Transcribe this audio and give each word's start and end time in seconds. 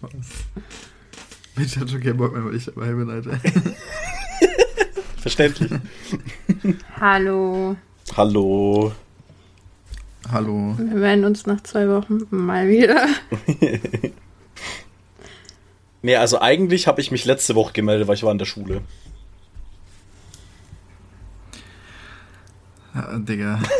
Was? 0.00 0.12
Mitch 1.56 1.78
hat 1.78 1.90
schon 1.90 2.00
keinen 2.00 2.16
Bock 2.16 2.32
mehr, 2.32 2.44
weil 2.44 2.56
ich 2.56 2.64
dabei 2.64 2.92
bin, 2.92 3.10
Alter. 3.10 3.32
Verständlich. 5.18 5.70
Hallo. 7.00 7.76
Hallo. 8.16 8.92
Hallo. 10.30 10.74
Wir 10.78 10.84
melden 10.84 11.24
uns 11.24 11.46
nach 11.46 11.60
zwei 11.62 11.88
Wochen 11.88 12.26
mal 12.30 12.68
wieder. 12.68 13.06
Nee, 16.04 16.16
also 16.16 16.40
eigentlich 16.40 16.88
habe 16.88 17.00
ich 17.00 17.12
mich 17.12 17.24
letzte 17.24 17.54
Woche 17.54 17.72
gemeldet, 17.72 18.08
weil 18.08 18.16
ich 18.16 18.24
war 18.24 18.32
in 18.32 18.38
der 18.38 18.44
Schule. 18.44 18.82
Ja, 22.92 23.18
Digga. 23.18 23.60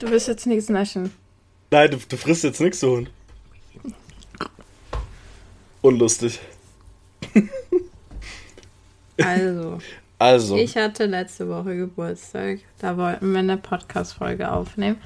Du 0.00 0.10
wirst 0.10 0.28
jetzt 0.28 0.46
nichts 0.46 0.68
naschen. 0.68 1.12
Nein, 1.70 1.90
du, 1.90 1.96
du 1.96 2.16
frisst 2.16 2.44
jetzt 2.44 2.60
nichts, 2.60 2.80
so 2.80 2.96
Hund. 2.96 3.10
Unlustig. 5.80 6.40
Also, 9.18 9.78
Also, 10.22 10.56
ich 10.56 10.76
hatte 10.76 11.06
letzte 11.06 11.48
Woche 11.48 11.76
Geburtstag. 11.76 12.60
Da 12.78 12.96
wollten 12.96 13.32
wir 13.32 13.40
eine 13.40 13.56
Podcast-Folge 13.56 14.52
aufnehmen. 14.52 14.98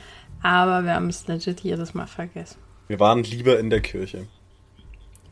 Aber 0.43 0.84
wir 0.84 0.93
haben 0.95 1.09
es 1.09 1.27
legit 1.27 1.60
jedes 1.60 1.95
Mal 1.95 2.06
vergessen. 2.06 2.59
wir 2.88 3.01
waren 3.01 3.23
lieber 3.23 3.59
in 3.59 3.70
der 3.70 3.80
Kirche. 3.80 4.27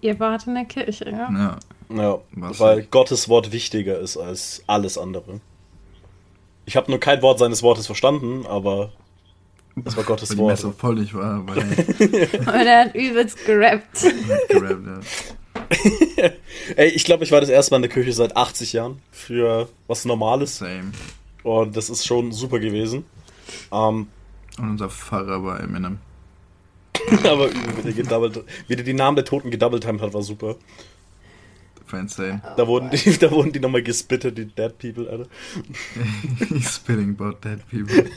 Ihr 0.05 0.21
wart 0.21 0.47
in 0.47 0.55
der 0.55 0.67
Kirche, 0.67 1.09
ja? 1.11 1.31
Ja. 1.33 1.59
Ja, 1.89 2.19
weil 2.33 2.77
nicht? 2.77 2.91
Gottes 2.91 3.27
Wort 3.31 3.53
wichtiger 3.53 3.99
ist 3.99 4.19
als 4.19 4.63
alles 4.67 4.99
andere. 4.99 5.41
Ich 6.67 6.77
habe 6.77 6.91
nur 6.91 7.01
kein 7.01 7.23
Wort 7.23 7.39
seines 7.39 7.63
Wortes 7.63 7.87
verstanden, 7.87 8.45
aber 8.45 8.93
das 9.77 9.97
war 9.97 10.05
Gottes 10.05 10.29
Weil 10.31 10.37
die 10.37 10.43
Wort. 10.43 10.51
Messe 10.53 10.73
voll 10.73 10.97
nicht 10.97 11.15
war, 11.15 11.47
weil 11.47 11.57
Und 12.39 12.49
er 12.67 12.85
hat 12.85 12.95
übelst 12.95 13.47
gerappt. 13.47 14.05
er 14.49 14.61
gerappt, 14.61 14.87
ja. 16.19 16.31
Ey, 16.77 16.89
ich 16.91 17.05
glaube, 17.05 17.25
ich 17.25 17.33
war 17.33 17.41
das 17.41 17.49
erste 17.49 17.73
Mal 17.73 17.77
in 17.77 17.83
der 17.85 17.91
Kirche 17.91 18.13
seit 18.13 18.37
80 18.37 18.75
Jahren 18.75 19.01
für 19.11 19.71
was 19.87 20.05
Normales. 20.05 20.59
Same. 20.59 20.93
Und 21.45 21.77
das 21.79 21.89
ist 21.89 22.05
schon 22.07 22.31
super 22.31 22.59
gewesen. 22.59 23.07
Ähm, 23.73 24.09
Und 24.59 24.69
unser 24.71 24.91
Pfarrer 24.91 25.43
war 25.43 25.61
Eminem. 25.61 25.99
aber 27.25 27.49
übel, 27.49 27.77
wie 27.79 27.83
der, 27.83 27.93
gedoubled, 27.93 28.45
wie 28.69 28.77
der 28.77 28.85
die 28.85 28.95
Namen 28.95 29.17
der 29.17 29.25
Toten 29.25 29.51
gedoubled 29.51 29.87
hat, 29.87 30.15
war 30.15 30.23
super. 30.23 30.57
War 31.91 32.01
insane. 32.01 32.43
Da 32.57 32.67
wurden 32.67 32.91
die, 32.91 33.19
da 33.19 33.31
wurden 33.31 33.53
die 33.53 33.61
nochmal 33.61 33.83
gespittet, 33.83 34.39
die 34.39 34.47
Dead 34.47 34.77
People, 34.79 35.09
Alter. 35.09 35.27
He's 36.49 36.75
spitting 36.75 37.11
about 37.19 37.39
dead 37.43 37.61
people. 37.69 38.11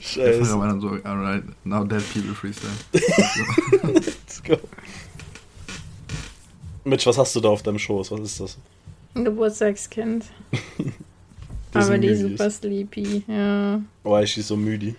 Scheiße. 0.00 0.44
Pfarrer 0.44 0.60
war 0.60 0.68
dann 0.68 0.80
so, 0.80 0.88
alright, 1.04 1.44
now 1.64 1.84
dead 1.84 2.02
people 2.12 2.34
freestyle. 2.34 2.70
Let's 3.92 4.42
go. 4.42 4.56
Mitch, 6.84 7.06
was 7.06 7.18
hast 7.18 7.34
du 7.36 7.40
da 7.40 7.48
auf 7.48 7.62
deinem 7.62 7.78
Schoß? 7.78 8.10
Was 8.10 8.20
ist 8.20 8.40
das? 8.40 8.58
Ein 9.14 9.24
Geburtstagskind. 9.24 10.24
Aber 11.74 11.98
die 11.98 12.08
Müdis. 12.08 12.20
super 12.20 12.50
sleepy. 12.50 13.24
Ja, 13.26 13.80
Why 14.02 14.22
is 14.22 14.30
she 14.30 14.42
so 14.42 14.56
müde? 14.56 14.94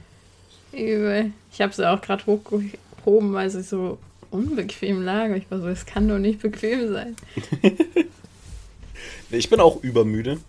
Übel. 0.71 1.31
Ich 1.51 1.61
habe 1.61 1.73
sie 1.73 1.89
auch 1.89 2.01
gerade 2.01 2.25
hochgehoben, 2.25 3.33
weil 3.33 3.49
sie 3.49 3.63
so 3.63 3.97
unbequem 4.31 5.01
lag. 5.01 5.29
Ich 5.31 5.49
war 5.49 5.59
so, 5.59 5.67
es 5.67 5.85
kann 5.85 6.07
doch 6.07 6.19
nicht 6.19 6.41
bequem 6.41 6.91
sein. 6.91 7.15
Ich 9.31 9.49
bin 9.49 9.59
auch 9.59 9.83
übermüde, 9.83 10.39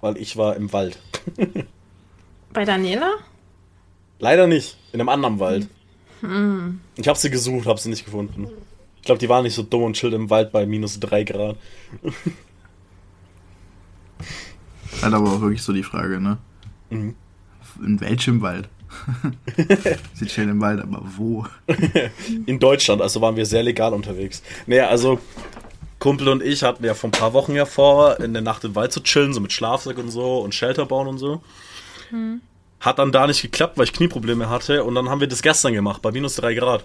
weil 0.00 0.16
ich 0.16 0.36
war 0.36 0.56
im 0.56 0.72
Wald. 0.72 0.98
Bei 2.52 2.64
Daniela? 2.64 3.12
Leider 4.18 4.46
nicht, 4.46 4.76
in 4.92 5.00
einem 5.00 5.08
anderen 5.10 5.38
Wald. 5.38 5.68
Ich 6.96 7.08
habe 7.08 7.18
sie 7.18 7.30
gesucht, 7.30 7.66
habe 7.66 7.78
sie 7.78 7.90
nicht 7.90 8.04
gefunden. 8.04 8.48
Ich 8.96 9.02
glaube, 9.02 9.18
die 9.18 9.28
war 9.28 9.42
nicht 9.42 9.54
so 9.54 9.62
dumm 9.62 9.84
und 9.84 9.94
chillt 9.94 10.14
im 10.14 10.28
Wald 10.30 10.50
bei 10.50 10.66
minus 10.66 10.98
3 10.98 11.24
Grad. 11.24 11.56
Halt 15.02 15.14
aber 15.14 15.30
auch 15.30 15.40
wirklich 15.40 15.62
so 15.62 15.72
die 15.72 15.82
Frage, 15.84 16.20
ne? 16.20 16.38
Mhm. 16.90 17.14
In 17.84 18.00
welchem 18.00 18.40
Wald? 18.40 18.68
Sie 20.14 20.26
chillen 20.26 20.50
im 20.50 20.60
Wald, 20.60 20.80
aber 20.80 21.02
wo? 21.16 21.46
In 22.46 22.58
Deutschland, 22.58 23.02
also 23.02 23.20
waren 23.20 23.36
wir 23.36 23.46
sehr 23.46 23.62
legal 23.62 23.92
unterwegs. 23.92 24.42
Naja, 24.66 24.88
also 24.88 25.18
Kumpel 25.98 26.28
und 26.28 26.42
ich 26.42 26.62
hatten 26.62 26.84
ja 26.84 26.94
vor 26.94 27.08
ein 27.08 27.12
paar 27.12 27.32
Wochen 27.32 27.54
ja 27.54 27.64
vor, 27.64 28.20
in 28.20 28.32
der 28.32 28.42
Nacht 28.42 28.64
im 28.64 28.74
Wald 28.74 28.92
zu 28.92 29.00
chillen, 29.02 29.32
so 29.32 29.40
mit 29.40 29.52
Schlafsack 29.52 29.98
und 29.98 30.10
so 30.10 30.38
und 30.38 30.54
Shelter 30.54 30.86
bauen 30.86 31.08
und 31.08 31.18
so. 31.18 31.42
Hat 32.80 32.98
dann 32.98 33.12
da 33.12 33.26
nicht 33.26 33.42
geklappt, 33.42 33.78
weil 33.78 33.84
ich 33.84 33.92
Knieprobleme 33.92 34.48
hatte 34.50 34.84
und 34.84 34.94
dann 34.94 35.08
haben 35.08 35.20
wir 35.20 35.26
das 35.26 35.42
gestern 35.42 35.72
gemacht, 35.72 36.02
bei 36.02 36.12
minus 36.12 36.36
3 36.36 36.54
Grad. 36.54 36.84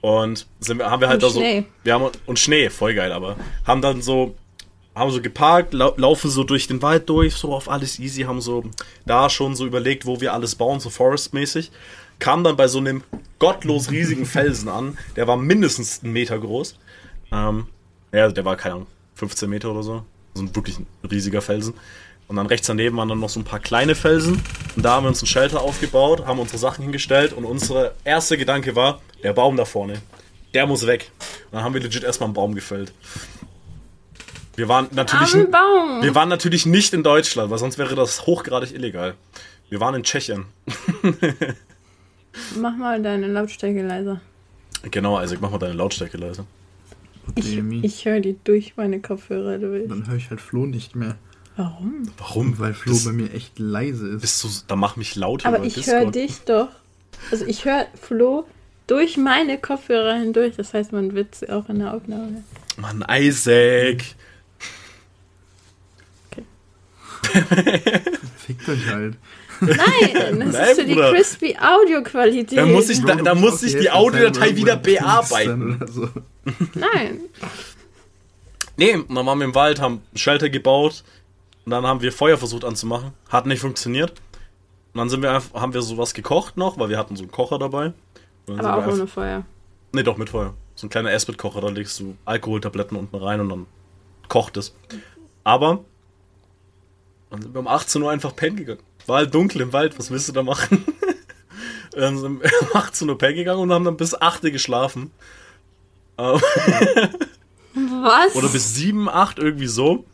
Und 0.00 0.46
sind 0.60 0.78
wir, 0.78 0.90
haben 0.90 1.00
wir 1.00 1.08
halt 1.08 1.22
Und 1.22 1.30
da 1.30 1.32
so. 1.32 1.40
Schnee. 1.40 1.64
Wir 1.82 1.94
haben, 1.94 2.10
und 2.26 2.38
Schnee, 2.38 2.68
voll 2.68 2.94
geil, 2.94 3.10
aber. 3.10 3.36
Haben 3.66 3.80
dann 3.80 4.02
so. 4.02 4.34
Haben 4.94 5.10
so 5.10 5.20
geparkt, 5.20 5.74
lau 5.74 5.92
laufen 5.96 6.30
so 6.30 6.44
durch 6.44 6.66
den 6.68 6.80
Wald 6.80 7.08
durch, 7.08 7.34
so 7.34 7.52
auf 7.52 7.68
alles 7.68 7.98
easy, 7.98 8.22
haben 8.22 8.40
so 8.40 8.64
da 9.06 9.28
schon 9.28 9.56
so 9.56 9.66
überlegt, 9.66 10.06
wo 10.06 10.20
wir 10.20 10.32
alles 10.32 10.54
bauen, 10.54 10.80
so 10.80 10.90
forestmäßig. 10.90 11.72
Kam 12.20 12.44
dann 12.44 12.56
bei 12.56 12.68
so 12.68 12.78
einem 12.78 13.02
gottlos 13.40 13.90
riesigen 13.90 14.24
Felsen 14.24 14.68
an, 14.68 14.96
der 15.16 15.26
war 15.26 15.36
mindestens 15.36 16.02
einen 16.02 16.12
Meter 16.12 16.38
groß. 16.38 16.78
Ähm, 17.32 17.66
ja, 18.12 18.30
der 18.30 18.44
war, 18.44 18.56
keine 18.56 18.76
Ahnung, 18.76 18.86
15 19.16 19.50
Meter 19.50 19.72
oder 19.72 19.82
so. 19.82 20.04
So 20.34 20.42
ein 20.42 20.54
wirklich 20.54 20.78
riesiger 21.10 21.42
Felsen. 21.42 21.74
Und 22.26 22.36
dann 22.36 22.46
rechts 22.46 22.66
daneben 22.66 22.96
waren 22.96 23.08
dann 23.08 23.20
noch 23.20 23.28
so 23.28 23.40
ein 23.40 23.44
paar 23.44 23.60
kleine 23.60 23.94
Felsen. 23.94 24.42
Und 24.76 24.84
da 24.84 24.92
haben 24.92 25.04
wir 25.04 25.08
uns 25.08 25.22
ein 25.22 25.26
Shelter 25.26 25.60
aufgebaut, 25.60 26.26
haben 26.26 26.38
unsere 26.38 26.58
Sachen 26.58 26.82
hingestellt 26.82 27.32
und 27.32 27.44
unser 27.44 27.92
erster 28.04 28.36
Gedanke 28.36 28.74
war, 28.74 29.00
der 29.22 29.32
Baum 29.32 29.56
da 29.56 29.64
vorne, 29.64 30.00
der 30.54 30.66
muss 30.66 30.86
weg. 30.86 31.10
Und 31.50 31.56
dann 31.56 31.64
haben 31.64 31.74
wir 31.74 31.80
legit 31.80 32.02
erstmal 32.02 32.28
einen 32.28 32.34
Baum 32.34 32.54
gefällt. 32.54 32.92
Wir 34.56 34.68
waren 34.68 34.88
natürlich, 34.92 35.34
Am 35.34 35.50
Baum. 35.50 36.02
wir 36.02 36.14
waren 36.14 36.28
natürlich 36.28 36.64
nicht 36.66 36.92
in 36.94 37.02
Deutschland, 37.02 37.50
weil 37.50 37.58
sonst 37.58 37.76
wäre 37.78 37.94
das 37.94 38.26
hochgradig 38.26 38.72
illegal. 38.72 39.14
Wir 39.68 39.80
waren 39.80 39.94
in 39.94 40.02
Tschechien. 40.04 40.44
Mach 42.56 42.76
mal 42.76 43.02
deine 43.02 43.26
Lautstärke 43.28 43.82
leiser. 43.86 44.20
Genau, 44.90 45.16
also 45.16 45.36
mach 45.40 45.50
mal 45.50 45.58
deine 45.58 45.74
Lautstärke 45.74 46.16
leise. 46.18 46.44
Ich, 47.36 47.56
ich 47.56 48.04
höre 48.04 48.20
die 48.20 48.36
durch 48.44 48.76
meine 48.76 49.00
Kopfhörer 49.00 49.58
durch. 49.58 49.88
Dann 49.88 50.06
höre 50.08 50.16
ich 50.16 50.28
halt 50.30 50.40
Flo 50.40 50.66
nicht 50.66 50.94
mehr. 50.94 51.16
Warum? 51.56 52.02
Warum? 52.18 52.58
Weil 52.58 52.74
Flo 52.74 52.92
Bist- 52.92 53.06
bei 53.06 53.12
mir 53.12 53.32
echt 53.32 53.58
leise 53.58 54.08
ist. 54.08 54.20
Bist 54.20 54.44
du, 54.44 54.48
da 54.66 54.76
mach 54.76 54.96
mich 54.96 55.14
lauter 55.14 55.48
Aber 55.48 55.64
ich 55.64 55.86
höre 55.86 56.10
dich 56.10 56.40
doch. 56.40 56.68
Also 57.30 57.46
ich 57.46 57.64
höre 57.64 57.86
Flo 58.00 58.44
durch 58.88 59.16
meine 59.16 59.56
Kopfhörer 59.58 60.14
hindurch. 60.18 60.56
Das 60.56 60.74
heißt, 60.74 60.92
man 60.92 61.14
wird 61.14 61.34
sie 61.36 61.48
auch 61.50 61.68
in 61.68 61.78
der 61.78 61.94
Aufnahme. 61.94 62.42
Mann, 62.76 63.04
Isaac. 63.08 64.02
Fickt 68.36 68.68
euch 68.68 68.86
halt. 68.88 69.16
Nein, 69.60 69.76
das 70.40 70.52
Nein, 70.52 70.68
ist 70.70 70.80
für 70.80 70.84
die 70.86 70.94
Bruder. 70.94 71.12
crispy 71.12 71.56
Audioqualität. 71.58 72.58
Da 72.58 72.66
muss 72.66 72.88
ich- 72.90 73.02
Da- 73.04 73.14
da 73.16 73.34
muss 73.34 73.62
ich 73.62 73.76
die 73.78 73.90
Audiodatei 73.90 74.56
wieder 74.56 74.76
bearbeiten. 74.76 75.80
so. 75.86 76.08
Nein. 76.74 77.20
Nee, 78.76 78.94
und 78.96 79.14
dann 79.14 79.24
waren 79.26 79.38
wir 79.38 79.44
im 79.44 79.54
Wald, 79.54 79.80
haben 79.80 80.02
einen 80.10 80.18
Shelter 80.18 80.48
gebaut 80.50 81.04
und 81.64 81.70
dann 81.70 81.86
haben 81.86 82.02
wir 82.02 82.12
Feuer 82.12 82.36
versucht 82.36 82.64
anzumachen. 82.64 83.12
Hat 83.28 83.46
nicht 83.46 83.60
funktioniert. 83.60 84.10
Und 84.92 84.98
dann 84.98 85.08
sind 85.08 85.22
wir 85.22 85.32
einfach, 85.32 85.60
haben 85.60 85.72
wir 85.74 85.82
sowas 85.82 86.12
gekocht 86.14 86.56
noch, 86.56 86.78
weil 86.78 86.88
wir 86.88 86.98
hatten 86.98 87.16
so 87.16 87.22
einen 87.22 87.30
Kocher 87.32 87.58
dabei. 87.58 87.92
Aber 88.46 88.58
auch 88.74 88.78
einfach- 88.82 88.92
ohne 88.92 89.06
Feuer. 89.06 89.44
Nee, 89.92 90.02
doch 90.02 90.16
mit 90.16 90.28
Feuer. 90.30 90.54
So 90.74 90.86
ein 90.88 90.90
kleiner 90.90 91.12
Esbit-Kocher, 91.12 91.60
da 91.60 91.68
legst 91.68 91.98
du 92.00 92.16
Alkoholtabletten 92.24 92.96
unten 92.96 93.14
rein 93.16 93.40
und 93.40 93.48
dann 93.48 93.66
kocht 94.28 94.56
es. 94.56 94.74
Aber 95.44 95.84
dann 97.34 97.42
sind 97.42 97.54
wir 97.54 97.60
um 97.60 97.68
18 97.68 98.02
Uhr 98.02 98.10
einfach 98.10 98.34
pennen 98.34 98.56
gegangen. 98.56 98.80
War 99.06 99.18
halt 99.18 99.34
dunkel 99.34 99.60
im 99.60 99.72
Wald, 99.72 99.98
was 99.98 100.10
willst 100.10 100.28
du 100.28 100.32
da 100.32 100.42
machen? 100.42 100.84
dann 101.92 102.18
sind 102.18 102.42
wir 102.42 102.50
um 102.62 102.68
18 102.74 103.08
Uhr 103.08 103.18
pennen 103.18 103.36
gegangen 103.36 103.60
und 103.60 103.72
haben 103.72 103.84
dann 103.84 103.96
bis 103.96 104.14
8 104.14 104.44
Uhr 104.44 104.50
geschlafen. 104.50 105.10
Was? 106.16 108.34
Oder 108.34 108.48
bis 108.48 108.74
7, 108.76 109.08
8 109.08 109.38
irgendwie 109.38 109.66
so. 109.66 110.04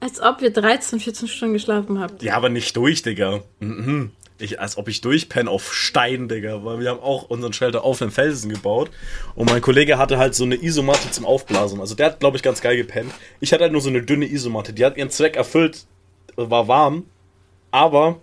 Als 0.00 0.20
ob 0.20 0.42
ihr 0.42 0.50
13, 0.50 1.00
14 1.00 1.28
Stunden 1.28 1.54
geschlafen 1.54 2.00
habt. 2.00 2.22
Ja, 2.22 2.36
aber 2.36 2.48
nicht 2.48 2.76
durch, 2.76 3.02
Digga. 3.02 3.40
Mhm. 3.60 4.10
Ich, 4.38 4.60
als 4.60 4.76
ob 4.76 4.88
ich 4.88 5.00
durchpenne 5.00 5.48
auf 5.48 5.72
Stein, 5.72 6.28
Digga. 6.28 6.64
Weil 6.64 6.80
wir 6.80 6.90
haben 6.90 7.00
auch 7.00 7.30
unseren 7.30 7.54
Shelter 7.54 7.84
auf 7.84 7.98
den 7.98 8.10
Felsen 8.10 8.50
gebaut. 8.50 8.90
Und 9.34 9.50
mein 9.50 9.62
Kollege 9.62 9.96
hatte 9.96 10.18
halt 10.18 10.34
so 10.34 10.44
eine 10.44 10.56
Isomatte 10.56 11.10
zum 11.10 11.24
Aufblasen. 11.24 11.80
Also 11.80 11.94
der 11.94 12.06
hat, 12.06 12.20
glaube 12.20 12.36
ich, 12.36 12.42
ganz 12.42 12.60
geil 12.60 12.76
gepennt. 12.76 13.12
Ich 13.40 13.52
hatte 13.52 13.62
halt 13.62 13.72
nur 13.72 13.80
so 13.80 13.88
eine 13.88 14.02
dünne 14.02 14.26
Isomatte. 14.26 14.74
Die 14.74 14.84
hat 14.84 14.98
ihren 14.98 15.10
Zweck 15.10 15.36
erfüllt. 15.36 15.86
War 16.36 16.68
warm. 16.68 17.04
Aber, 17.70 18.20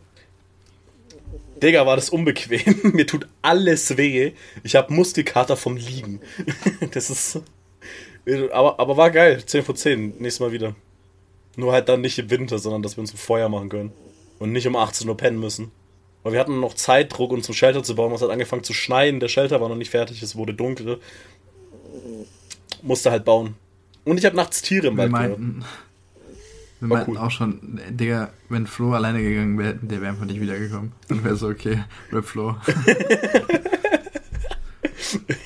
Digga, 1.61 1.85
war 1.85 1.95
das 1.95 2.09
unbequem. 2.09 2.79
Mir 2.93 3.07
tut 3.07 3.27
alles 3.41 3.97
weh. 3.97 4.33
Ich 4.63 4.75
habe 4.75 4.93
Muskelkater 4.93 5.57
vom 5.57 5.77
Liegen. 5.77 6.21
Das 6.91 7.09
ist... 7.09 7.41
Aber, 8.51 8.79
aber 8.79 8.95
war 8.95 9.11
geil. 9.11 9.43
10 9.45 9.63
von 9.63 9.75
10. 9.75 10.15
Nächstes 10.19 10.39
Mal 10.39 10.53
wieder. 10.53 10.75
Nur 11.57 11.73
halt 11.73 11.89
dann 11.89 12.01
nicht 12.01 12.17
im 12.19 12.29
Winter, 12.29 12.57
sondern 12.57 12.81
dass 12.81 12.95
wir 12.95 13.01
uns 13.01 13.13
ein 13.13 13.17
Feuer 13.17 13.49
machen 13.49 13.69
können. 13.69 13.91
Und 14.39 14.53
nicht 14.53 14.65
um 14.65 14.75
18 14.75 15.07
Uhr 15.09 15.17
pennen 15.17 15.39
müssen. 15.39 15.71
Weil 16.23 16.33
wir 16.33 16.39
hatten 16.39 16.59
noch 16.59 16.73
Zeitdruck, 16.73 17.31
uns 17.31 17.45
zum 17.45 17.53
Shelter 17.53 17.83
zu 17.83 17.95
bauen. 17.95 18.13
Es 18.13 18.21
hat 18.21 18.29
angefangen 18.29 18.63
zu 18.63 18.73
schneien. 18.73 19.19
Der 19.19 19.27
Shelter 19.27 19.59
war 19.59 19.67
noch 19.67 19.75
nicht 19.75 19.89
fertig. 19.89 20.23
Es 20.23 20.35
wurde 20.37 20.53
dunkel. 20.53 20.99
Musste 22.81 23.11
halt 23.11 23.25
bauen. 23.25 23.55
Und 24.05 24.17
ich 24.17 24.25
habe 24.25 24.35
nachts 24.35 24.61
Tiere 24.61 24.87
im 24.87 24.97
Wald 24.97 25.11
gehört. 25.11 25.39
Wir 26.83 26.89
War 26.89 26.97
meinten 26.97 27.11
cool. 27.11 27.17
auch 27.17 27.31
schon, 27.31 27.79
Digga, 27.89 28.29
wenn 28.49 28.67
Flo 28.67 28.93
alleine 28.93 29.21
gegangen 29.23 29.57
wäre, 29.57 29.75
der 29.75 30.01
wäre 30.01 30.11
einfach 30.11 30.25
nicht 30.25 30.41
wiedergekommen. 30.41 30.91
Dann 31.07 31.23
wäre 31.23 31.35
so, 31.35 31.47
okay, 31.47 31.83
Rip 32.11 32.25
Flo. 32.25 32.55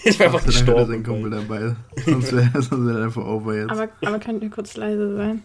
Ich 0.03 0.17
war 0.19 0.27
einfach 0.27 0.39
Dank 0.41 0.55
hatte 0.67 0.85
sein 0.85 1.03
gestorben. 1.03 1.03
Kumpel 1.03 1.29
dabei. 1.31 1.75
Sonst 2.05 2.31
wäre 2.31 2.49
sonst 2.61 2.87
wär 2.87 3.03
einfach 3.03 3.25
over 3.25 3.55
jetzt. 3.55 3.71
Aber, 3.71 3.89
aber 4.05 4.19
könnt 4.19 4.41
ihr 4.41 4.49
kurz 4.49 4.77
leise 4.77 5.15
sein? 5.15 5.41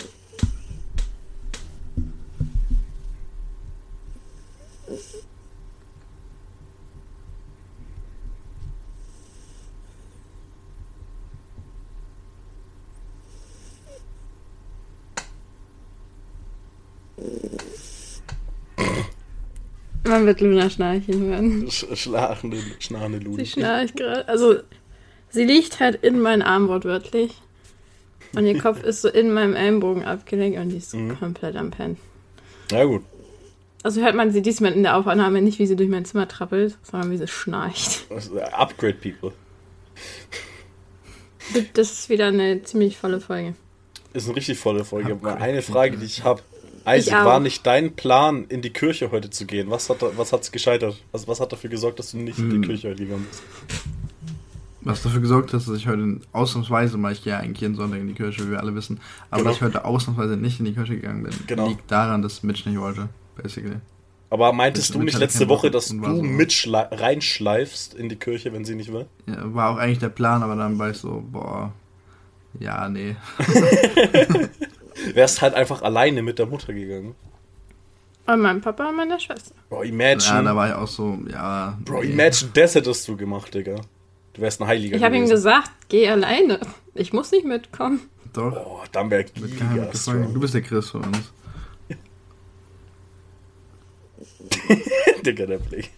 Man 20.04 20.26
wird 20.26 20.40
Luna 20.40 20.68
schnarchen 20.68 21.22
hören. 21.22 21.70
Sch 21.70 21.86
schlafende, 21.94 22.58
schnarrende 22.80 23.20
Sie 23.36 23.46
schnarcht 23.46 23.96
gerade. 23.96 24.26
Also, 24.28 24.56
sie 25.30 25.44
liegt 25.44 25.78
halt 25.80 26.02
in 26.02 26.20
meinen 26.20 26.42
Arm 26.42 26.68
wortwörtlich. 26.68 27.40
Und 28.34 28.46
ihr 28.46 28.58
Kopf 28.58 28.82
ist 28.82 29.02
so 29.02 29.08
in 29.08 29.32
meinem 29.32 29.54
Ellenbogen 29.54 30.04
abgelegt 30.04 30.58
und 30.58 30.70
die 30.70 30.78
ist 30.78 30.90
so 30.90 30.96
Mhm. 30.96 31.18
komplett 31.18 31.54
am 31.54 31.70
Pennen. 31.70 31.98
Ja 32.70 32.84
gut. 32.84 33.02
Also 33.84 34.00
hört 34.00 34.14
man 34.14 34.32
sie 34.32 34.42
diesmal 34.42 34.72
in 34.72 34.82
der 34.84 34.96
Aufnahme 34.96 35.42
nicht, 35.42 35.58
wie 35.58 35.66
sie 35.66 35.76
durch 35.76 35.88
mein 35.88 36.04
Zimmer 36.04 36.26
trappelt, 36.28 36.78
sondern 36.82 37.10
wie 37.10 37.18
sie 37.18 37.28
schnarcht. 37.28 38.06
Äh, 38.10 38.40
Upgrade 38.52 38.94
People. 38.94 39.32
Das 41.74 41.92
ist 41.92 42.08
wieder 42.08 42.28
eine 42.28 42.62
ziemlich 42.62 42.96
volle 42.96 43.20
Folge. 43.20 43.54
Ist 44.14 44.26
eine 44.26 44.36
richtig 44.36 44.58
volle 44.58 44.84
Folge. 44.84 45.12
Upgrade 45.12 45.36
Eine 45.40 45.58
People. 45.58 45.72
Frage, 45.74 45.96
die 45.98 46.06
ich 46.06 46.24
habe. 46.24 46.42
Isaac, 46.86 47.24
war 47.24 47.40
nicht 47.40 47.66
dein 47.66 47.94
Plan, 47.94 48.44
in 48.48 48.62
die 48.62 48.70
Kirche 48.70 49.10
heute 49.10 49.30
zu 49.30 49.46
gehen? 49.46 49.70
Was 49.70 49.88
hat, 49.90 49.98
was 50.16 50.32
hat's 50.32 50.50
gescheitert? 50.52 51.02
Was, 51.12 51.26
was 51.28 51.40
hat 51.40 51.52
dafür 51.52 51.70
gesorgt, 51.70 51.98
dass 51.98 52.10
du 52.12 52.18
nicht 52.18 52.38
in 52.38 52.50
die 52.50 52.56
Hm. 52.56 52.62
Kirche 52.62 52.88
heute 52.90 53.04
gegangen 53.04 53.26
bist? 53.28 53.42
Was 54.84 55.00
dafür 55.02 55.20
gesorgt 55.20 55.52
hat, 55.52 55.60
dass 55.66 55.68
ich 55.76 55.86
heute 55.86 56.20
ausnahmsweise 56.32 56.98
mal, 56.98 57.12
ich 57.12 57.22
gehe 57.22 57.32
ja 57.34 57.38
eigentlich 57.38 57.60
jeden 57.60 57.76
Sonntag 57.76 58.00
in 58.00 58.08
die 58.08 58.14
Kirche, 58.14 58.44
wie 58.46 58.50
wir 58.50 58.58
alle 58.60 58.74
wissen, 58.74 59.00
aber 59.30 59.38
Genau. 59.42 59.50
dass 59.50 59.56
ich 59.58 59.62
heute 59.62 59.84
ausnahmsweise 59.84 60.36
nicht 60.36 60.58
in 60.58 60.64
die 60.66 60.72
Kirche 60.74 60.96
gegangen 60.96 61.22
bin, 61.22 61.32
Genau. 61.46 61.68
liegt 61.68 61.88
daran, 61.90 62.20
dass 62.22 62.42
Mitch 62.42 62.68
nicht 62.68 62.80
wollte, 62.80 63.08
basically. 63.40 63.76
Aber 64.30 64.52
meintest 64.52 64.88
Das 64.90 64.96
du 64.96 65.02
nicht 65.02 65.14
hatte 65.14 65.24
letzte 65.24 65.48
Woche, 65.48 65.70
dass 65.70 65.88
du 65.88 66.02
so- 66.02 66.22
mit 66.22 66.66
reinschleifst 66.72 67.94
in 67.94 68.08
die 68.08 68.16
Kirche, 68.16 68.52
wenn 68.52 68.64
sie 68.64 68.74
nicht 68.74 68.92
will? 68.92 69.06
Ja, 69.26 69.54
war 69.54 69.70
auch 69.70 69.76
eigentlich 69.76 69.98
der 70.00 70.08
Plan, 70.08 70.42
aber 70.42 70.56
dann 70.56 70.78
war 70.78 70.90
ich 70.90 70.96
so, 70.96 71.22
boah, 71.30 71.72
ja, 72.58 72.88
nee. 72.88 73.14
Wärst 75.14 75.42
halt 75.42 75.54
einfach 75.54 75.82
alleine 75.82 76.22
mit 76.22 76.38
der 76.38 76.46
Mutter 76.46 76.72
gegangen. 76.72 77.14
Und 78.26 78.40
mein 78.40 78.60
Papa 78.60 78.88
und 78.88 78.96
meine 78.96 79.18
Schwester. 79.18 79.54
Bro, 79.68 79.82
Ja, 79.82 79.90
imagine. 79.90 80.44
da 80.44 80.54
war 80.56 80.68
ich 80.68 80.74
auch 80.74 80.86
so, 80.86 81.18
ja. 81.30 81.76
Bro, 81.84 82.02
nee. 82.02 82.10
imagine, 82.12 82.50
das 82.54 82.74
hättest 82.74 83.06
du 83.08 83.16
gemacht, 83.16 83.52
Digga. 83.52 83.76
Du 84.34 84.40
wärst 84.40 84.60
ein 84.62 84.66
Heiliger 84.68 84.96
Ich 84.96 85.02
habe 85.02 85.16
ihm 85.16 85.28
gesagt, 85.28 85.70
geh 85.88 86.08
alleine. 86.08 86.60
Ich 86.94 87.12
muss 87.12 87.30
nicht 87.32 87.44
mitkommen. 87.44 88.00
Doch, 88.32 88.54
Oh, 88.64 88.80
dann 88.92 89.10
wär 89.10 89.18
mit 89.18 89.34
keinem 89.58 89.74
giga 89.74 89.84
gefallen. 89.86 90.32
Du 90.32 90.40
bist 90.40 90.54
der 90.54 90.62
Chris 90.62 90.88
von 90.90 91.02
uns. 91.04 91.32
Digga, 95.26 95.46
der 95.46 95.58
Blick. 95.58 95.90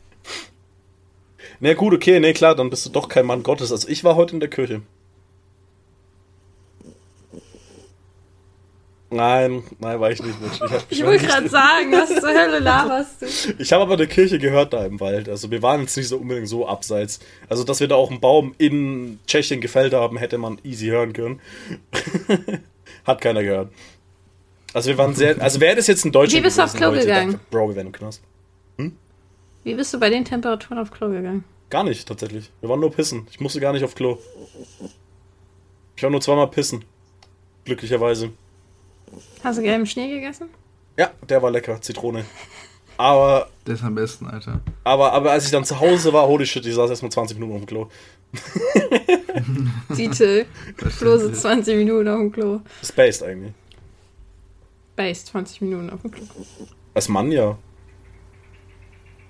Na 1.61 1.75
gut, 1.75 1.95
okay, 1.95 2.19
nee, 2.21 2.33
klar, 2.33 2.55
dann 2.55 2.71
bist 2.71 2.85
du 2.87 2.91
doch 2.91 3.09
kein 3.09 3.27
Mann 3.27 3.43
Gottes. 3.43 3.71
Also 3.71 3.89
ich 3.89 4.03
war 4.05 4.17
heute 4.17 4.35
in 4.35 4.41
der 4.41 4.51
Kirche. 4.51 4.83
Nein, 9.11 9.63
nein, 9.79 10.01
war 10.01 10.11
ich 10.11 10.23
nicht. 10.23 10.41
Mensch. 10.41 10.61
Ich, 10.89 10.99
Ich 10.99 11.07
wollte 11.07 11.27
gerade 11.27 11.49
sagen, 11.49 11.93
was 11.93 12.09
zur 12.09 12.31
Hölle 12.31 12.59
laberst 12.59 13.23
du? 13.23 13.27
Ich 13.59 13.73
habe 13.73 13.83
aber 13.83 13.95
eine 13.95 14.07
Kirche 14.09 14.39
gehört 14.39 14.73
da 14.73 14.85
im 14.85 14.99
Wald. 14.99 15.29
Also 15.29 15.51
wir 15.51 15.63
waren 15.63 15.83
jetzt 15.83 15.97
nicht 15.97 16.09
so 16.09 16.17
unbedingt 16.17 16.49
so 16.49 16.67
abseits. 16.67 17.21
Also 17.49 17.63
dass 17.65 17.81
wir 17.81 17.89
da 17.89 17.95
auch 17.95 18.11
einen 18.11 18.21
Baum 18.21 18.55
in 18.59 19.21
Tschechien 19.27 19.61
gefällt 19.61 19.95
haben, 19.95 20.17
hätte 20.17 20.39
man 20.39 20.59
easy 20.65 20.87
hören 20.87 21.13
können. 21.13 21.41
Hat 23.05 23.21
keiner 23.21 23.43
gehört. 23.43 23.73
Also 24.73 24.89
wir 24.91 24.99
waren 24.99 25.15
sehr. 25.15 25.41
Also 25.41 25.61
wäre 25.61 25.77
das 25.77 25.87
jetzt 25.87 26.05
ein 26.05 26.11
Deutscher 26.13 26.39
Wie 26.39 26.41
bist 26.41 26.59
du 26.59 26.63
aufs 26.63 26.75
Klo 26.75 26.89
heute, 26.89 27.01
gegangen? 27.01 27.39
Bro, 27.51 27.69
wir 27.69 27.77
wären 27.77 27.87
im 27.89 27.93
Knast. 27.93 28.23
Wie 29.65 29.75
bist 29.75 29.95
du 29.95 29.99
bei 29.99 30.11
den 30.11 30.25
Temperaturen 30.25 30.79
auf 30.79 30.91
Klo 30.91 31.09
gegangen? 31.09 31.45
Gar 31.71 31.85
nicht, 31.85 32.07
tatsächlich. 32.07 32.51
Wir 32.61 32.69
waren 32.69 32.81
nur 32.81 32.93
pissen. 32.93 33.27
Ich 33.31 33.41
musste 33.41 33.61
gar 33.61 33.73
nicht 33.73 33.83
auf 33.83 33.95
Klo. 33.95 34.19
Ich 35.97 36.03
war 36.03 36.11
nur 36.11 36.21
zweimal 36.21 36.49
pissen. 36.49 36.85
Glücklicherweise. 37.65 38.31
Hast 39.45 39.59
du 39.59 39.63
gelben 39.63 39.87
Schnee 39.87 40.09
gegessen? 40.09 40.49
Ja, 40.99 41.11
der 41.29 41.43
war 41.43 41.51
lecker. 41.51 41.81
Zitrone. 41.81 42.25
Aber, 42.97 43.49
Der 43.67 43.75
ist 43.75 43.83
am 43.83 43.95
besten, 43.95 44.27
Alter. 44.27 44.61
aber, 44.85 45.13
aber 45.13 45.33
als 45.33 45.45
ich 45.47 45.51
dann 45.51 45.65
zu 45.65 45.81
Hause 45.81 46.13
war, 46.13 46.27
holy 46.29 46.47
shit, 46.47 46.65
ich 46.65 46.75
saß 46.75 46.89
erst 46.91 47.03
mal 47.03 47.11
20 47.11 47.39
Minuten 47.39 47.55
auf 47.57 47.61
dem 47.63 47.67
Klo. 47.67 47.89
Titel. 49.95 50.47
Flo 50.77 51.19
sitzt 51.19 51.43
20 51.43 51.77
Minuten 51.77 52.09
auf 52.09 52.19
dem 52.21 52.33
Klo. 52.33 52.61
Spaced 52.83 53.23
eigentlich. 53.25 53.53
Base 54.97 55.25
20 55.27 55.61
Minuten 55.63 55.91
auf 55.91 56.03
dem 56.03 56.11
Klo. 56.13 56.25
Als 56.95 57.09
Mann 57.09 57.33
ja. 57.33 57.59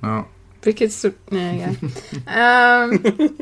Ja. 0.02 0.26
Wie 0.62 0.72
geht's 0.74 1.00
zu. 1.00 1.14
Nee, 1.30 1.56
egal. 1.56 1.76
ähm. 2.94 3.34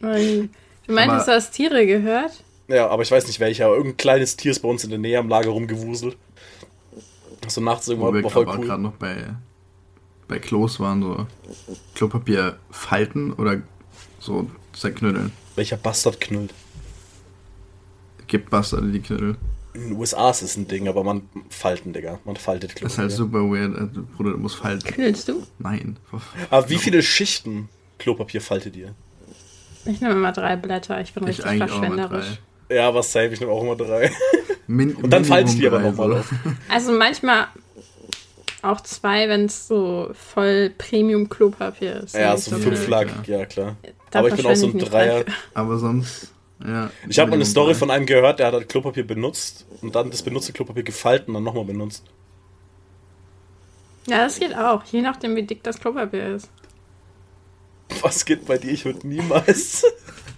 Du 0.86 0.94
meintest, 0.94 1.28
du 1.28 1.32
hast 1.32 1.52
Tiere 1.52 1.86
gehört? 1.86 2.42
Ja, 2.70 2.88
aber 2.88 3.02
ich 3.02 3.10
weiß 3.10 3.26
nicht 3.26 3.40
welcher. 3.40 3.66
Aber 3.66 3.76
irgendein 3.76 3.96
kleines 3.96 4.36
Tier 4.36 4.52
ist 4.52 4.60
bei 4.60 4.68
uns 4.68 4.84
in 4.84 4.90
der 4.90 4.98
Nähe 4.98 5.18
am 5.18 5.28
Lager 5.28 5.50
rumgewuselt. 5.50 6.16
So 7.48 7.60
nachts 7.60 7.88
irgendwann 7.88 8.14
wir 8.14 8.22
war 8.22 8.30
voll 8.30 8.44
gerade 8.44 8.58
cool. 8.58 8.66
gerade 8.66 8.82
noch 8.82 8.92
bei, 8.92 9.16
bei 10.28 10.38
Klos 10.38 10.78
waren, 10.78 11.02
so 11.02 11.26
Klopapier 11.94 12.58
falten 12.70 13.32
oder 13.32 13.62
so 14.20 14.48
zerknütteln. 14.72 15.32
Welcher 15.56 15.76
Bastard 15.76 16.20
knüllt? 16.20 16.54
Gibt 18.26 18.50
Bastarde, 18.50 18.92
die 18.92 19.00
knütteln. 19.00 19.36
In 19.74 19.80
den 19.88 19.92
USA 19.96 20.30
ist 20.30 20.42
es 20.42 20.56
ein 20.56 20.68
Ding, 20.68 20.86
aber 20.86 21.02
man 21.02 21.22
falten, 21.48 21.92
Digga. 21.92 22.20
Man 22.24 22.36
faltet 22.36 22.80
Das 22.80 22.92
ist 22.92 22.98
halt 22.98 23.10
Klopapier. 23.12 23.40
super 23.40 23.50
weird. 23.50 23.76
Also, 23.76 24.02
Bruder, 24.16 24.30
du 24.32 24.38
musst 24.38 24.56
falten. 24.56 24.86
Knüllst 24.86 25.28
du? 25.28 25.42
Nein. 25.58 25.96
Aber 26.50 26.68
wie 26.68 26.78
viele 26.78 27.02
Schichten 27.02 27.68
Klopapier 27.98 28.40
faltet 28.40 28.76
ihr? 28.76 28.94
Ich 29.84 30.00
nehme 30.00 30.14
immer 30.14 30.32
drei 30.32 30.54
Blätter. 30.56 31.00
Ich 31.00 31.14
bin 31.14 31.26
Ich 31.26 31.38
richtig 31.44 31.58
verschwenderisch. 31.58 32.38
Ja, 32.70 32.94
was 32.94 33.12
safe, 33.12 33.28
ich 33.28 33.40
nehme 33.40 33.52
auch 33.52 33.62
immer 33.62 33.76
drei. 33.76 34.10
Min 34.66 34.94
Und 34.94 35.10
dann 35.10 35.24
faltet 35.24 35.58
die 35.58 35.66
aber 35.66 35.80
nochmal 35.80 36.10
drei, 36.10 36.18
auf. 36.20 36.30
Also 36.68 36.92
manchmal 36.92 37.48
auch 38.62 38.80
zwei, 38.82 39.28
wenn 39.28 39.46
es 39.46 39.66
so 39.66 40.10
voll 40.12 40.70
Premium-Klopapier 40.76 42.02
ist. 42.04 42.14
Ja, 42.14 42.36
so 42.36 42.52
Ja, 42.52 42.58
fünf 42.58 42.88
ja, 42.88 43.38
ja 43.38 43.46
klar. 43.46 43.76
Da 44.10 44.20
aber 44.20 44.28
ich 44.28 44.34
bin 44.36 44.46
auch 44.46 44.54
so 44.54 44.66
ein 44.66 44.78
Dreier. 44.78 45.24
Aber 45.54 45.78
sonst, 45.78 46.32
ja. 46.64 46.90
Ich 47.08 47.18
habe 47.18 47.30
mal 47.30 47.36
eine 47.36 47.46
Story 47.46 47.74
von 47.74 47.90
einem 47.90 48.06
gehört, 48.06 48.38
der 48.38 48.48
hat 48.48 48.54
halt 48.54 48.68
Klopapier 48.68 49.06
benutzt 49.06 49.66
und 49.82 49.94
dann 49.94 50.10
das 50.10 50.22
benutzte 50.22 50.52
Klopapier 50.52 50.82
gefalten 50.82 51.30
und 51.30 51.34
dann 51.34 51.44
nochmal 51.44 51.64
benutzt. 51.64 52.04
Ja, 54.06 54.24
das 54.24 54.38
geht 54.38 54.56
auch. 54.56 54.84
Je 54.84 55.00
nachdem, 55.00 55.36
wie 55.36 55.42
dick 55.42 55.62
das 55.62 55.78
Klopapier 55.78 56.34
ist. 56.34 56.50
Was 58.00 58.24
geht 58.24 58.46
bei 58.46 58.58
dir? 58.58 58.70
Ich 58.70 58.84
würde 58.84 59.06
niemals. 59.06 59.84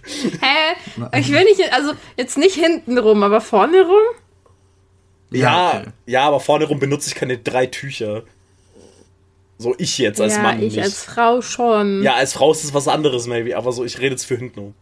Hä? 0.05 1.17
Ich 1.17 1.31
will 1.31 1.43
nicht, 1.45 1.61
also 1.71 1.93
jetzt 2.17 2.37
nicht 2.37 2.55
hinten 2.55 2.97
rum, 2.97 3.23
aber 3.23 3.41
vorne 3.41 3.81
rum? 3.81 4.01
Ja, 5.31 5.79
okay. 5.79 5.89
ja, 6.05 6.27
aber 6.27 6.39
vorne 6.39 6.65
rum 6.65 6.79
benutze 6.79 7.09
ich 7.09 7.15
keine 7.15 7.37
drei 7.37 7.65
Tücher. 7.65 8.23
So 9.57 9.75
ich 9.77 9.97
jetzt 9.97 10.19
als 10.19 10.35
ja, 10.35 10.41
Mann 10.41 10.61
ich 10.61 10.75
nicht. 10.75 10.83
als 10.83 11.03
Frau 11.03 11.41
schon. 11.41 12.03
ja, 12.03 12.15
als 12.15 12.33
Frau 12.33 12.51
ist 12.51 12.63
es 12.63 12.73
was 12.73 12.87
anderes, 12.87 13.27
maybe, 13.27 13.55
aber 13.55 13.71
so, 13.71 13.85
ich 13.85 13.99
rede 13.99 14.11
jetzt 14.11 14.25
für 14.25 14.37
hinten 14.37 14.59
rum. 14.59 14.73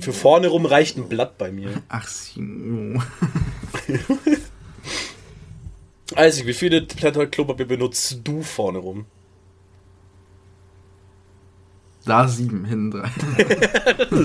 Für 0.00 0.12
vorne 0.12 0.48
rum 0.48 0.66
reicht 0.66 0.96
ein 0.96 1.08
Blatt 1.08 1.38
bei 1.38 1.52
mir. 1.52 1.82
Ach, 1.88 2.08
so. 2.08 2.40
Also, 6.14 6.46
wie 6.46 6.54
viele 6.54 6.82
Blätter 6.82 7.26
Klopapier 7.26 7.66
benutzt 7.66 8.18
du 8.24 8.42
vorne 8.42 8.78
rum? 8.78 9.06
Da 12.08 12.26
sieben, 12.26 12.64
hinten 12.64 12.90
drei. 12.90 13.10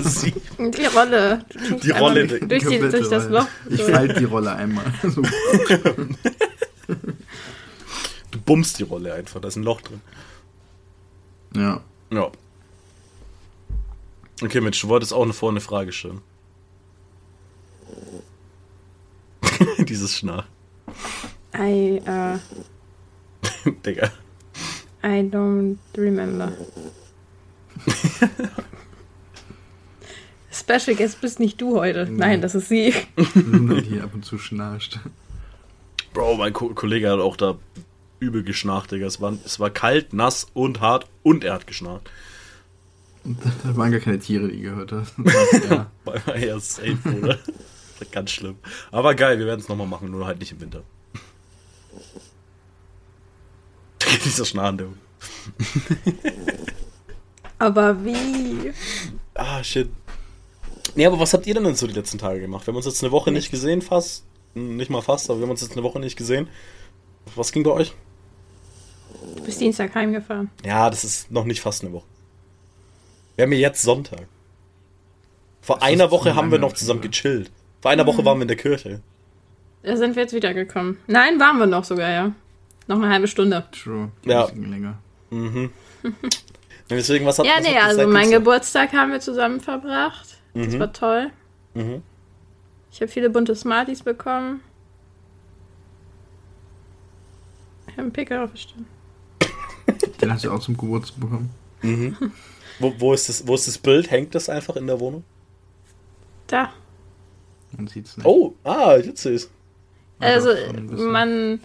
Sie- 0.00 0.32
Und 0.56 0.78
die 0.78 0.86
Rolle. 0.86 1.44
Die 1.82 1.90
Rolle, 1.90 2.26
Durch, 2.26 2.66
die, 2.66 2.78
durch 2.78 3.08
das. 3.10 3.28
Loch. 3.28 3.46
Ich 3.68 3.82
falte 3.82 4.14
die 4.14 4.24
Rolle 4.24 4.52
einmal. 4.54 4.86
So. 5.02 5.20
Du 8.30 8.40
bummst 8.46 8.78
die 8.78 8.84
Rolle 8.84 9.12
einfach, 9.12 9.38
da 9.40 9.48
ist 9.48 9.56
ein 9.56 9.64
Loch 9.64 9.82
drin. 9.82 10.00
Ja. 11.54 11.82
Ja. 12.10 12.30
Okay, 14.42 14.60
Mensch, 14.62 14.80
du 14.80 14.88
wolltest 14.88 15.12
auch 15.12 15.22
eine 15.22 15.34
vorne 15.34 15.60
Frage 15.60 15.92
stellen. 15.92 16.22
Dieses 19.78 20.16
Schnarr. 20.16 20.46
I, 21.56 22.00
uh, 22.08 22.38
Digga. 23.84 24.10
I 25.04 25.20
don't 25.30 25.76
remember. 25.96 26.50
Special 30.50 30.96
Guest 30.96 31.20
bist 31.20 31.40
nicht 31.40 31.60
du 31.60 31.78
heute. 31.78 32.08
Nein, 32.10 32.40
das 32.40 32.54
ist 32.54 32.68
sie. 32.68 32.94
Luna, 33.34 33.80
die 33.80 34.00
ab 34.00 34.10
und 34.14 34.24
zu 34.24 34.38
schnarcht. 34.38 35.00
Bro, 36.12 36.36
mein 36.36 36.52
Ko 36.52 36.68
Kollege 36.68 37.10
hat 37.10 37.18
auch 37.18 37.36
da 37.36 37.58
übel 38.20 38.44
geschnarcht, 38.44 38.92
Digga. 38.92 39.06
Es 39.06 39.20
war, 39.20 39.36
es 39.44 39.58
war 39.58 39.70
kalt, 39.70 40.12
nass 40.12 40.46
und 40.54 40.80
hart 40.80 41.06
und 41.22 41.42
er 41.44 41.54
hat 41.54 41.66
geschnarcht. 41.66 42.08
Da 43.24 43.76
waren 43.76 43.90
gar 43.90 44.00
keine 44.00 44.18
Tiere, 44.18 44.48
die 44.48 44.60
gehört 44.60 44.92
hast. 44.92 45.14
Ja. 45.68 45.90
Eher 46.34 46.60
safe, 46.60 46.98
oder? 47.20 47.38
Ganz 48.12 48.30
schlimm. 48.30 48.56
Aber 48.90 49.14
geil, 49.14 49.38
wir 49.38 49.46
werden 49.46 49.60
es 49.60 49.68
nochmal 49.68 49.86
machen, 49.86 50.10
nur 50.10 50.26
halt 50.26 50.38
nicht 50.38 50.52
im 50.52 50.60
Winter. 50.60 50.82
Dieser 54.24 54.44
schnarrende. 54.44 54.88
Aber 57.64 58.04
wie? 58.04 58.72
Ah, 59.32 59.64
shit. 59.64 59.88
Nee, 60.94 61.06
aber 61.06 61.18
was 61.18 61.32
habt 61.32 61.46
ihr 61.46 61.54
denn, 61.54 61.64
denn 61.64 61.74
so 61.74 61.86
die 61.86 61.94
letzten 61.94 62.18
Tage 62.18 62.40
gemacht? 62.40 62.66
Wir 62.66 62.72
haben 62.72 62.76
uns 62.76 62.84
jetzt 62.84 63.02
eine 63.02 63.10
Woche 63.10 63.32
nicht 63.32 63.50
gesehen, 63.50 63.80
fast. 63.80 64.26
Nicht 64.52 64.90
mal 64.90 65.00
fast, 65.00 65.30
aber 65.30 65.38
wir 65.38 65.44
haben 65.44 65.52
uns 65.52 65.62
jetzt 65.62 65.72
eine 65.72 65.82
Woche 65.82 65.98
nicht 65.98 66.16
gesehen. 66.16 66.46
Was 67.36 67.52
ging 67.52 67.62
bei 67.62 67.70
euch? 67.70 67.94
Du 69.34 69.42
bist 69.44 69.62
Dienstag 69.62 69.94
heimgefahren. 69.94 70.50
Ja, 70.62 70.90
das 70.90 71.04
ist 71.04 71.30
noch 71.30 71.46
nicht 71.46 71.62
fast 71.62 71.82
eine 71.82 71.92
Woche. 71.94 72.04
Wir 73.36 73.44
haben 73.44 73.52
ja 73.52 73.58
jetzt 73.58 73.82
Sonntag. 73.82 74.28
Vor 75.62 75.76
Das 75.76 75.84
einer 75.84 76.10
Woche 76.10 76.34
haben 76.34 76.50
wir 76.52 76.58
noch 76.58 76.74
zusammen 76.74 77.00
gechillt. 77.00 77.50
Vor 77.80 77.90
einer 77.90 78.06
Woche 78.06 78.26
waren 78.26 78.36
wir 78.36 78.42
in 78.42 78.48
der 78.48 78.58
Kirche. 78.58 79.00
Da 79.82 79.96
sind 79.96 80.16
wir 80.16 80.22
jetzt 80.24 80.34
wiedergekommen. 80.34 80.98
Nein, 81.06 81.40
waren 81.40 81.58
wir 81.58 81.66
noch 81.66 81.84
sogar, 81.84 82.10
ja. 82.10 82.32
Noch 82.88 82.96
eine 82.96 83.08
halbe 83.08 83.26
Stunde. 83.26 83.64
True. 83.72 84.10
Ja. 84.26 84.48
Länger. 84.54 84.98
Mhm. 85.30 85.70
Deswegen, 86.90 87.24
was 87.26 87.38
habt 87.38 87.48
Ja, 87.48 87.54
was 87.58 87.62
nee, 87.66 87.78
also 87.78 87.96
seit 87.96 88.08
mein 88.08 88.22
Dienstag? 88.22 88.38
Geburtstag 88.40 88.92
haben 88.92 89.12
wir 89.12 89.20
zusammen 89.20 89.60
verbracht. 89.60 90.38
Das 90.54 90.68
Mhm. 90.74 90.78
war 90.78 90.92
toll. 90.92 91.30
Mhm. 91.74 92.02
Ich 92.92 93.00
habe 93.00 93.10
viele 93.10 93.30
bunte 93.30 93.56
Smarties 93.56 94.02
bekommen. 94.02 94.60
Ich 97.86 97.92
habe 97.92 98.02
einen 98.02 98.12
Pickel 98.12 98.38
auf 98.38 98.50
der 98.50 98.58
Stirn. 98.58 98.86
Den 100.20 100.32
hast 100.32 100.44
du 100.44 100.50
auch 100.52 100.60
zum 100.60 100.76
Geburtstag 100.76 101.20
bekommen. 101.20 101.50
Mhm. 101.82 102.16
wo, 102.78 102.94
wo, 102.98 103.12
ist 103.12 103.28
das, 103.28 103.46
wo 103.46 103.54
ist 103.54 103.66
das 103.68 103.78
Bild? 103.78 104.10
Hängt 104.10 104.34
das 104.34 104.48
einfach 104.48 104.76
in 104.76 104.86
der 104.86 104.98
Wohnung? 105.00 105.24
Da. 106.46 106.72
Man 107.76 107.86
sieht's 107.88 108.16
nicht. 108.16 108.26
Oh, 108.26 108.54
ah, 108.64 108.96
jetzt 108.96 109.22
sehe. 109.22 109.40
Also, 110.20 110.50
Einfach 110.50 110.74
ein 110.74 110.86
bisschen. 110.88 111.10
man, 111.10 111.60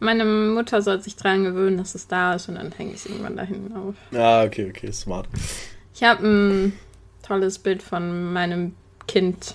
meine 0.00 0.24
Mutter 0.24 0.82
soll 0.82 1.00
sich 1.00 1.16
dran 1.16 1.44
gewöhnen, 1.44 1.76
dass 1.76 1.94
es 1.94 2.08
da 2.08 2.34
ist 2.34 2.48
und 2.48 2.56
dann 2.56 2.72
hänge 2.72 2.90
ich 2.90 2.96
es 2.96 3.06
irgendwann 3.06 3.36
da 3.36 3.42
hinten 3.42 3.76
auf. 3.76 3.94
Ah, 4.12 4.44
okay, 4.44 4.70
okay, 4.70 4.90
smart. 4.92 5.28
Ich 5.94 6.02
habe 6.02 6.26
ein 6.26 6.72
tolles 7.22 7.58
Bild 7.58 7.82
von 7.82 8.32
meinem 8.32 8.74
Kind 9.06 9.54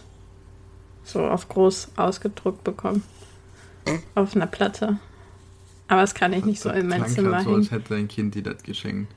so 1.04 1.26
auf 1.26 1.50
groß 1.50 1.90
ausgedruckt 1.96 2.64
bekommen. 2.64 3.04
Auf 4.16 4.36
einer 4.36 4.48
Platte. 4.48 5.00
Aber 5.88 6.02
das 6.02 6.16
kann 6.16 6.34
ich 6.34 6.46
nicht 6.46 6.62
so 6.62 6.70
in 6.70 6.88
mein 6.88 7.08
Zimmer 7.08 7.30
grad 7.30 7.44
so, 7.44 7.54
als 7.54 7.72
hätte 7.72 7.94
dein 7.94 8.08
Kind 8.08 8.34
dir 8.34 8.42
das 8.42 8.64
geschenkt. 8.64 9.14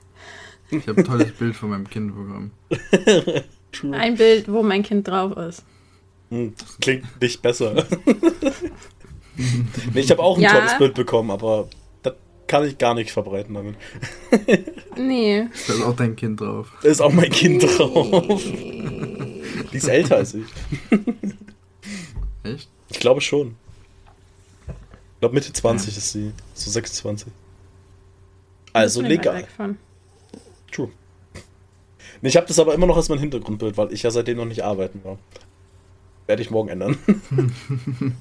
Ich 0.70 0.86
habe 0.86 1.00
ein 1.00 1.04
tolles 1.04 1.32
Bild 1.32 1.56
von 1.56 1.70
meinem 1.70 1.88
Kind 1.88 2.14
bekommen. 2.14 2.50
Ein 3.92 4.16
Bild, 4.16 4.50
wo 4.50 4.62
mein 4.62 4.82
Kind 4.82 5.08
drauf 5.08 5.36
ist. 5.36 5.62
Hm, 6.30 6.54
klingt 6.80 7.20
nicht 7.20 7.40
besser. 7.40 7.86
nee, 9.94 10.00
ich 10.00 10.10
habe 10.10 10.22
auch 10.22 10.36
ein 10.36 10.42
Ja. 10.42 10.52
tolles 10.52 10.78
Bild 10.78 10.94
bekommen, 10.94 11.30
aber 11.30 11.68
das 12.02 12.14
kann 12.46 12.64
ich 12.66 12.76
gar 12.78 12.94
nicht 12.94 13.10
verbreiten 13.12 13.54
damit. 13.54 13.76
Nee. 14.96 15.46
Da 15.68 15.74
ist 15.74 15.82
auch 15.82 15.94
dein 15.94 16.16
Kind 16.16 16.40
drauf. 16.40 16.72
Da 16.82 16.88
ist 16.88 17.00
auch 17.00 17.12
mein 17.12 17.30
Kind 17.30 17.62
drauf. 17.62 18.42
Die 18.42 19.76
ist 19.76 19.86
älter 19.86 20.16
als 20.16 20.34
ich. 20.34 20.44
Echt? 22.42 22.68
Ich 22.90 22.98
glaube 22.98 23.20
schon. 23.20 23.54
Ich 24.66 25.20
glaube 25.20 25.36
Mitte 25.36 25.52
20 25.52 25.96
ist 25.96 26.10
sie. 26.12 26.32
So 26.54 26.68
26. 26.72 27.28
Also 28.72 29.00
legal. 29.00 29.46
True. 30.72 30.90
Nee, 32.20 32.28
ich 32.30 32.36
habe 32.36 32.46
das 32.48 32.58
aber 32.58 32.74
immer 32.74 32.86
noch 32.86 32.96
als 32.96 33.08
mein 33.08 33.20
Hintergrundbild, 33.20 33.76
weil 33.76 33.92
ich 33.92 34.02
ja 34.02 34.10
seitdem 34.10 34.38
noch 34.38 34.46
nicht 34.46 34.64
arbeiten 34.64 35.00
war. 35.04 35.16
Werde 36.26 36.42
ich 36.42 36.50
morgen 36.50 36.70
ändern. 36.70 36.98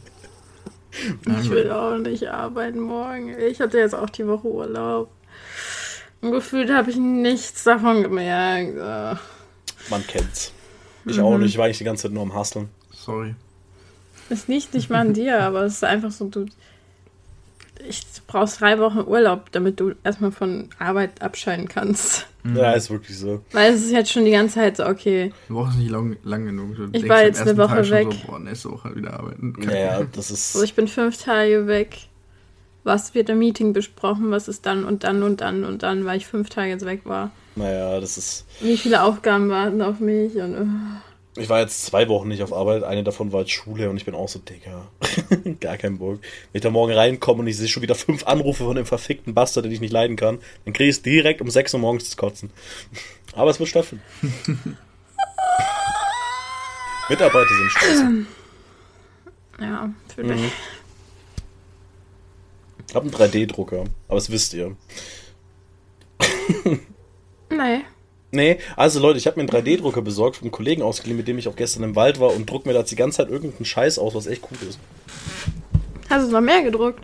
Ich 1.41 1.50
will 1.50 1.70
auch 1.72 1.98
nicht 1.98 2.27
arbeiten 2.27 2.79
morgen. 2.79 3.38
Ich 3.39 3.60
hatte 3.60 3.77
jetzt 3.77 3.94
auch 3.96 4.10
die 4.10 4.27
Woche 4.27 4.48
Urlaub. 4.48 5.10
Und 6.22 6.32
gefühlt 6.32 6.72
habe 6.72 6.89
ich 6.89 6.98
nichts 6.98 7.63
davon 7.63 8.01
gemerkt. 8.03 8.75
Man 9.89 10.08
kennt's. 10.08 10.51
Ich 11.06 11.17
Mhm. 11.17 11.24
auch 11.24 11.38
nicht. 11.38 11.50
Ich 11.51 11.58
war 11.58 11.65
eigentlich 11.65 11.77
die 11.77 11.84
ganze 11.84 12.03
Zeit 12.03 12.12
nur 12.13 12.24
am 12.24 12.36
Hustlen. 12.36 12.70
Sorry. 12.91 13.36
Es 14.29 14.48
liegt 14.48 14.74
nicht 14.74 14.89
mal 14.89 15.00
an 15.01 15.13
dir, 15.13 15.41
aber 15.41 15.63
es 15.63 15.74
ist 15.75 15.84
einfach 15.84 16.12
so, 16.12 16.27
du. 16.27 16.46
Ich 17.88 18.01
brauchst 18.27 18.62
drei 18.62 18.79
Wochen 18.79 19.00
Urlaub, 19.00 19.51
damit 19.51 19.79
du 19.79 19.93
erstmal 20.03 20.31
von 20.31 20.69
Arbeit 20.79 21.22
abscheiden 21.22 21.67
kannst. 21.67 22.27
Ja, 22.55 22.74
ist 22.74 22.89
wirklich 22.89 23.17
so. 23.17 23.41
Weil 23.51 23.74
es 23.74 23.84
ist 23.84 23.91
jetzt 23.91 24.12
schon 24.12 24.25
die 24.25 24.31
ganze 24.31 24.55
Zeit 24.55 24.77
so, 24.77 24.86
okay, 24.86 25.34
Du 25.48 25.55
brauchst 25.55 25.77
nicht 25.77 25.89
lang, 25.89 26.17
lang 26.24 26.46
genug. 26.46 26.75
Du 26.75 26.88
denkst 26.88 27.10
war 27.10 27.24
jetzt 27.24 27.41
eine 27.41 27.57
Woche 27.57 27.81
Tag 27.81 27.91
weg. 27.91 28.07
So, 28.12 28.27
boah, 28.27 28.39
nächste 28.39 28.72
Woche 28.72 28.96
wieder 28.96 29.13
arbeiten. 29.19 29.53
Naja, 29.57 30.05
das 30.13 30.31
ist. 30.31 30.53
so 30.53 30.63
ich 30.63 30.74
bin 30.74 30.88
fünf 30.88 31.22
Tage 31.22 31.67
weg. 31.67 31.98
Was 32.84 33.13
wird 33.13 33.29
im 33.29 33.39
Meeting 33.39 33.74
besprochen? 33.74 34.31
Was 34.31 34.48
ist 34.48 34.65
dann 34.65 34.86
und 34.86 35.03
dann 35.03 35.24
und 35.24 35.41
dann 35.41 35.65
und 35.65 35.84
dann, 35.84 36.05
weil 36.05 36.17
ich 36.17 36.27
fünf 36.27 36.50
Tage 36.50 36.69
jetzt 36.69 36.86
weg 36.86 37.01
war. 37.03 37.31
Naja, 37.55 38.00
das 38.00 38.17
ist. 38.17 38.46
Wie 38.62 38.77
viele 38.77 39.03
Aufgaben 39.03 39.50
warten 39.50 39.81
auf 39.81 40.00
mich 40.00 40.36
und 40.36 40.53
äh, 40.53 40.65
Ich 41.38 41.50
war 41.50 41.60
jetzt 41.60 41.86
zwei 41.86 42.08
Wochen 42.10 42.27
nicht 42.27 42.41
auf 42.41 42.51
Arbeit. 42.51 42.84
Eine 42.84 43.03
davon 43.03 43.32
war 43.32 43.41
jetzt 43.41 43.51
Schule 43.51 43.89
und 43.89 43.98
ich 43.98 44.06
bin 44.06 44.15
auch 44.15 44.27
so, 44.27 44.39
Digga. 44.39 44.88
Gar 45.60 45.77
kein 45.77 46.00
Bock. 46.00 46.20
Wenn 46.22 46.53
ich 46.53 46.62
da 46.62 46.70
morgen 46.70 46.94
reinkomme 46.94 47.41
und 47.41 47.48
ich 47.48 47.58
sehe 47.58 47.67
schon 47.67 47.84
wieder 47.84 47.96
fünf 47.96 48.25
Anrufe 48.25 48.63
von 48.63 48.75
dem 48.75 48.86
verfickten 48.86 49.34
Bastard, 49.34 49.65
den 49.65 49.72
ich 49.72 49.82
nicht 49.82 49.94
leiden 49.94 50.15
kann, 50.15 50.39
dann 50.65 50.74
kriege 50.74 50.89
ich 50.89 50.96
es 50.98 51.01
direkt 51.01 51.41
um 51.41 51.50
sechs 51.50 51.74
Uhr 51.74 51.79
morgens 51.79 52.10
zu 52.10 52.17
kotzen. 52.17 52.51
Aber 53.34 53.51
es 53.51 53.60
wird 53.60 53.70
stattfinden. 53.70 54.03
Mitarbeiter 57.10 57.56
sind 57.56 57.72
scheiße. 57.72 58.25
ja, 59.62 59.89
für 60.15 60.24
mich. 60.24 60.41
Mhm. 60.41 60.51
Ich 62.89 62.96
habe 62.96 63.06
einen 63.06 63.15
3D-Drucker, 63.15 63.84
aber 64.08 64.15
das 64.15 64.29
wisst 64.29 64.53
ihr. 64.53 64.75
Nee. 67.50 67.84
Nee, 68.31 68.60
also 68.75 69.00
Leute, 69.00 69.17
ich 69.17 69.27
habe 69.27 69.41
mir 69.41 69.50
einen 69.50 69.65
3D-Drucker 69.65 70.01
besorgt, 70.01 70.38
vom 70.38 70.46
einem 70.46 70.51
Kollegen 70.51 70.81
ausgeliehen, 70.81 71.17
mit 71.17 71.27
dem 71.27 71.38
ich 71.38 71.48
auch 71.48 71.55
gestern 71.55 71.84
im 71.84 71.96
Wald 71.96 72.19
war 72.19 72.34
und 72.36 72.50
druck 72.50 72.65
mir 72.65 72.74
da 72.74 72.79
jetzt 72.79 72.91
die 72.91 72.98
ganze 72.98 73.17
Zeit 73.17 73.29
irgendeinen 73.29 73.65
Scheiß 73.65 74.00
aus, 74.00 74.15
was 74.15 74.27
echt 74.27 74.43
cool 74.51 74.67
ist. 74.67 74.79
Hast 76.10 76.27
du 76.27 76.31
noch 76.31 76.41
mehr 76.41 76.62
gedruckt? 76.62 77.03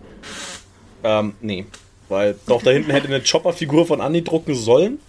Ähm, 1.04 1.34
nee. 1.42 1.66
Weil 2.10 2.36
doch 2.48 2.62
da 2.62 2.72
hinten 2.72 2.92
hätte 2.92 3.08
eine 3.08 3.22
Chopper-Figur 3.22 3.86
von 3.86 4.02
Andy 4.02 4.24
drucken 4.24 4.54
sollen. 4.54 5.00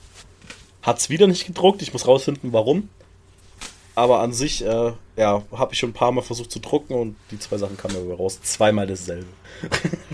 Hat's 0.82 1.10
wieder 1.10 1.26
nicht 1.26 1.46
gedruckt. 1.46 1.82
Ich 1.82 1.92
muss 1.92 2.06
rausfinden, 2.06 2.52
warum. 2.52 2.88
Aber 3.96 4.20
an 4.20 4.32
sich, 4.32 4.64
äh, 4.64 4.92
ja, 5.16 5.42
habe 5.52 5.72
ich 5.72 5.78
schon 5.78 5.90
ein 5.90 5.94
paar 5.94 6.12
Mal 6.12 6.22
versucht 6.22 6.50
zu 6.50 6.60
drucken 6.60 6.94
und 6.94 7.16
die 7.30 7.38
zwei 7.38 7.58
Sachen 7.58 7.76
kamen 7.76 8.08
mir 8.08 8.14
raus. 8.14 8.40
Zweimal 8.42 8.86
dasselbe. 8.86 9.26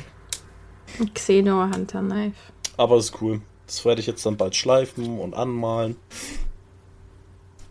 Xeno 1.14 1.64
Hunter 1.64 2.00
Knife. 2.00 2.36
Aber 2.76 2.96
das 2.96 3.06
ist 3.06 3.22
cool. 3.22 3.40
Das 3.70 3.84
werde 3.84 4.00
ich 4.00 4.08
jetzt 4.08 4.26
dann 4.26 4.36
bald 4.36 4.56
schleifen 4.56 5.20
und 5.20 5.32
anmalen. 5.32 5.94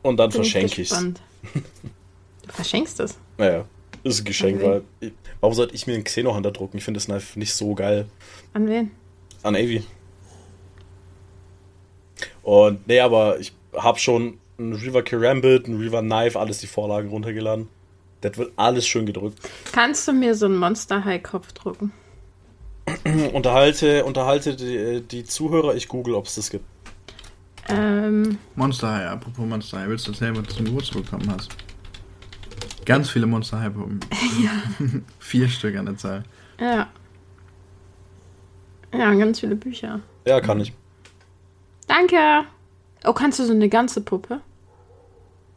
Und 0.02 0.16
dann 0.16 0.30
Bin 0.30 0.38
verschenke 0.44 0.82
ich's. 0.82 0.92
gespannt. 0.92 1.22
Du 2.48 2.54
verschenkst 2.56 3.00
es. 3.02 3.16
Naja, 3.38 3.66
ist 4.04 4.22
ein 4.22 4.26
Geschenk, 4.26 4.64
weil. 4.64 4.82
Ich, 5.02 5.12
warum 5.40 5.54
sollte 5.54 5.76
ich 5.76 5.86
mir 5.86 5.94
einen 5.94 6.04
Xenohunter 6.04 6.52
drucken? 6.52 6.78
Ich 6.78 6.84
finde 6.84 6.98
das 6.98 7.06
Knife 7.06 7.38
nicht 7.38 7.54
so 7.54 7.76
geil. 7.76 8.08
An 8.54 8.68
wen? 8.68 8.90
An 9.44 9.56
Avi. 9.56 9.84
Und 12.42 12.88
nee, 12.88 13.02
aber 13.02 13.40
ich 13.40 13.54
habe 13.76 14.00
schon 14.00 14.40
ein 14.58 14.74
Reaver 14.74 15.04
Karambit, 15.04 15.68
ein 15.68 15.78
Reaver 15.80 16.02
Knife, 16.02 16.40
alles 16.40 16.58
die 16.60 16.68
Vorlagen 16.68 17.10
runtergeladen. 17.10 17.68
Das 18.22 18.36
wird 18.38 18.54
alles 18.56 18.88
schön 18.88 19.06
gedrückt. 19.06 19.38
Kannst 19.72 20.08
du 20.08 20.14
mir 20.14 20.34
so 20.34 20.46
einen 20.48 20.58
Monster 20.58 21.06
High 21.06 21.22
Kopf 21.22 21.52
drucken? 21.52 21.92
Unterhalte, 23.34 24.06
unterhalte 24.06 24.56
die, 24.56 25.02
die 25.02 25.24
Zuhörer, 25.24 25.76
ich 25.76 25.88
google, 25.88 26.16
ob 26.16 26.26
es 26.26 26.36
das 26.36 26.50
gibt. 26.50 26.66
Ähm, 27.68 28.38
Monster 28.56 28.92
High, 28.92 29.08
apropos 29.12 29.46
Monster 29.46 29.80
High, 29.80 29.90
willst 29.90 30.08
du 30.08 30.12
erzählen, 30.12 30.36
was 30.36 30.48
du 30.48 30.56
zum 30.56 30.66
Geburtstag 30.66 31.04
bekommen 31.04 31.32
hast? 31.32 31.50
Ganz 32.86 33.10
viele 33.10 33.28
Monster 33.28 33.60
High 33.60 33.74
Puppen. 33.74 34.00
Vier 35.20 35.48
Stück 35.48 35.76
an 35.76 35.86
der 35.86 35.98
Zahl. 35.98 36.24
ja. 36.60 36.88
Ja, 38.92 39.14
ganz 39.14 39.40
viele 39.40 39.56
Bücher. 39.56 40.00
Ja, 40.26 40.42
kann 40.42 40.60
ich. 40.62 40.74
Danke. 41.88 42.18
Oh, 43.06 43.14
kannst 43.14 43.40
du 43.40 43.46
so 43.46 43.54
eine 43.54 43.70
ganze 43.70 44.02
Puppe? 44.02 44.42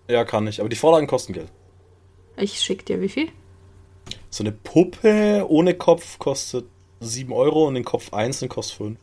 Ja, 0.09 0.25
kann 0.25 0.47
ich. 0.47 0.61
Aber 0.61 0.69
die 0.69 0.77
Vorlagen 0.77 1.07
kosten 1.07 1.33
Geld. 1.33 1.51
Ich 2.37 2.61
schick 2.61 2.85
dir 2.85 3.01
wie 3.01 3.09
viel? 3.09 3.29
So 4.31 4.43
eine 4.45 4.53
Puppe 4.53 5.47
ohne 5.49 5.75
Kopf 5.75 6.19
kostet 6.19 6.67
7 7.07 7.33
Euro 7.33 7.67
und 7.67 7.75
den 7.75 7.85
Kopf 7.85 8.13
einzeln 8.13 8.49
kostet 8.49 8.77
5. 8.79 8.99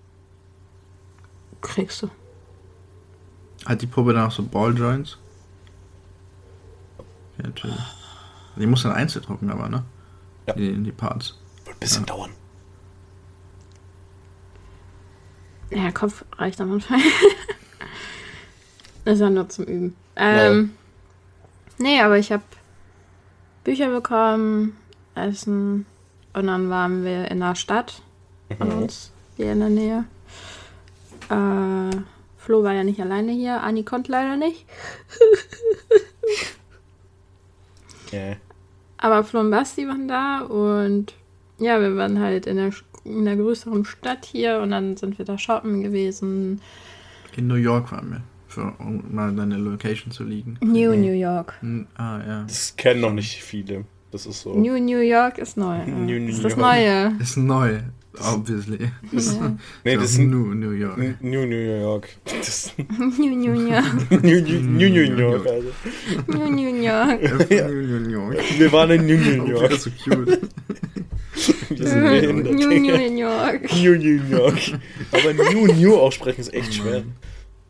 Kriegst 1.61 2.03
du. 2.03 2.09
Hat 3.65 3.81
die 3.81 3.87
Puppe 3.87 4.13
dann 4.13 4.27
auch 4.27 4.31
so 4.31 4.43
Balljoints? 4.43 5.17
Ja, 7.37 7.47
natürlich. 7.47 7.77
Die 8.55 8.65
muss 8.65 8.83
dann 8.83 8.93
einzeln 8.93 9.23
drucken, 9.23 9.49
aber, 9.49 9.69
ne? 9.69 9.83
Ja. 10.47 10.53
Die, 10.53 10.81
die 10.81 10.91
Parts. 10.91 11.37
Wird 11.65 11.75
ein 11.75 11.79
bisschen 11.79 12.05
dauern. 12.05 12.31
Ja, 15.69 15.91
Kopf 15.91 16.25
reicht 16.37 16.59
am 16.61 16.73
Anfang. 16.73 17.01
ist 19.05 19.19
ja 19.19 19.29
nur 19.29 19.47
zum 19.49 19.65
Üben. 19.65 19.95
Ähm, 20.15 20.71
Nee, 21.81 22.01
aber 22.01 22.17
ich 22.17 22.31
habe 22.33 22.43
Bücher 23.63 23.89
bekommen, 23.89 24.75
Essen 25.15 25.85
und 26.33 26.47
dann 26.47 26.69
waren 26.69 27.03
wir 27.03 27.29
in 27.31 27.39
der 27.39 27.55
Stadt 27.55 28.01
von 28.57 28.67
Mhm. 28.69 28.77
uns, 28.83 29.11
hier 29.37 29.51
in 29.51 29.59
der 29.59 29.69
Nähe. 29.69 30.03
Äh, 31.29 31.95
Flo 32.37 32.63
war 32.63 32.73
ja 32.73 32.83
nicht 32.83 32.99
alleine 33.01 33.31
hier, 33.31 33.61
Anni 33.61 33.83
konnte 33.83 34.11
leider 34.11 34.35
nicht. 34.37 34.65
Ja. 38.11 38.35
Aber 38.97 39.23
Flo 39.23 39.39
und 39.41 39.51
Basti 39.51 39.87
waren 39.87 40.07
da 40.07 40.41
und 40.41 41.13
ja, 41.59 41.79
wir 41.79 41.95
waren 41.95 42.19
halt 42.19 42.47
in 42.47 42.57
der, 42.57 42.71
in 43.03 43.25
der 43.25 43.35
größeren 43.35 43.85
Stadt 43.85 44.25
hier 44.25 44.59
und 44.61 44.71
dann 44.71 44.97
sind 44.97 45.17
wir 45.17 45.25
da 45.25 45.37
shoppen 45.37 45.81
gewesen. 45.83 46.59
In 47.35 47.47
New 47.47 47.55
York 47.55 47.91
waren 47.91 48.09
wir. 48.11 48.21
Für, 48.47 48.73
um 48.79 49.03
mal 49.13 49.31
deine 49.35 49.57
Location 49.57 50.11
zu 50.11 50.23
liegen. 50.23 50.57
New 50.61 50.95
New 50.95 51.13
York. 51.13 51.53
Ah, 51.95 52.19
ja. 52.25 52.43
Das 52.47 52.75
kennen 52.77 53.01
noch 53.01 53.13
nicht 53.13 53.43
viele. 53.43 53.85
Das 54.11 54.25
ist 54.25 54.41
so. 54.41 54.53
New 54.53 54.79
New 54.79 54.99
York 55.01 55.37
ist 55.37 55.55
neu. 55.57 55.85
New 55.85 56.15
das 56.15 56.21
New 56.23 56.27
ist 56.29 56.43
das 56.43 56.51
York. 56.53 56.61
Neue. 56.61 57.13
Ist 57.19 57.37
neu, 57.37 57.79
obviously. 58.19 58.79
Ja. 59.11 59.55
Nee, 59.83 59.95
das 59.97 60.11
ist 60.11 60.17
New, 60.19 60.53
New 60.55 60.71
York. 60.71 60.97
New 61.21 61.45
New 61.45 61.79
York. 61.81 62.09
Das 62.25 62.73
New 62.97 63.35
New 63.35 63.53
York. 63.69 63.85
New, 64.09 64.41
New, 64.41 64.59
New, 64.61 64.89
New 64.89 65.19
York, 65.19 65.45
also. 65.45 65.69
New 66.27 66.49
New 66.49 66.81
York. 66.83 67.21
New, 67.49 67.99
New 67.99 68.09
York. 68.09 68.37
Wir 68.57 68.71
waren 68.71 68.89
in 68.91 69.05
New 69.05 69.17
New 69.17 69.43
Oh, 69.43 69.47
York. 69.47 69.69
das 69.69 69.85
ist 69.85 69.99
so 70.03 70.15
cute. 70.15 70.39
Wir 71.69 71.87
sind 71.87 72.03
behindert. 72.03 72.53
New 72.55 72.67
New 72.67 73.19
York. 73.19 73.73
New 73.75 73.95
New 73.95 74.21
York. 74.27 74.59
Aber 75.11 75.33
New 75.33 75.67
New 75.67 75.95
aussprechen 75.95 76.41
ist 76.41 76.53
echt 76.53 76.73
schwer. 76.73 77.03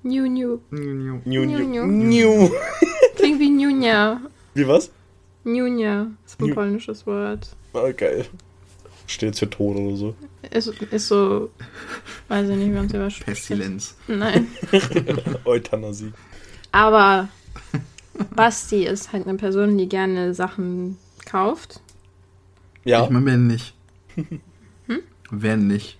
New 0.04 0.26
New. 0.28 0.60
New, 0.72 0.94
New. 0.94 1.22
New 1.26 1.46
New, 1.46 1.60
New. 1.60 1.86
New. 1.86 2.08
New. 2.46 2.52
Klingt 3.18 3.40
wie 3.42 3.50
Nunja. 3.50 4.22
Wie 4.54 4.66
was? 4.66 4.90
Nunja 5.44 6.08
ist 6.26 6.40
ein 6.40 6.48
New- 6.48 6.54
polnisches 6.56 7.06
Wort. 7.08 7.56
Ah, 7.74 7.92
geil. 7.92 8.26
Steht 9.08 9.30
jetzt 9.30 9.40
für 9.40 9.50
tot 9.50 9.76
oder 9.78 9.96
so. 9.96 10.16
Ist, 10.52 10.68
ist 10.68 11.08
so, 11.08 11.50
weiß 12.28 12.50
ich 12.50 12.56
nicht, 12.58 12.68
wie 12.70 12.74
man 12.76 12.86
es 12.86 12.94
überspricht. 12.94 13.26
Pestilenz. 13.26 13.96
Nein. 14.08 14.48
Euthanasie. 15.46 16.12
Aber 16.72 17.28
Basti 18.36 18.86
ist 18.86 19.12
halt 19.12 19.28
eine 19.28 19.38
Person, 19.38 19.78
die 19.78 19.90
gerne 19.90 20.34
Sachen 20.34 20.98
kauft. 21.26 21.80
Ja. 22.84 23.04
Ich 23.04 23.10
meine, 23.10 23.26
wer 23.26 23.38
nicht? 23.38 23.74
Hm? 24.16 25.00
Wer 25.32 25.58
nicht? 25.58 25.98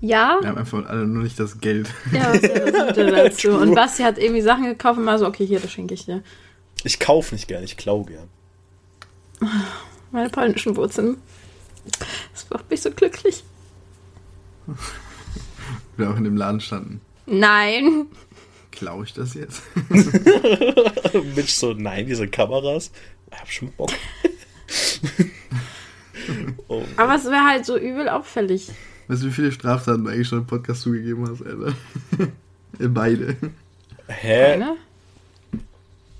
Ja, 0.00 0.38
Wir 0.40 0.48
haben 0.48 0.58
einfach 0.58 0.84
alle 0.86 1.06
nur 1.06 1.22
nicht 1.22 1.38
das 1.38 1.60
Geld. 1.60 1.88
ja, 2.12 2.32
was 2.34 2.42
wäre 2.42 2.72
das 2.72 2.96
dazu? 2.96 3.50
Und 3.58 3.74
Basti 3.74 4.02
hat 4.02 4.18
irgendwie 4.18 4.40
Sachen 4.42 4.64
gekauft 4.64 4.98
und 4.98 5.04
mal 5.04 5.16
so, 5.18 5.26
okay, 5.26 5.46
hier, 5.46 5.60
das 5.60 5.70
schenke 5.70 5.94
ich 5.94 6.06
dir. 6.06 6.22
Ich 6.82 6.98
kaufe 6.98 7.34
nicht 7.34 7.46
gern, 7.46 7.62
ich 7.62 7.76
klau 7.76 8.02
gern. 8.02 8.28
Meine 10.10 10.30
polnischen 10.30 10.76
Wurzeln. 10.76 11.16
Das 12.32 12.48
macht 12.50 12.70
mich 12.70 12.80
so 12.82 12.90
glücklich. 12.90 13.44
Wir 15.96 16.10
auch 16.10 16.16
in 16.16 16.24
dem 16.24 16.36
Laden 16.36 16.60
standen. 16.60 17.00
Nein. 17.26 18.06
Klau 18.70 19.02
ich 19.02 19.12
das 19.12 19.34
jetzt? 19.34 19.62
Mitch 21.36 21.52
so, 21.52 21.74
nein, 21.74 22.06
diese 22.06 22.28
Kameras. 22.28 22.90
Ich 23.30 23.38
hab 23.38 23.50
schon 23.50 23.72
Bock. 23.72 23.90
oh. 26.68 26.82
Aber 26.96 27.14
es 27.14 27.24
wäre 27.24 27.44
halt 27.44 27.66
so 27.66 27.76
übel 27.76 28.08
auffällig. 28.08 28.70
Weißt 29.08 29.22
du, 29.22 29.26
wie 29.26 29.32
viele 29.32 29.52
Straftaten 29.52 30.04
du 30.04 30.10
eigentlich 30.10 30.28
schon 30.28 30.38
im 30.38 30.46
Podcast 30.46 30.82
zugegeben 30.82 31.28
hast, 31.28 31.42
Alter? 31.44 31.74
Beide. 32.78 33.36
Hä? 34.08 34.56
Ne? 34.56 34.76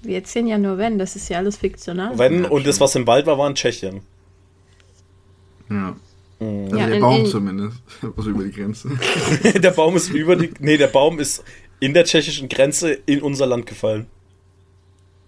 Wir 0.02 0.16
erzählen 0.16 0.46
ja 0.48 0.58
nur 0.58 0.78
wenn, 0.78 0.98
das 0.98 1.16
ist 1.16 1.28
ja 1.28 1.38
alles 1.38 1.56
fiktional. 1.56 2.18
Wenn, 2.18 2.44
Ja, 2.44 2.48
und 2.50 2.66
das, 2.66 2.80
was 2.80 2.94
im 2.96 3.06
Wald 3.06 3.26
war, 3.26 3.38
war 3.38 3.48
in 3.48 3.54
Tschechien. 3.54 4.00
Ja. 5.70 5.96
Mhm. 6.40 6.64
Also 6.64 6.76
Ja, 6.76 6.86
der 6.88 7.00
Baum 7.00 7.20
in- 7.20 7.26
zumindest. 7.26 7.78
Also 8.16 8.30
über 8.30 8.44
die 8.44 8.50
Grenze. 8.52 8.88
der 9.62 9.70
Baum 9.70 9.96
ist 9.96 10.10
über 10.10 10.36
die. 10.36 10.50
Nee, 10.58 10.76
der 10.76 10.88
Baum 10.88 11.18
ist 11.18 11.44
in 11.80 11.94
der 11.94 12.04
tschechischen 12.04 12.48
Grenze 12.48 12.92
in 13.06 13.22
unser 13.22 13.46
Land 13.46 13.66
gefallen. 13.66 14.06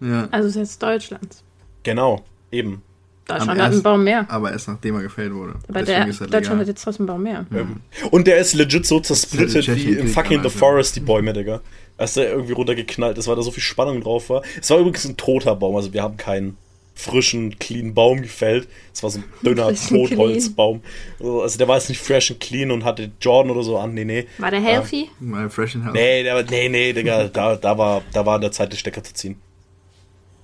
Ja. 0.00 0.28
Also 0.30 0.48
ist 0.48 0.56
jetzt 0.56 0.82
Deutschland. 0.82 1.42
Genau, 1.84 2.24
eben. 2.50 2.82
Deutschland 3.26 3.58
Am 3.58 3.66
hat 3.66 3.72
einen 3.72 3.82
Baum 3.82 4.04
mehr. 4.04 4.26
Aber 4.28 4.52
erst 4.52 4.68
nachdem 4.68 4.96
er 4.96 5.02
gefällt 5.02 5.32
wurde. 5.32 5.54
Aber 5.68 5.82
der, 5.82 6.06
ist 6.08 6.20
er 6.20 6.26
Deutschland 6.26 6.46
hat 6.46 6.52
legal. 6.52 6.66
jetzt 6.66 6.82
trotzdem 6.84 7.08
einen 7.08 7.16
Baum 7.16 7.22
mehr. 7.22 7.46
Ähm, 7.54 7.76
Und 8.10 8.26
der 8.26 8.36
ist 8.38 8.52
legit 8.54 8.84
so 8.84 9.00
zersplittet 9.00 9.66
wie 9.74 9.92
im 9.94 10.08
fucking 10.08 10.40
The 10.42 10.48
ja. 10.48 10.50
Forest, 10.50 10.96
die 10.96 11.00
Bäume, 11.00 11.32
Digga. 11.32 11.62
Als 11.96 12.14
der 12.14 12.30
irgendwie 12.30 12.52
runtergeknallt 12.52 13.18
ist, 13.18 13.28
weil 13.28 13.36
da 13.36 13.42
so 13.42 13.52
viel 13.52 13.62
Spannung 13.62 14.00
drauf 14.00 14.28
war. 14.28 14.42
Es 14.60 14.68
war 14.70 14.78
übrigens 14.78 15.04
ein 15.04 15.16
toter 15.16 15.54
Baum, 15.54 15.76
also 15.76 15.92
wir 15.92 16.02
haben 16.02 16.16
keinen 16.16 16.56
frischen, 16.94 17.58
clean 17.58 17.94
Baum 17.94 18.22
gefällt. 18.22 18.68
Es 18.92 19.02
war 19.02 19.10
so 19.10 19.18
ein 19.18 19.24
dünner 19.42 19.74
Totholzbaum. 19.88 20.82
Also 21.20 21.58
der 21.58 21.68
war 21.68 21.76
jetzt 21.76 21.88
nicht 21.88 22.00
fresh 22.00 22.30
and 22.30 22.40
clean 22.40 22.70
und 22.70 22.84
hatte 22.84 23.10
Jordan 23.20 23.50
oder 23.50 23.62
so 23.62 23.78
an. 23.78 23.94
Nee, 23.94 24.04
nee. 24.04 24.26
War 24.38 24.50
der 24.50 24.60
healthy? 24.60 25.10
Mal 25.20 25.50
fresh 25.50 25.74
in 25.74 25.84
house. 25.84 25.92
Nee, 25.94 26.22
der, 26.22 26.42
nee, 26.44 26.68
nee, 26.68 26.92
Digga, 26.92 27.28
da, 27.32 27.56
da, 27.56 27.76
war, 27.76 28.02
da 28.12 28.24
war 28.24 28.36
an 28.36 28.40
der 28.40 28.52
Zeit, 28.52 28.72
den 28.72 28.78
Stecker 28.78 29.02
zu 29.02 29.12
ziehen. 29.12 29.36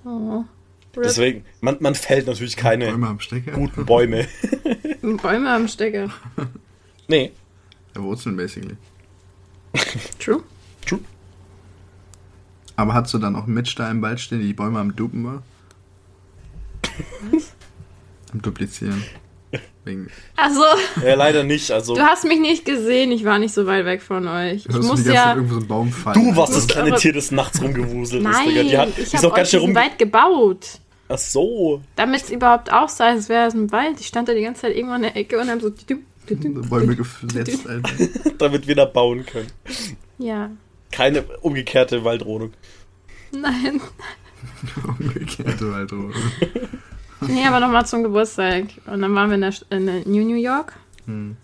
Oh. 0.05 0.43
Rip. 0.95 1.03
Deswegen, 1.03 1.45
man, 1.61 1.77
man 1.79 1.95
fällt 1.95 2.27
natürlich 2.27 2.57
keine 2.57 2.87
Bäume 2.87 3.07
am 3.07 3.19
Stecker. 3.21 3.51
guten 3.51 3.85
Bäume. 3.85 4.27
Bäume 5.01 5.49
am 5.49 5.67
Stecker. 5.69 6.09
nee. 7.07 7.31
Ja, 7.95 8.03
Wurzeln, 8.03 8.35
basically. 8.35 8.75
True. 10.19 10.43
Aber 12.81 12.95
hast 12.95 13.13
du 13.13 13.19
dann 13.19 13.35
auch 13.35 13.45
Mitch 13.45 13.75
da 13.77 13.91
im 13.91 14.01
Wald 14.01 14.19
stehen, 14.19 14.39
die 14.39 14.47
die 14.47 14.53
Bäume 14.53 14.79
am 14.79 14.95
Dupen 14.95 15.23
war? 15.23 15.43
Am 18.33 18.41
Duplizieren. 18.41 19.03
Wegen, 19.83 20.09
Also, 20.35 20.63
Ja, 21.05 21.13
leider 21.13 21.43
nicht. 21.43 21.69
Also, 21.69 21.93
du 21.93 22.01
hast 22.01 22.25
mich 22.25 22.39
nicht 22.39 22.65
gesehen. 22.65 23.11
Ich 23.11 23.23
war 23.23 23.37
nicht 23.37 23.53
so 23.53 23.67
weit 23.67 23.85
weg 23.85 24.01
von 24.01 24.27
euch. 24.27 24.65
Ich 24.67 24.75
muss 24.75 24.81
die 24.81 24.87
ganze 24.87 25.03
Zeit 25.03 25.13
ja. 25.13 25.35
irgendwo 25.35 25.53
so 25.53 25.59
einen 25.59 25.67
Baum 25.67 25.91
fallen. 25.91 26.25
du 26.25 26.35
warst 26.35 26.55
das 26.55 26.67
kleine 26.67 26.95
Tier, 26.95 27.13
das 27.13 27.29
nachts 27.29 27.61
rumgewuselt 27.61 28.23
ist, 28.23 28.31
Nein, 28.31 28.49
Digga. 28.49 28.63
Die, 28.63 28.77
hat, 28.79 28.89
ich 28.97 29.13
ist 29.13 29.17
habe 29.17 29.27
auch 29.27 29.31
euch 29.31 29.37
ganz 29.37 29.49
schön 29.51 29.59
diesen 29.59 29.75
rum. 29.77 29.83
Wald 29.83 29.99
gebaut. 29.99 30.79
Ach 31.07 31.17
so. 31.19 31.83
Damit 31.95 32.23
es 32.23 32.29
überhaupt 32.31 32.73
aussah, 32.73 33.09
als 33.09 33.29
wäre 33.29 33.47
es 33.47 33.53
ein 33.53 33.71
Wald. 33.71 33.99
Ich 33.99 34.07
stand 34.07 34.27
da 34.27 34.33
die 34.33 34.41
ganze 34.41 34.61
Zeit 34.61 34.75
irgendwo 34.75 34.95
in 34.95 35.03
der 35.03 35.15
Ecke 35.15 35.39
und 35.39 35.51
habe 35.51 35.61
so. 35.61 35.69
Bäume 35.69 36.97
Alter. 36.97 37.81
damit 38.39 38.67
wir 38.67 38.75
da 38.75 38.85
bauen 38.85 39.23
können. 39.25 39.51
Ja. 40.17 40.49
Keine 40.91 41.23
umgekehrte 41.41 42.03
Waldrodung. 42.03 42.53
Nein. 43.31 43.81
Umgekehrte 44.99 45.71
Waldrohre. 45.71 46.13
Nee, 47.27 47.45
aber 47.45 47.59
nochmal 47.59 47.85
zum 47.85 48.03
Geburtstag. 48.03 48.65
Und 48.87 49.01
dann 49.01 49.13
waren 49.15 49.29
wir 49.29 49.35
in 49.35 49.41
der, 49.41 49.53
in 49.69 49.85
der 49.85 49.99
New 50.07 50.23
New 50.25 50.35
York. 50.35 50.73
Hm. 51.05 51.37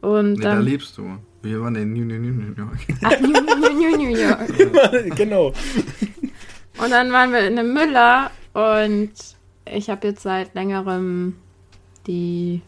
Und 0.00 0.32
Nee, 0.34 0.42
da 0.42 0.54
dann. 0.54 0.62
lebst 0.64 0.96
du. 0.96 1.18
Wir 1.42 1.60
waren 1.60 1.74
in 1.74 1.92
New, 1.92 2.04
New, 2.04 2.18
New, 2.18 2.32
New 2.32 2.54
York. 2.56 2.78
Ach, 3.02 3.20
New, 3.20 3.28
New, 3.28 3.72
New, 3.80 3.96
New 3.96 4.16
York. 4.16 5.16
genau. 5.16 5.48
Und 6.78 6.90
dann 6.90 7.10
waren 7.12 7.32
wir 7.32 7.40
in 7.46 7.58
einem 7.58 7.72
Müller 7.74 8.30
und 8.52 9.10
ich 9.64 9.90
habe 9.90 10.08
jetzt 10.08 10.22
seit 10.22 10.54
längerem 10.54 11.36
die 12.06 12.62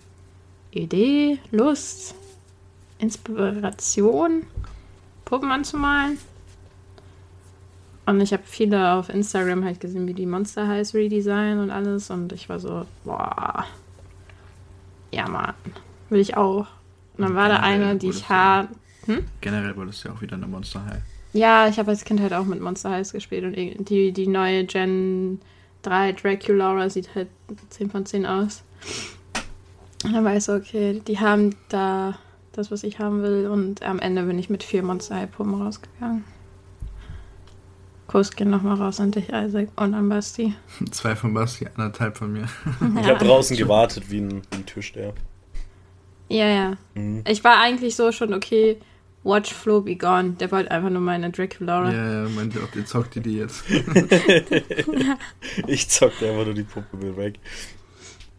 Idee, 0.73 1.39
Lust, 1.51 2.15
Inspiration, 2.99 4.43
Puppen 5.33 5.51
anzumalen. 5.51 6.19
Und 8.05 8.21
ich 8.21 8.35
habe 8.35 8.43
viele 8.45 8.93
auf 8.93 9.09
Instagram 9.09 9.65
halt 9.65 9.81
gesehen, 9.81 10.07
wie 10.07 10.13
die 10.13 10.27
Monster 10.27 10.69
Highs 10.69 10.93
redesign 10.93 11.59
und 11.59 11.71
alles. 11.71 12.11
Und 12.11 12.35
ich 12.35 12.51
war 12.51 12.59
so, 12.59 12.85
boah, 13.05 13.65
ja 15.11 15.27
Mann, 15.27 15.55
will 16.11 16.21
ich 16.21 16.37
auch. 16.37 16.67
Und 17.17 17.25
dann 17.25 17.35
war 17.35 17.49
da 17.49 17.61
eine, 17.61 17.97
die 17.97 18.11
ich 18.11 18.21
du- 18.25 18.29
hart 18.29 18.69
Generell 19.41 19.75
wolltest 19.75 20.05
du 20.05 20.09
ja 20.09 20.15
auch 20.15 20.21
wieder 20.21 20.37
eine 20.37 20.47
Monster 20.47 20.85
High. 20.85 21.01
ja, 21.33 21.67
ich 21.67 21.79
habe 21.79 21.91
als 21.93 22.05
Kind 22.05 22.21
halt 22.21 22.35
auch 22.35 22.45
mit 22.45 22.61
Monster 22.61 22.91
Highs 22.91 23.13
gespielt 23.13 23.45
und 23.45 23.89
die, 23.89 24.13
die 24.13 24.27
neue 24.27 24.65
Gen 24.67 25.41
3 25.81 26.13
Draculaura 26.13 26.91
sieht 26.91 27.15
halt 27.15 27.29
10 27.71 27.89
von 27.91 28.05
10 28.05 28.27
aus. 28.27 28.63
Und 30.05 30.13
dann 30.13 30.25
war 30.25 30.37
ich 30.37 30.45
so, 30.45 30.53
okay, 30.53 31.01
die 31.07 31.19
haben 31.19 31.57
da 31.71 32.19
das, 32.53 32.71
was 32.71 32.85
ich 32.85 32.99
haben 32.99 33.23
will 33.23 33.49
und 33.49 33.83
am 33.83 33.99
Ende 33.99 34.23
bin 34.23 34.39
ich 34.39 34.51
mit 34.51 34.63
vier 34.63 34.83
Monster 34.83 35.17
High 35.17 35.31
Puppen 35.31 35.55
rausgegangen. 35.55 36.25
Kuss 38.07 38.31
gehen 38.33 38.51
nochmal 38.51 38.77
raus 38.77 39.01
an 39.01 39.11
dich, 39.11 39.31
Isaac, 39.31 39.69
und 39.77 39.95
an 39.95 40.09
Basti. 40.09 40.55
Zwei 40.91 41.17
von 41.17 41.33
Basti, 41.33 41.67
anderthalb 41.75 42.19
von 42.19 42.33
mir. 42.33 42.47
Ich 43.01 43.09
habe 43.09 43.25
draußen 43.25 43.57
gewartet 43.57 44.11
wie 44.11 44.21
ein, 44.21 44.43
wie 44.51 44.57
ein 44.57 44.67
Türsteher. 44.67 45.15
Ja, 46.29 46.47
ja. 46.47 46.77
Mhm. 46.95 47.25
Ich 47.27 47.43
war 47.43 47.61
eigentlich 47.61 47.97
so 47.97 48.13
schon, 48.13 48.35
okay, 48.35 48.79
watch 49.23 49.53
Flo 49.55 49.81
be 49.81 49.97
gone. 49.97 50.33
Der 50.33 50.51
wollte 50.51 50.71
einfach 50.71 50.91
nur 50.91 51.01
meine 51.01 51.31
Draculaura. 51.31 51.93
Ja, 51.93 52.23
ja, 52.23 52.29
meinte 52.29 52.61
auch, 52.61 52.75
ihr 52.75 52.85
zockt 52.85 53.17
ihr 53.17 53.23
die 53.23 53.37
jetzt. 53.39 53.65
Ich 55.67 55.89
zock 55.89 56.19
dir 56.19 56.31
einfach 56.31 56.47
nur 56.47 56.55
die 56.55 56.65
Puppe 56.65 57.17
weg. 57.17 57.39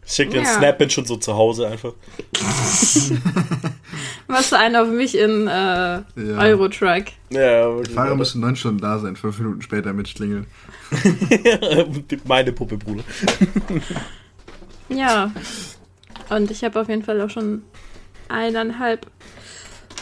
Schick 0.06 0.30
den 0.30 0.44
Ja. 0.44 0.48
Snap 0.58 0.78
bin 0.78 0.90
schon 0.90 1.06
so 1.06 1.16
zu 1.16 1.34
Hause 1.34 1.68
einfach. 1.68 1.92
Was 4.26 4.48
für 4.48 4.58
einen 4.58 4.76
auf 4.76 4.88
mich 4.88 5.16
in 5.16 5.46
äh, 5.46 5.50
Ja. 5.50 6.04
Eurotruck. 6.16 7.04
Ja, 7.30 7.74
Der 7.76 7.84
Fahrer 7.94 8.14
müsste 8.14 8.38
neun 8.38 8.56
Stunden 8.56 8.80
da 8.80 8.98
sein, 8.98 9.16
fünf 9.16 9.38
Minuten 9.38 9.62
später 9.62 9.92
mit 9.92 10.08
Schlingel. 10.08 10.44
Meine 12.24 12.52
Puppe, 12.52 12.76
Bruder. 12.76 13.02
Ja. 14.88 15.32
Und 16.30 16.50
ich 16.50 16.64
habe 16.64 16.80
auf 16.80 16.88
jeden 16.88 17.02
Fall 17.02 17.20
auch 17.20 17.30
schon 17.30 17.62
eineinhalb 18.28 19.06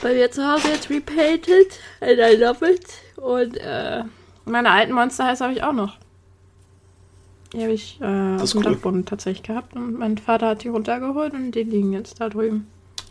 bei 0.02 0.14
mir 0.14 0.30
zu 0.30 0.46
Hause 0.50 0.68
jetzt 0.68 0.90
repainted. 0.90 1.78
And 2.00 2.18
I 2.18 2.36
love 2.36 2.64
it. 2.68 2.86
Und 3.16 3.56
äh, 3.58 4.02
meine 4.44 4.70
alten 4.70 4.92
Monster 4.92 5.26
habe 5.26 5.52
ich 5.52 5.62
auch 5.62 5.72
noch. 5.72 5.96
Die 7.52 7.60
habe 7.62 7.72
ich 7.72 8.00
äh, 8.00 8.36
auf 8.36 8.42
ist 8.44 8.54
dem 8.54 8.58
cool. 8.64 8.72
Dachboden 8.72 9.04
tatsächlich 9.04 9.42
gehabt. 9.42 9.74
Und 9.76 9.98
mein 9.98 10.16
Vater 10.18 10.48
hat 10.48 10.64
die 10.64 10.68
runtergeholt 10.68 11.34
und 11.34 11.52
die 11.52 11.62
liegen 11.64 11.92
jetzt 11.92 12.20
da 12.20 12.28
drüben. 12.28 12.66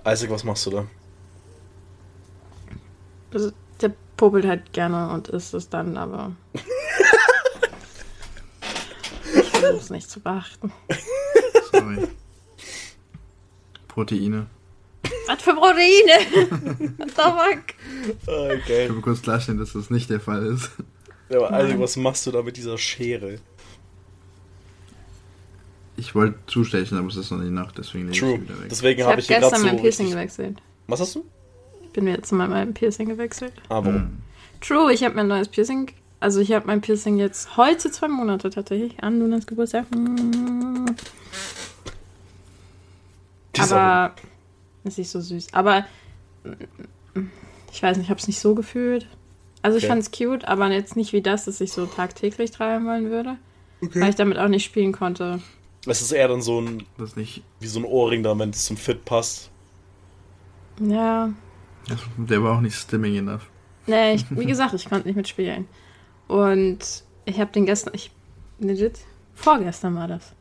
Isaac, 0.08 0.32
was 0.32 0.44
machst 0.44 0.66
du 0.66 0.72
da? 0.72 0.86
Also, 3.34 3.52
der 3.82 3.94
popelt 4.18 4.46
halt 4.46 4.74
gerne 4.74 5.12
und 5.14 5.28
isst 5.30 5.54
es 5.54 5.70
dann, 5.70 5.96
aber. 5.98 6.32
ich 9.34 9.44
versuche 9.50 9.78
es 9.78 9.90
nicht 9.90 10.10
zu 10.10 10.20
beachten. 10.20 10.72
Sorry. 11.72 12.08
Proteine. 13.88 14.48
Was 15.28 15.42
für 15.42 15.54
Proteine? 15.54 16.98
What 16.98 17.10
the 17.10 17.22
fuck? 17.22 17.64
Ah, 18.28 18.54
Ich 18.54 18.68
will 18.68 19.02
kurz 19.02 19.22
klarstellen, 19.22 19.60
dass 19.60 19.74
das 19.74 19.90
nicht 19.90 20.10
der 20.10 20.20
Fall 20.20 20.46
ist. 20.46 20.72
Ja, 21.30 21.38
aber 21.38 21.50
Isaac, 21.60 21.70
Nein. 21.70 21.80
was 21.80 21.96
machst 21.96 22.26
du 22.28 22.32
da 22.32 22.42
mit 22.42 22.58
dieser 22.58 22.78
Schere? 22.78 23.40
Ich 26.02 26.16
wollte 26.16 26.34
zustechen, 26.48 26.98
aber 26.98 27.08
es 27.10 27.16
ist 27.16 27.30
noch 27.30 27.38
nicht 27.38 27.52
Nacht, 27.52 27.78
deswegen 27.78 28.10
ich 28.10 28.18
True. 28.20 28.32
sie 28.38 28.42
wieder 28.42 28.60
weg. 28.60 28.70
Deswegen 28.72 29.00
Ich 29.02 29.06
habe 29.06 29.20
ich 29.22 29.28
hier 29.28 29.38
gerade 29.38 29.52
gestern 29.52 29.62
so. 29.62 29.68
mein 29.68 29.82
Piercing 29.82 30.06
richtig- 30.08 30.16
gewechselt. 30.36 30.58
Was 30.88 31.00
hast 31.00 31.14
du? 31.16 31.26
Ich 31.84 31.90
bin 31.92 32.08
jetzt 32.08 32.28
zu 32.30 32.34
meinem 32.36 32.54
alten 32.54 32.74
Piercing 32.74 33.08
gewechselt. 33.08 33.54
Ah, 33.70 33.76
warum? 33.84 33.94
Hm. 33.96 34.18
True, 34.62 34.92
ich 34.92 35.04
habe 35.04 35.14
mein 35.16 35.28
neues 35.28 35.48
Piercing. 35.48 35.92
Also 36.20 36.40
ich 36.40 36.52
habe 36.54 36.66
mein 36.66 36.82
Piercing 36.82 37.18
jetzt 37.18 37.56
heute 37.56 37.92
zwei 37.92 38.08
Monate 38.08 38.50
tatsächlich 38.50 39.04
an 39.04 39.20
Lunas 39.20 39.46
Geburtstag. 39.46 39.86
Dieser- 43.56 43.80
Aber 43.80 44.16
ist 44.84 44.98
nicht 44.98 45.10
so 45.10 45.20
süß. 45.22 45.54
Aber 45.54 45.86
ich 47.72 47.84
weiß 47.84 47.98
nicht, 47.98 48.06
ich 48.06 48.10
habe 48.10 48.20
es 48.20 48.28
nicht 48.28 48.40
so 48.40 48.56
gefühlt. 48.56 49.08
Also 49.62 49.78
ich 49.78 49.84
Okay. 49.84 49.92
fand 49.92 50.02
es 50.02 50.12
cute, 50.12 50.46
aber 50.48 50.72
jetzt 50.72 50.96
nicht 50.96 51.14
wie 51.14 51.22
das, 51.22 51.46
dass 51.46 51.62
ich 51.62 51.72
so 51.72 51.86
tagtäglich 51.86 52.50
tragen 52.52 52.86
wollen 52.88 53.12
würde. 53.12 53.38
Weil 53.82 54.10
ich 54.10 54.16
damit 54.16 54.38
auch 54.40 54.48
nicht 54.48 54.66
spielen 54.66 54.92
konnte. 54.94 55.42
Es 55.88 56.02
ist 56.02 56.12
eher 56.12 56.28
dann 56.28 56.42
so 56.42 56.62
ein, 56.62 56.84
Das 56.98 57.16
nicht. 57.16 57.44
wie 57.60 57.68
so 57.68 57.80
ein 57.80 57.86
Ohrring 57.86 58.22
da, 58.24 58.38
wenn 58.38 58.52
es 58.52 58.66
zum 58.66 58.78
Fit 58.78 59.04
passt. 59.06 59.50
Ja, 60.80 61.32
der 62.18 62.44
war 62.44 62.58
auch 62.58 62.62
nicht 62.62 62.76
stimming 62.76 63.16
enough. 63.16 63.48
Nee, 63.88 64.14
ich, 64.16 64.26
wie 64.32 64.46
gesagt, 64.46 64.74
ich 64.74 64.88
konnte 64.90 65.08
nicht 65.08 65.16
mitspielen. 65.18 65.68
Und 66.28 66.80
ich 67.26 67.40
habe 67.40 67.52
den 67.52 67.66
gestern, 67.66 67.94
ich, 67.94 68.12
legit, 68.60 69.00
vorgestern 69.34 69.96
war 69.96 70.08
das. 70.08 70.34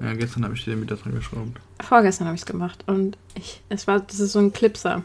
Ja, 0.00 0.14
gestern 0.14 0.44
habe 0.44 0.54
ich 0.54 0.64
den 0.64 0.80
wieder 0.82 0.96
dran 0.96 1.14
geschraubt. 1.14 1.60
Vorgestern 1.80 2.26
habe 2.26 2.34
ich 2.34 2.40
es 2.42 2.46
gemacht. 2.46 2.82
Und 2.88 3.16
ich, 3.34 3.62
es 3.68 3.86
war, 3.86 4.00
das 4.00 4.18
ist 4.20 4.32
so 4.32 4.40
ein 4.40 4.52
Clipser. 4.52 5.02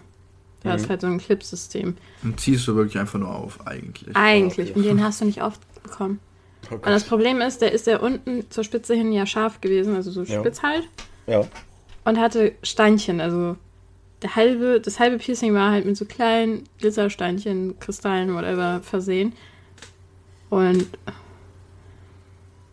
Da 0.64 0.70
Mhm. 0.72 0.76
ist 0.76 0.90
halt 0.90 1.02
so 1.02 1.08
ein 1.08 1.20
Clipsystem. 1.20 1.96
Und 2.24 2.40
ziehst 2.40 2.68
du 2.68 2.76
wirklich 2.76 2.98
einfach 2.98 3.20
nur 3.20 3.30
auf, 3.34 3.68
eigentlich. 3.68 4.16
Eigentlich. 4.16 4.72
okay. 4.72 4.80
Und 4.80 4.86
den 4.86 5.04
hast 5.04 5.22
du 5.22 5.26
nicht 5.26 5.42
aufbekommen. 5.42 6.20
Oh 6.70 6.76
Und 6.76 6.86
das 6.86 7.04
Problem 7.04 7.42
ist, 7.42 7.62
der 7.62 7.72
ist 7.72 7.88
ja 7.88 8.00
unten 8.00 8.50
zur 8.50 8.64
Spitze 8.64 8.94
hin 8.96 9.12
ja 9.12 9.26
scharf 9.26 9.62
gewesen, 9.62 9.96
also 9.96 10.12
so 10.12 10.24
Ja. 10.24 10.40
spitz 10.40 10.62
halt. 10.64 10.88
Ja. 11.26 11.46
Und 12.06 12.20
hatte 12.20 12.54
Steinchen, 12.64 13.20
also 13.22 13.58
der 14.22 14.36
halbe, 14.36 14.80
das 14.82 15.00
halbe 15.00 15.18
Piercing 15.18 15.54
war 15.54 15.72
halt 15.72 15.86
mit 15.86 15.98
so 15.98 16.06
kleinen 16.06 16.64
Glitzersteinchen, 16.80 17.80
Kristallen, 17.80 18.34
whatever, 18.34 18.82
versehen. 18.82 19.34
Und 20.50 20.88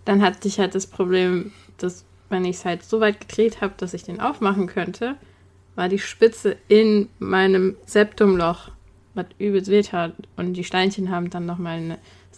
dann 0.04 0.22
hatte 0.22 0.46
ich 0.48 0.58
halt 0.58 0.74
das 0.74 0.86
Problem, 0.86 1.52
dass 1.78 2.04
wenn 2.30 2.44
ich 2.44 2.56
es 2.56 2.64
halt 2.64 2.82
so 2.82 3.00
weit 3.00 3.20
gedreht 3.20 3.60
habe, 3.60 3.74
dass 3.76 3.94
ich 3.94 4.04
den 4.04 4.20
aufmachen 4.20 4.66
könnte, 4.66 5.16
war 5.74 5.88
die 5.88 5.98
Spitze 5.98 6.56
in 6.68 7.08
meinem 7.18 7.76
Septumloch, 7.86 8.70
was 9.14 9.26
übelst 9.38 9.70
weh 9.70 9.82
tat. 9.82 10.12
Und 10.36 10.54
die 10.54 10.64
Steinchen 10.64 11.10
haben 11.10 11.30
dann 11.30 11.46
noch 11.46 11.58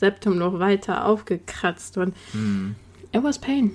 mein 0.01 0.11
Septumloch 0.11 0.59
weiter 0.59 1.05
aufgekratzt. 1.07 1.97
Und 1.99 2.15
Hm. 2.33 2.75
it 3.13 3.23
was 3.23 3.39
pain. 3.39 3.73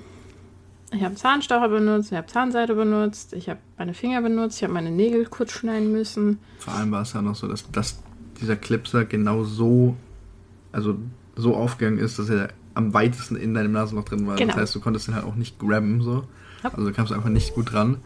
Ich 0.94 1.04
habe 1.04 1.16
Zahnstocher 1.16 1.70
benutzt, 1.70 2.12
ich 2.12 2.18
habe 2.18 2.28
Zahnseide 2.28 2.76
benutzt, 2.76 3.32
ich 3.34 3.48
habe 3.48 3.60
meine 3.78 3.94
Finger 3.94 4.22
benutzt, 4.22 4.58
ich 4.58 4.64
habe 4.64 4.74
meine 4.74 4.92
Nägel 4.92 5.26
kurz 5.26 5.54
schneiden 5.54 5.92
müssen. 5.94 6.40
Vor 6.60 6.74
allem 6.74 6.92
war 6.92 7.04
es 7.04 7.14
ja 7.14 7.22
noch 7.22 7.36
so, 7.36 7.48
dass, 7.48 7.70
dass 7.72 8.04
dieser 8.42 8.58
Clipser 8.58 9.06
genau 9.06 9.46
so, 9.46 9.96
also 10.74 10.98
so 11.38 11.56
aufgegangen 11.56 11.98
ist, 11.98 12.20
dass 12.20 12.30
er 12.30 12.50
am 12.74 12.94
weitesten 12.94 13.38
in 13.38 13.54
deinem 13.54 13.72
Nasenloch 13.72 14.04
drin 14.04 14.28
war. 14.28 14.36
Genau. 14.36 14.52
Das 14.52 14.62
heißt, 14.62 14.76
du 14.76 14.82
konntest 14.82 15.08
den 15.08 15.16
halt 15.16 15.24
auch 15.24 15.36
nicht 15.36 15.60
grabben, 15.60 16.02
so. 16.02 16.26
Ja. 16.62 16.74
Also 16.74 16.90
du 16.90 16.94
kamst 16.94 17.14
einfach 17.14 17.30
nicht 17.30 17.54
gut 17.56 17.72
dran. 17.72 17.98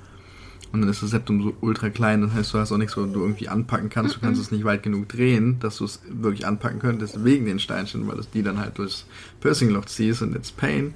Und 0.75 0.81
dann 0.81 0.89
ist 0.89 1.01
das 1.01 1.11
Septum 1.11 1.41
so 1.41 1.53
ultra 1.61 1.89
klein, 1.89 2.19
das 2.19 2.33
heißt, 2.33 2.53
du 2.53 2.57
hast 2.57 2.73
auch 2.73 2.77
nichts, 2.77 2.97
wo 2.97 3.05
du 3.05 3.21
irgendwie 3.21 3.47
anpacken 3.47 3.87
kannst. 3.87 4.17
Du 4.17 4.19
kannst 4.19 4.41
es 4.41 4.51
nicht 4.51 4.65
weit 4.65 4.83
genug 4.83 5.07
drehen, 5.07 5.57
dass 5.61 5.77
du 5.77 5.85
es 5.85 6.01
wirklich 6.09 6.45
anpacken 6.45 6.79
könntest, 6.79 7.23
wegen 7.23 7.45
den 7.45 7.59
Steinchen, 7.59 8.05
weil 8.09 8.17
du 8.17 8.23
die 8.33 8.43
dann 8.43 8.59
halt 8.59 8.77
durchs 8.77 9.05
Piercingloch 9.39 9.85
ziehst 9.85 10.21
und 10.21 10.35
it's 10.35 10.51
pain. 10.51 10.93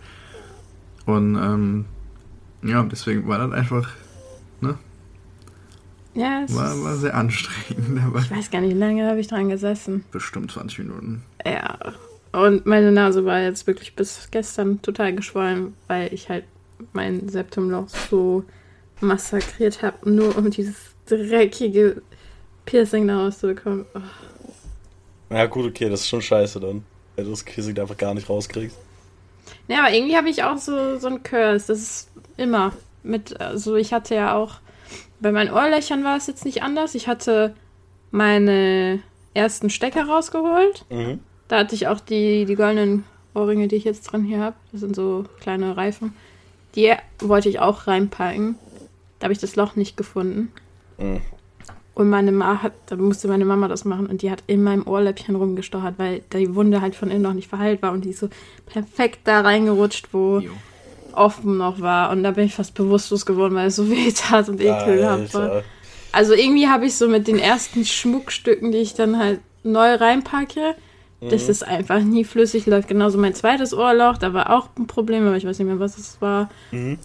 Und 1.05 1.37
ähm, 1.37 1.85
ja, 2.61 2.83
deswegen 2.83 3.25
war 3.29 3.37
das 3.37 3.53
einfach, 3.53 3.89
ne, 4.59 4.77
Ja, 6.13 6.41
es 6.43 6.53
war, 6.53 6.83
war 6.83 6.97
sehr 6.97 7.15
anstrengend, 7.15 8.01
aber 8.05 8.19
ich 8.19 8.31
weiß 8.31 8.51
gar 8.51 8.59
nicht, 8.59 8.75
wie 8.75 8.79
lange 8.79 9.07
habe 9.07 9.21
ich 9.21 9.27
dran 9.27 9.47
gesessen. 9.47 10.03
bestimmt 10.11 10.51
20 10.51 10.79
Minuten. 10.79 11.23
Ja. 11.45 11.79
Und 12.33 12.65
meine 12.65 12.91
Nase 12.91 13.23
war 13.23 13.39
jetzt 13.39 13.65
wirklich 13.65 13.95
bis 13.95 14.27
gestern 14.29 14.81
total 14.81 15.15
geschwollen, 15.15 15.73
weil 15.87 16.13
ich 16.13 16.27
halt 16.27 16.43
mein 16.91 17.29
Septumloch 17.29 17.87
so 17.87 18.43
massakriert 19.01 19.81
habe, 19.81 20.09
nur 20.09 20.37
um 20.37 20.49
dieses 20.49 20.75
dreckige 21.05 22.01
Piercing 22.65 23.07
da 23.07 23.23
rauszubekommen. 23.23 23.85
Oh. 23.93 25.33
Ja, 25.33 25.45
gut, 25.45 25.65
okay, 25.65 25.89
das 25.89 26.01
ist 26.01 26.09
schon 26.09 26.21
scheiße 26.21 26.59
dann. 26.59 26.83
Wenn 27.15 27.25
du 27.25 27.31
das 27.31 27.43
Piercing 27.43 27.75
da 27.75 27.83
einfach 27.83 27.97
gar 27.97 28.13
nicht 28.13 28.29
rauskriegst. 28.29 28.77
Ja, 29.67 29.79
aber 29.79 29.93
irgendwie 29.93 30.15
habe 30.15 30.29
ich 30.29 30.43
auch 30.43 30.57
so, 30.57 30.97
so 30.97 31.07
ein 31.07 31.23
Curse. 31.23 31.67
Das 31.67 31.79
ist 31.79 32.09
immer 32.37 32.73
mit, 33.03 33.39
also 33.39 33.75
ich 33.75 33.93
hatte 33.93 34.15
ja 34.15 34.35
auch, 34.35 34.55
bei 35.19 35.31
meinen 35.31 35.53
Ohrlöchern 35.53 36.03
war 36.03 36.17
es 36.17 36.27
jetzt 36.27 36.45
nicht 36.45 36.63
anders. 36.63 36.95
Ich 36.95 37.07
hatte 37.07 37.53
meine 38.11 39.01
ersten 39.33 39.69
Stecker 39.69 40.07
rausgeholt. 40.07 40.85
Mhm. 40.89 41.19
Da 41.47 41.59
hatte 41.59 41.75
ich 41.75 41.87
auch 41.87 41.99
die, 41.99 42.45
die 42.45 42.55
goldenen 42.55 43.03
Ohrringe, 43.33 43.67
die 43.67 43.75
ich 43.75 43.83
jetzt 43.83 44.03
dran 44.03 44.23
hier 44.23 44.39
habe. 44.39 44.55
Das 44.71 44.81
sind 44.81 44.95
so 44.95 45.25
kleine 45.39 45.77
Reifen. 45.77 46.13
Die 46.75 46.93
wollte 47.19 47.49
ich 47.49 47.59
auch 47.59 47.87
reinpacken. 47.87 48.55
Da 49.19 49.25
habe 49.25 49.33
ich 49.33 49.39
das 49.39 49.55
Loch 49.55 49.75
nicht 49.75 49.97
gefunden. 49.97 50.51
Mhm. 50.97 51.21
Und 51.95 52.09
meine 52.09 52.31
Mama 52.31 52.61
hat, 52.63 52.73
da 52.85 52.95
musste 52.95 53.27
meine 53.27 53.43
Mama 53.43 53.67
das 53.67 53.83
machen 53.83 54.07
und 54.07 54.21
die 54.21 54.31
hat 54.31 54.41
in 54.47 54.63
meinem 54.63 54.87
Ohrläppchen 54.87 55.35
rumgestochert, 55.35 55.95
weil 55.97 56.21
die 56.31 56.55
Wunde 56.55 56.79
halt 56.79 56.95
von 56.95 57.09
innen 57.11 57.23
noch 57.23 57.33
nicht 57.33 57.49
verheilt 57.49 57.81
war 57.81 57.91
und 57.91 58.05
die 58.05 58.11
ist 58.11 58.19
so 58.19 58.29
perfekt 58.67 59.19
da 59.25 59.41
reingerutscht, 59.41 60.07
wo 60.13 60.39
Jo. 60.39 60.51
offen 61.11 61.57
noch 61.57 61.81
war. 61.81 62.11
Und 62.11 62.23
da 62.23 62.31
bin 62.31 62.45
ich 62.45 62.53
fast 62.55 62.73
bewusstlos 62.73 63.25
geworden, 63.25 63.55
weil 63.55 63.67
es 63.67 63.75
so 63.75 63.89
weh 63.91 64.11
tat 64.13 64.47
und 64.47 64.61
ekelhaft 64.61 65.33
war. 65.33 65.41
Alter. 65.41 65.63
Also 66.13 66.33
irgendwie 66.33 66.67
habe 66.69 66.85
ich 66.85 66.95
so 66.95 67.09
mit 67.09 67.27
den 67.27 67.37
ersten 67.37 67.83
Schmuckstücken, 67.83 68.71
die 68.71 68.77
ich 68.77 68.93
dann 68.93 69.19
halt 69.19 69.41
neu 69.63 69.95
reinpacke, 69.95 70.75
dass 71.19 71.43
Mhm. 71.45 71.49
es 71.49 71.63
einfach 71.63 71.99
nie 71.99 72.23
flüssig 72.23 72.65
läuft. 72.65 72.87
Genauso 72.87 73.17
mein 73.17 73.35
zweites 73.35 73.73
Ohrloch, 73.73 74.17
da 74.17 74.33
war 74.33 74.51
auch 74.57 74.69
ein 74.77 74.87
Problem, 74.87 75.27
aber 75.27 75.35
ich 75.35 75.45
weiß 75.45 75.59
nicht 75.59 75.67
mehr, 75.67 75.79
was 75.81 75.97
es 75.97 76.21
war. 76.21 76.49
Mhm. 76.71 76.97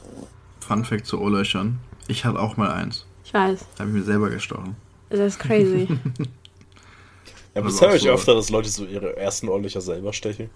Fun 0.61 0.85
Fact 0.85 1.05
zu 1.07 1.20
Ohrlöchern. 1.20 1.79
Ich 2.09 2.25
hatte 2.25 2.38
auch 2.38 2.57
mal 2.57 2.71
eins. 2.71 3.07
Ich 3.25 3.33
weiß. 3.33 3.67
Da 3.77 3.81
habe 3.81 3.90
ich 3.90 3.97
mir 3.97 4.03
selber 4.03 4.31
gestochen. 4.31 4.77
Das 5.11 5.21
ist 5.21 5.38
crazy. 5.38 5.88
Ja, 7.55 7.61
aber 7.61 7.71
das 7.71 7.81
höre 7.81 7.95
ich 7.95 8.03
so- 8.03 8.09
öfter, 8.11 8.35
dass 8.35 8.51
Leute 8.51 8.69
so 8.69 8.85
ihre 8.85 9.17
ersten 9.17 9.49
Ohrlöcher 9.49 9.81
selber 9.81 10.12
stechen. 10.12 10.51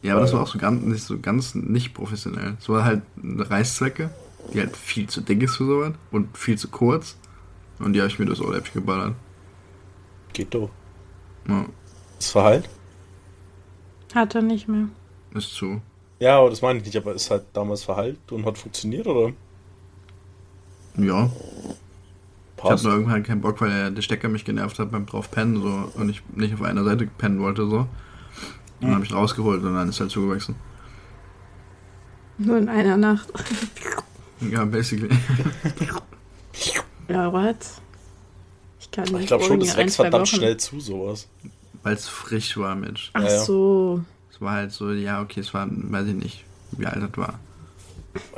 Ja, 0.00 0.12
aber 0.12 0.20
das 0.20 0.30
Äh. 0.30 0.34
war 0.34 0.42
auch 0.42 0.46
so 0.46 0.58
ganz 0.60 0.84
nicht, 0.84 1.02
so 1.02 1.18
ganz 1.18 1.56
nicht 1.56 1.92
professionell. 1.92 2.56
Es 2.60 2.68
war 2.68 2.84
halt 2.84 3.02
eine 3.20 3.50
Reißzwecke, 3.50 4.10
die 4.52 4.60
halt 4.60 4.76
viel 4.76 5.08
zu 5.08 5.22
dick 5.22 5.42
ist 5.42 5.56
für 5.56 5.64
sowas 5.66 5.92
und 6.12 6.38
viel 6.38 6.56
zu 6.56 6.68
kurz. 6.68 7.16
Und 7.80 7.94
die 7.94 8.00
habe 8.00 8.08
ich 8.08 8.20
mir 8.20 8.26
durchs 8.26 8.40
Ohrläppchen 8.40 8.80
geballert. 8.80 9.14
Geht 10.32 10.54
doch. 10.54 10.70
Ja. 11.48 11.64
Ist 12.20 12.30
verheilt? 12.30 12.68
Hat 14.14 14.36
er 14.36 14.42
nicht 14.42 14.68
mehr. 14.68 14.86
Ist 15.34 15.52
zu. 15.52 15.82
Ja, 16.20 16.38
aber 16.38 16.50
das 16.50 16.62
meine 16.62 16.78
ich 16.78 16.84
nicht, 16.84 16.96
aber 16.96 17.12
ist 17.12 17.28
halt 17.32 17.42
damals 17.54 17.82
verheilt 17.82 18.20
und 18.30 18.46
hat 18.46 18.56
funktioniert, 18.56 19.08
oder? 19.08 19.32
Ja. 20.96 21.30
Ich 22.56 22.62
hatte 22.70 22.76
Passt. 22.76 22.84
nur 22.84 22.94
irgendwann 22.94 23.22
keinen 23.22 23.40
Bock, 23.42 23.60
weil 23.60 23.68
der, 23.70 23.90
der 23.90 24.02
Stecker 24.02 24.28
mich 24.28 24.44
genervt 24.44 24.78
hat 24.78 24.90
beim 24.90 25.04
drauf 25.06 25.30
pennen 25.30 25.60
so 25.60 25.90
und 25.98 26.08
ich 26.08 26.22
nicht 26.34 26.54
auf 26.54 26.62
einer 26.62 26.82
Seite 26.84 27.06
pennen 27.18 27.40
wollte 27.40 27.68
so. 27.68 27.80
Und 27.80 27.88
dann 28.80 28.94
habe 28.94 29.04
ich 29.04 29.12
rausgeholt 29.12 29.62
und 29.62 29.74
dann 29.74 29.88
ist 29.88 30.00
halt 30.00 30.10
zugewachsen. 30.10 30.54
Nur 32.38 32.58
in 32.58 32.68
einer 32.68 32.96
Nacht. 32.96 33.28
Ja, 34.50 34.64
basically. 34.64 35.08
Ja, 37.08 37.32
what? 37.32 37.56
Ich 38.80 38.90
kann 38.90 39.04
nicht. 39.04 39.20
Ich 39.20 39.26
glaube 39.26 39.44
schon, 39.44 39.60
das 39.60 39.76
wächst 39.76 39.96
verdammt 39.96 40.26
Wochen. 40.26 40.36
schnell 40.36 40.56
zu, 40.56 40.80
sowas. 40.80 41.28
Weil 41.82 41.94
es 41.94 42.08
frisch 42.08 42.56
war, 42.56 42.74
Mensch. 42.74 43.10
Ach 43.12 43.22
Ja, 43.22 43.28
ja. 43.28 43.40
so. 43.44 44.02
Es 44.30 44.40
war 44.40 44.52
halt 44.52 44.72
so, 44.72 44.90
ja, 44.90 45.20
okay, 45.22 45.40
es 45.40 45.52
war, 45.54 45.68
weiß 45.70 46.06
ich 46.08 46.14
nicht, 46.14 46.44
wie 46.72 46.86
alt 46.86 47.02
das 47.02 47.16
war. 47.16 47.38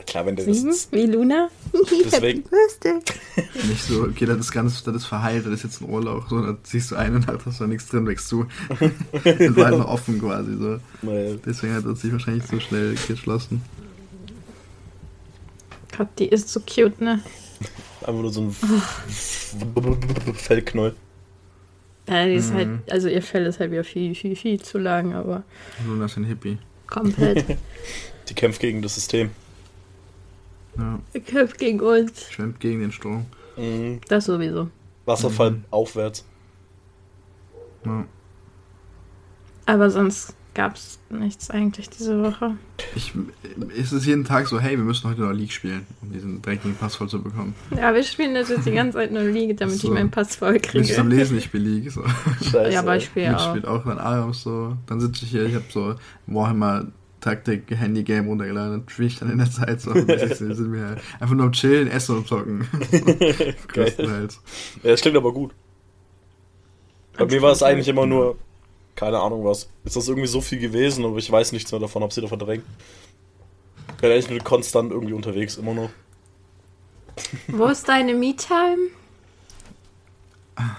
Klar, 0.06 0.26
wenn 0.26 0.36
der 0.36 0.44
Sieben? 0.46 0.68
das. 0.68 0.88
Wie 0.92 1.06
Luna? 1.06 1.48
Deswegen- 2.04 2.42
Happy 2.44 2.44
Birthday. 2.50 3.68
Nicht 3.68 3.82
so, 3.82 4.02
okay, 4.04 4.24
das 4.26 4.38
ist 4.38 4.52
ganz, 4.52 4.82
das 4.84 4.94
ist 4.96 5.06
verheilt, 5.06 5.44
das 5.46 5.52
ist 5.54 5.64
jetzt 5.64 5.82
ein 5.82 5.90
Urlaub, 5.90 6.24
so, 6.30 6.40
da 6.40 6.56
ziehst 6.62 6.90
du 6.90 6.96
eine 6.96 7.20
Nacht, 7.20 7.44
hast 7.44 7.60
da 7.60 7.66
nichts 7.66 7.88
drin, 7.88 8.06
wächst 8.06 8.28
zu. 8.28 8.46
das 9.24 9.56
war 9.56 9.66
halt 9.66 9.78
noch 9.78 9.88
offen 9.88 10.20
quasi, 10.20 10.56
so. 10.56 10.78
Deswegen 11.44 11.74
hat 11.74 11.84
das 11.84 12.00
sich 12.00 12.12
wahrscheinlich 12.12 12.44
so 12.46 12.58
schnell 12.60 12.94
geschlossen. 13.08 13.62
Gott, 15.96 16.08
die 16.18 16.26
ist 16.28 16.48
so 16.50 16.60
cute, 16.60 17.00
ne? 17.00 17.20
einfach 18.00 18.12
nur 18.22 18.32
so 18.32 18.42
ein 18.42 18.54
Fellknäuel. 20.34 20.94
Ja, 22.08 22.24
die 22.26 22.34
ist 22.34 22.50
Mhm. 22.52 22.56
halt, 22.56 22.68
also 22.90 23.08
ihr 23.08 23.22
Fell 23.22 23.46
ist 23.46 23.58
halt 23.58 23.72
wieder 23.72 23.82
viel, 23.84 24.14
viel, 24.14 24.36
viel 24.36 24.60
zu 24.60 24.78
lang, 24.78 25.12
aber 25.14 25.42
Luna 25.86 26.04
ist 26.04 26.16
ein 26.16 26.24
Hippie. 26.24 26.58
komplett. 26.86 27.44
Die 28.28 28.34
kämpft 28.34 28.60
gegen 28.60 28.82
das 28.82 28.94
System. 28.96 29.30
Ja, 30.78 30.98
Ihr 31.14 31.20
kämpft 31.20 31.58
gegen 31.58 31.80
uns. 31.80 32.30
schwimmt 32.30 32.60
gegen 32.60 32.80
den 32.80 32.92
Strom. 32.92 33.26
Mhm. 33.56 34.00
Das 34.08 34.26
sowieso. 34.26 34.68
Wasserfall 35.06 35.52
Mhm. 35.52 35.64
aufwärts. 35.70 36.24
Ja. 37.84 38.04
Aber 39.66 39.90
sonst 39.90 40.34
gab's 40.54 40.98
nichts 41.10 41.50
eigentlich 41.50 41.90
diese 41.90 42.22
Woche. 42.22 42.56
Ich, 42.94 43.12
es 43.78 43.92
ist 43.92 44.06
jeden 44.06 44.24
Tag 44.24 44.46
so, 44.48 44.58
hey, 44.58 44.76
wir 44.76 44.84
müssen 44.84 45.08
heute 45.08 45.20
noch 45.20 45.32
League 45.32 45.52
spielen, 45.52 45.86
um 46.00 46.12
diesen 46.12 46.40
dreckigen 46.40 46.74
Pass 46.76 46.96
voll 46.96 47.08
zu 47.08 47.22
bekommen. 47.22 47.54
Ja, 47.76 47.92
wir 47.94 48.02
spielen 48.02 48.34
jetzt 48.34 48.50
die 48.64 48.72
ganze 48.72 48.96
Zeit 48.98 49.12
nur 49.12 49.22
League, 49.22 49.56
damit 49.58 49.76
So. 49.76 49.88
ich 49.88 49.94
meinen 49.94 50.10
Pass 50.10 50.36
voll 50.36 50.56
Ich 50.56 50.62
bin 50.72 50.80
am 50.80 51.08
kriege. 51.08 51.16
Lesen, 51.16 51.38
ich 51.38 51.44
spiele 51.44 51.68
League. 51.68 51.90
So. 51.92 52.02
Scheiße. 52.42 52.72
Ja, 52.72 52.80
aber 52.80 52.96
ich 52.96 53.04
spiele 53.06 53.30
Ich 53.30 53.36
auch. 53.36 53.50
spiele 53.50 53.70
auch 53.70 53.84
dann 53.84 53.98
abends 53.98 54.42
so. 54.42 54.76
Dann 54.86 55.00
sitze 55.00 55.24
ich 55.24 55.30
hier, 55.30 55.44
ich 55.44 55.54
habe 55.54 55.64
so 55.70 55.94
Warhammer 56.26 56.86
Taktik 57.26 57.64
Handy 57.70 58.04
Game 58.04 58.28
runtergeladen 58.28 58.74
und 58.74 58.90
spiele 58.90 59.08
ich 59.08 59.18
dann 59.18 59.30
in 59.30 59.38
der 59.38 59.50
Zeit 59.50 59.80
so. 59.80 59.92
Sind 59.92 60.72
wir 60.72 60.96
einfach 61.18 61.34
nur 61.34 61.46
am 61.46 61.52
Chillen, 61.52 61.90
Essen 61.90 62.18
und 62.18 62.28
Zocken. 62.28 62.68
Größtenteils. 63.68 64.40
Ja, 64.84 64.90
das 64.90 65.00
klingt 65.00 65.16
aber 65.16 65.32
gut. 65.32 65.52
Bei 67.18 67.24
mir 67.26 67.42
war 67.42 67.50
es 67.50 67.64
eigentlich 67.64 67.88
immer 67.88 68.06
nur, 68.06 68.38
keine 68.94 69.18
Ahnung 69.18 69.44
was. 69.44 69.68
Ist 69.84 69.96
das 69.96 70.06
irgendwie 70.06 70.28
so 70.28 70.40
viel 70.40 70.60
gewesen, 70.60 71.04
aber 71.04 71.16
ich 71.16 71.28
weiß 71.28 71.50
nichts 71.50 71.72
mehr 71.72 71.80
davon, 71.80 72.04
hab 72.04 72.12
sie 72.12 72.20
da 72.20 72.28
verdrängt. 72.28 72.64
Ich 73.88 73.96
bin 73.96 74.12
eigentlich 74.12 74.30
nur 74.30 74.38
konstant 74.40 74.92
irgendwie 74.92 75.14
unterwegs, 75.14 75.56
immer 75.56 75.74
noch. 75.74 75.90
Wo 77.48 77.66
ist 77.66 77.88
deine 77.88 78.14
Me-Time? 78.14 78.90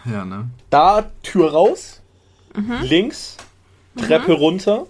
Ja, 0.06 0.24
ne? 0.24 0.50
Da, 0.70 1.12
Tür 1.24 1.52
raus, 1.52 2.02
links, 2.84 3.36
Treppe 3.98 4.32
runter, 4.32 4.88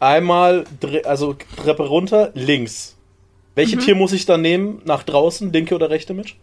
einmal, 0.00 0.64
dre- 0.80 1.04
also 1.04 1.36
Treppe 1.56 1.86
runter, 1.86 2.30
links. 2.34 2.96
Welche 3.54 3.78
Tier 3.78 3.94
muss 3.94 4.12
ich 4.12 4.26
da 4.26 4.36
nehmen? 4.36 4.82
Nach 4.84 5.02
draußen, 5.02 5.52
linke 5.52 5.74
oder 5.74 5.88
rechte 5.90 6.12
Mitch? 6.14 6.34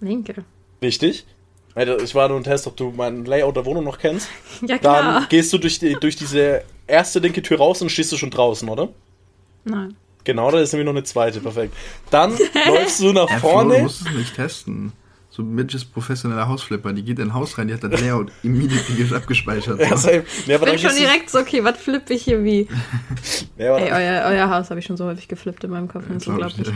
Linke. 0.00 0.44
Richtig. 0.80 1.26
Alter, 1.74 2.00
Ich 2.02 2.14
war 2.14 2.28
nur 2.28 2.38
ein 2.38 2.44
Test, 2.44 2.66
ob 2.66 2.76
du 2.76 2.92
mein 2.94 3.24
Layout 3.24 3.56
der 3.56 3.64
Wohnung 3.66 3.84
noch 3.84 3.98
kennst. 3.98 4.28
Ja, 4.62 4.78
Dann 4.78 4.78
klar. 4.78 5.26
gehst 5.28 5.52
du 5.52 5.58
durch, 5.58 5.78
die, 5.78 5.94
durch 5.94 6.16
diese 6.16 6.62
erste 6.86 7.18
linke 7.18 7.42
Tür 7.42 7.58
raus 7.58 7.82
und 7.82 7.90
stehst 7.90 8.12
du 8.12 8.16
schon 8.16 8.30
draußen, 8.30 8.68
oder? 8.68 8.88
Nein. 9.64 9.94
Genau, 10.24 10.50
da 10.50 10.60
ist 10.60 10.72
nämlich 10.72 10.86
noch 10.86 10.92
eine 10.92 11.02
zweite, 11.04 11.40
perfekt. 11.40 11.74
Dann 12.10 12.36
läufst 12.68 13.00
du 13.00 13.12
nach 13.12 13.28
Ja, 13.28 13.38
Flo, 13.38 13.48
du 13.48 13.52
vorne. 13.54 13.78
musst 13.82 14.02
es 14.06 14.12
nicht 14.14 14.34
testen. 14.36 14.92
So 15.34 15.42
Mitch 15.42 15.74
ist 15.74 15.86
professioneller 15.94 16.46
Hausflipper, 16.46 16.92
die 16.92 17.02
geht 17.02 17.18
in 17.18 17.28
ein 17.28 17.34
Haus 17.34 17.56
rein, 17.56 17.66
die 17.66 17.72
hat 17.72 17.82
das 17.82 17.98
Layout 17.98 18.30
immediately 18.42 19.14
abgespeichert. 19.16 19.80
Ja, 19.80 19.96
So. 19.96 20.08
aber 20.10 20.22
Ich 20.46 20.60
bin 20.60 20.78
schon 20.78 20.94
direkt 20.94 21.30
so, 21.30 21.38
okay, 21.38 21.64
was 21.64 21.78
flippe 21.78 22.12
ich 22.12 22.22
hier 22.24 22.44
wie? 22.44 22.68
Aber 23.58 23.80
Ey, 23.80 23.90
euer, 23.92 24.24
euer 24.26 24.50
Haus 24.50 24.68
habe 24.68 24.80
ich 24.80 24.84
schon 24.84 24.98
so 24.98 25.06
häufig 25.06 25.28
geflippt 25.28 25.64
in 25.64 25.70
meinem 25.70 25.88
Kopf. 25.88 26.04
Das 26.06 26.18
ist 26.18 26.24
Glaub 26.34 26.48
ich 26.48 26.58
unglaublich. 26.58 26.74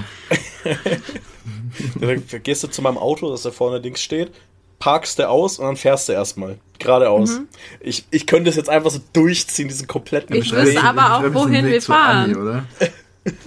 dann 2.33 2.43
gehst 2.43 2.63
du 2.63 2.69
zu 2.69 2.81
meinem 2.81 2.97
Auto, 2.97 3.31
das 3.31 3.43
da 3.43 3.51
vorne 3.51 3.77
links 3.79 4.01
steht, 4.03 4.33
parkst 4.79 5.19
du 5.19 5.29
aus 5.29 5.59
und 5.59 5.67
dann 5.67 5.77
fährst 5.77 6.09
du 6.09 6.15
erstmal. 6.15 6.57
Geradeaus. 6.79 7.41
Ich, 7.81 8.07
ich 8.11 8.27
könnte 8.27 8.45
das 8.51 8.57
jetzt 8.57 8.71
einfach 8.71 8.91
so 8.91 9.01
durchziehen, 9.13 9.69
diesen 9.69 9.87
kompletten 9.87 10.35
Ich 10.35 10.51
wüsste 10.51 10.83
aber 10.83 11.17
auch, 11.17 11.35
wohin 11.35 11.67
wir 11.67 11.81
zu 11.81 11.93
Anni, 11.95 12.35
fahren. 12.35 12.43
oder? 12.43 12.65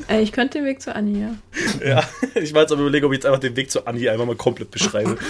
Ey, 0.08 0.22
ich 0.22 0.32
könnte 0.32 0.58
den 0.58 0.66
Weg 0.66 0.82
zu 0.82 0.96
Anni, 0.96 1.22
ja. 1.22 1.36
Ja, 1.86 2.04
ich 2.36 2.54
war 2.54 2.62
jetzt 2.62 2.72
aber 2.72 2.82
überlegen, 2.82 3.06
ob 3.06 3.12
ich 3.12 3.18
jetzt 3.18 3.26
einfach 3.26 3.40
den 3.40 3.56
Weg 3.56 3.72
zu 3.72 3.86
Anni 3.86 4.10
einfach 4.10 4.26
mal 4.26 4.36
komplett 4.36 4.72
beschreibe. 4.72 5.18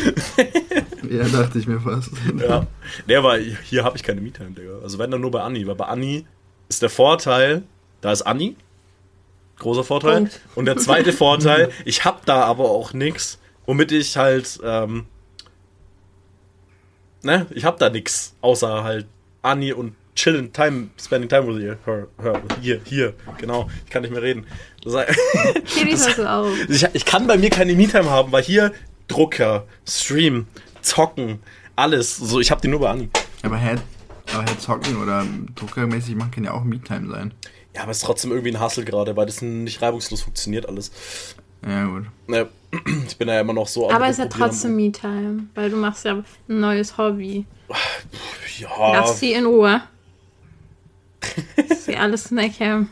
Ja, 1.09 1.23
dachte 1.23 1.57
ich 1.57 1.65
mir 1.65 1.79
fast. 1.79 2.11
ja. 2.39 2.67
Nee, 3.07 3.15
aber 3.15 3.37
hier 3.37 3.83
habe 3.83 3.97
ich 3.97 4.03
keine 4.03 4.21
Me-Time, 4.21 4.51
Digga. 4.51 4.77
Also 4.83 4.99
wenn 4.99 5.09
dann 5.09 5.21
nur 5.21 5.31
bei 5.31 5.41
Anni, 5.41 5.65
weil 5.65 5.73
bei 5.73 5.85
Anni 5.85 6.25
ist 6.67 6.83
der 6.83 6.89
Vorteil, 6.91 7.63
da 8.01 8.11
ist 8.11 8.21
Anni. 8.23 8.55
Großer 9.57 9.83
Vorteil. 9.83 10.17
Punkt. 10.17 10.41
Und 10.53 10.65
der 10.65 10.77
zweite 10.77 11.11
Vorteil, 11.13 11.71
ich 11.83 12.05
hab 12.05 12.25
da 12.27 12.43
aber 12.43 12.69
auch 12.69 12.93
nix, 12.93 13.39
womit 13.65 13.91
ich 13.91 14.17
halt, 14.17 14.59
ähm, 14.63 15.05
ne, 17.23 17.47
ich 17.49 17.65
hab 17.65 17.79
da 17.79 17.89
nix, 17.89 18.35
außer 18.41 18.83
halt 18.83 19.07
Anni 19.41 19.73
und 19.73 19.95
chillen, 20.19 20.51
time, 20.51 20.89
spending 20.97 21.29
time 21.29 21.47
with 21.47 21.61
her, 21.61 21.77
her, 22.21 22.41
hier, 22.61 22.81
hier, 22.83 23.13
genau, 23.37 23.69
ich 23.85 23.89
kann 23.89 24.01
nicht 24.01 24.11
mehr 24.11 24.21
reden. 24.21 24.45
Das 24.81 26.19
auf. 26.19 26.47
ich, 26.69 26.87
ich 26.93 27.05
kann 27.05 27.27
bei 27.27 27.37
mir 27.37 27.49
keine 27.49 27.73
Me-Time 27.73 28.09
haben, 28.09 28.31
weil 28.31 28.43
hier 28.43 28.71
Drucker, 29.09 29.65
Stream, 29.85 30.47
Zocken, 30.81 31.39
alles, 31.75 32.15
so, 32.15 32.39
ich 32.39 32.49
hab 32.49 32.61
die 32.61 32.69
nur 32.69 32.79
bei 32.79 32.89
Anni. 32.89 33.09
Aber 33.43 33.57
hä, 33.57 33.75
aber 34.33 34.43
hä, 34.43 34.57
zocken 34.57 35.01
oder 35.01 35.25
druckermäßig 35.55 36.15
machen 36.15 36.31
kann 36.31 36.43
ja 36.45 36.53
auch 36.53 36.63
Me-Time 36.63 37.09
sein. 37.09 37.33
Ja, 37.75 37.81
aber 37.83 37.91
es 37.91 37.97
ist 37.97 38.05
trotzdem 38.05 38.31
irgendwie 38.31 38.51
ein 38.51 38.59
Hassel 38.59 38.85
gerade, 38.85 39.17
weil 39.17 39.25
das 39.25 39.41
nicht 39.41 39.81
reibungslos 39.81 40.21
funktioniert 40.21 40.67
alles. 40.67 40.91
Ja, 41.67 41.85
gut. 41.85 42.05
Ich 43.07 43.17
bin 43.17 43.27
ja 43.27 43.39
immer 43.41 43.53
noch 43.53 43.67
so. 43.67 43.89
Aber 43.89 44.05
es 44.05 44.11
ist 44.11 44.19
ja 44.19 44.25
trotzdem 44.27 44.75
Me-Time, 44.75 45.47
weil 45.55 45.71
du 45.71 45.75
machst 45.75 46.05
ja 46.05 46.13
ein 46.13 46.59
neues 46.59 46.97
Hobby. 46.97 47.45
Ja, 48.59 48.93
Lass 48.93 49.19
sie 49.19 49.33
in 49.33 49.45
Ruhe. 49.45 49.81
sie 51.85 51.95
alles 51.95 52.25
snacken. 52.25 52.89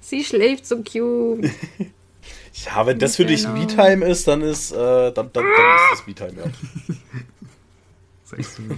Sie 0.00 0.24
schläft 0.24 0.66
so 0.66 0.82
cute. 0.82 1.44
ja, 2.64 2.86
wenn 2.86 2.98
das 2.98 3.16
für 3.16 3.24
dich 3.26 3.42
Genau. 3.44 3.54
Me-Time 3.58 4.04
ist, 4.06 4.26
dann 4.28 4.42
ist, 4.42 4.72
äh, 4.72 4.76
dann, 5.12 5.30
dann, 5.32 5.32
dann 5.32 5.44
ist 5.44 5.90
das 5.92 6.06
Me-Time, 6.06 6.32
ja. 6.44 6.94
Sagst 8.24 8.58
du 8.58 8.62
mir. 8.62 8.76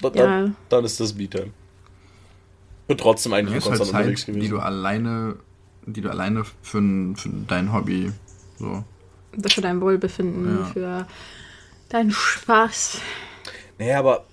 Dann, 0.00 0.14
Ja. 0.14 0.50
dann, 0.68 0.84
ist 0.84 1.00
das 1.00 1.14
Me-Time. 1.14 1.50
Und 2.88 3.00
trotzdem 3.00 3.32
eigentlich 3.32 3.52
Ja, 3.52 3.58
ist 3.58 3.64
halt 3.66 3.78
konstant 3.78 3.98
unterwegs 4.00 4.20
Zeit, 4.22 4.28
die 4.28 4.38
gewesen. 4.38 4.50
du 4.52 4.58
alleine, 4.60 5.36
die 5.86 6.00
du 6.00 6.10
alleine 6.10 6.44
für, 6.44 6.54
für 7.16 7.28
dein 7.46 7.72
Hobby 7.72 8.12
so. 8.58 8.84
Für 9.48 9.60
dein 9.60 9.80
Wohlbefinden, 9.80 10.58
Ja. 10.58 10.64
für 10.64 11.06
deinen 11.90 12.10
Spaß. 12.12 13.00
Nee, 13.78 13.92
aber 13.92 14.24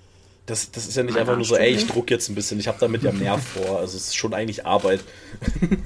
das, 0.46 0.70
das 0.70 0.86
ist 0.86 0.96
ja 0.96 1.02
nicht 1.02 1.14
Meine 1.14 1.22
einfach 1.22 1.36
nur 1.36 1.44
so, 1.44 1.56
ey, 1.56 1.74
ich 1.74 1.86
druck 1.86 2.10
jetzt 2.10 2.28
ein 2.28 2.34
bisschen. 2.34 2.60
Ich 2.60 2.68
habe 2.68 2.78
damit 2.78 3.02
ja 3.02 3.12
mehr 3.12 3.38
vor. 3.38 3.78
Also 3.78 3.96
es 3.96 4.08
ist 4.08 4.16
schon 4.16 4.32
eigentlich 4.32 4.64
Arbeit. 4.64 5.00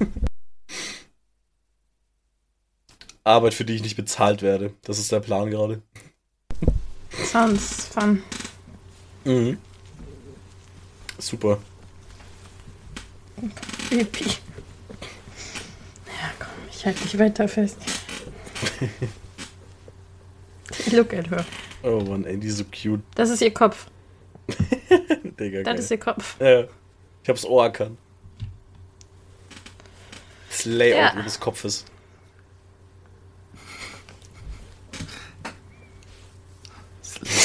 Arbeit, 3.23 3.53
für 3.53 3.65
die 3.65 3.75
ich 3.75 3.83
nicht 3.83 3.95
bezahlt 3.95 4.41
werde. 4.41 4.73
Das 4.83 4.99
ist 4.99 5.11
der 5.11 5.19
Plan 5.19 5.49
gerade. 5.49 5.81
Sounds 7.25 7.87
fun. 7.87 8.23
Mhm. 9.25 9.57
Super. 11.19 11.59
Creepy. 13.89 14.25
Ja, 14.25 14.31
komm, 16.39 16.49
ich 16.71 16.85
halte 16.85 17.03
dich 17.03 17.19
weiter 17.19 17.47
fest. 17.47 17.77
Look 20.91 21.13
at 21.13 21.29
her. 21.29 21.45
Oh 21.83 22.01
Mann, 22.01 22.25
ey, 22.25 22.37
die 22.37 22.47
ist 22.47 22.57
so 22.57 22.65
cute. 22.65 23.01
Das 23.15 23.29
ist 23.29 23.41
ihr 23.41 23.53
Kopf. 23.53 23.87
Digga, 25.39 25.59
Das 25.59 25.65
geil. 25.65 25.79
ist 25.79 25.91
ihr 25.91 25.99
Kopf. 25.99 26.39
Ja, 26.39 26.61
ich 27.23 27.29
hab's 27.29 27.45
Ohr 27.45 27.63
erkannt. 27.65 27.97
Das 30.49 30.65
Layout 30.65 31.13
Ja. 31.13 31.19
ihres 31.19 31.39
Kopfes. 31.39 31.85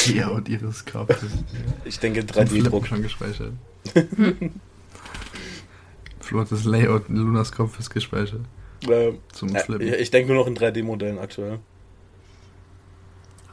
Layout 0.09 0.49
ihres 0.49 0.85
Kopfes. 0.87 1.31
Ich 1.85 1.99
denke 1.99 2.21
Flippen 2.23 2.65
3D-Druck. 2.65 2.87
schon 2.87 3.03
gespeichert. 3.03 3.53
Flo 6.21 6.41
hat 6.41 6.51
das 6.53 6.65
Layout 6.65 7.09
in 7.09 7.17
Lunas 7.17 7.53
Kopfes 7.53 7.91
gespeichert. 7.91 8.41
Ähm, 8.89 9.19
Zum 9.33 9.55
äh, 9.55 9.61
Flippen. 9.61 9.93
ich 9.95 10.11
denke 10.11 10.33
nur 10.33 10.43
noch 10.43 10.47
in 10.49 10.57
3D-Modellen 10.57 11.19
aktuell. 11.19 11.59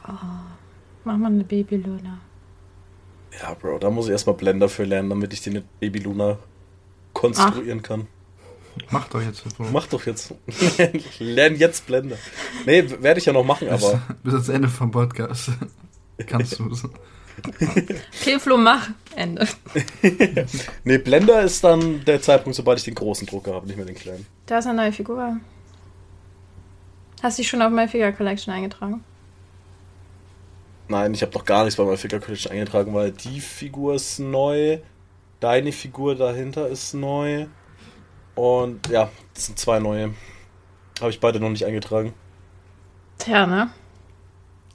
Mach 0.06 1.16
mal 1.16 1.26
eine 1.26 1.44
Babyluna. 1.44 2.18
Ja, 3.40 3.54
Bro, 3.54 3.78
da 3.78 3.90
muss 3.90 4.06
ich 4.06 4.12
erstmal 4.12 4.36
Blender 4.36 4.68
für 4.68 4.84
lernen, 4.84 5.10
damit 5.10 5.32
ich 5.32 5.40
die 5.40 5.50
mit 5.50 5.80
Baby 5.80 6.00
Luna 6.00 6.38
konstruieren 7.12 7.82
kann. 7.82 8.06
Mach 8.90 9.08
doch 9.08 9.22
jetzt. 9.22 9.40
Flo. 9.40 9.66
Mach 9.72 9.86
doch 9.86 10.04
jetzt. 10.06 10.34
Lern 11.18 11.56
jetzt 11.56 11.86
Blender. 11.86 12.16
Nee, 12.66 12.84
werde 13.00 13.20
ich 13.20 13.26
ja 13.26 13.32
noch 13.32 13.44
machen, 13.44 13.68
bis, 13.68 13.84
aber 13.84 14.02
bis 14.22 14.34
ans 14.34 14.48
Ende 14.48 14.68
vom 14.68 14.90
Podcast. 14.90 15.50
Kannst 16.26 16.58
du 16.58 16.70
es. 16.70 16.84
Okay, 18.20 18.38
Flo, 18.38 18.56
mach. 18.56 18.90
Ende. 19.16 19.46
nee, 20.84 20.98
Blender 20.98 21.42
ist 21.42 21.62
dann 21.64 22.04
der 22.04 22.22
Zeitpunkt, 22.22 22.56
sobald 22.56 22.78
ich 22.78 22.84
den 22.84 22.94
großen 22.94 23.26
Drucker 23.26 23.54
habe, 23.54 23.66
nicht 23.66 23.76
mehr 23.76 23.86
den 23.86 23.96
kleinen. 23.96 24.26
Da 24.46 24.58
ist 24.58 24.66
eine 24.66 24.76
neue 24.76 24.92
Figur. 24.92 25.36
Hast 27.22 27.38
du 27.38 27.42
dich 27.42 27.48
schon 27.48 27.62
auf 27.62 27.70
My 27.70 27.88
Figure 27.88 28.12
Collection 28.12 28.52
eingetragen? 28.54 29.02
Nein, 30.88 31.14
ich 31.14 31.22
habe 31.22 31.32
noch 31.32 31.44
gar 31.44 31.64
nichts 31.64 31.76
bei 31.76 31.84
meiner 31.84 31.96
Figure 31.96 32.20
Collection 32.20 32.52
eingetragen, 32.52 32.92
weil 32.94 33.12
die 33.12 33.40
Figur 33.40 33.94
ist 33.94 34.18
neu, 34.18 34.78
deine 35.40 35.72
Figur 35.72 36.14
dahinter 36.14 36.68
ist 36.68 36.92
neu 36.94 37.46
und 38.34 38.88
ja, 38.88 39.10
das 39.32 39.46
sind 39.46 39.58
zwei 39.58 39.78
neue. 39.78 40.12
Habe 41.00 41.10
ich 41.10 41.20
beide 41.20 41.40
noch 41.40 41.50
nicht 41.50 41.64
eingetragen. 41.64 42.12
Tja, 43.18 43.46
ne? 43.46 43.70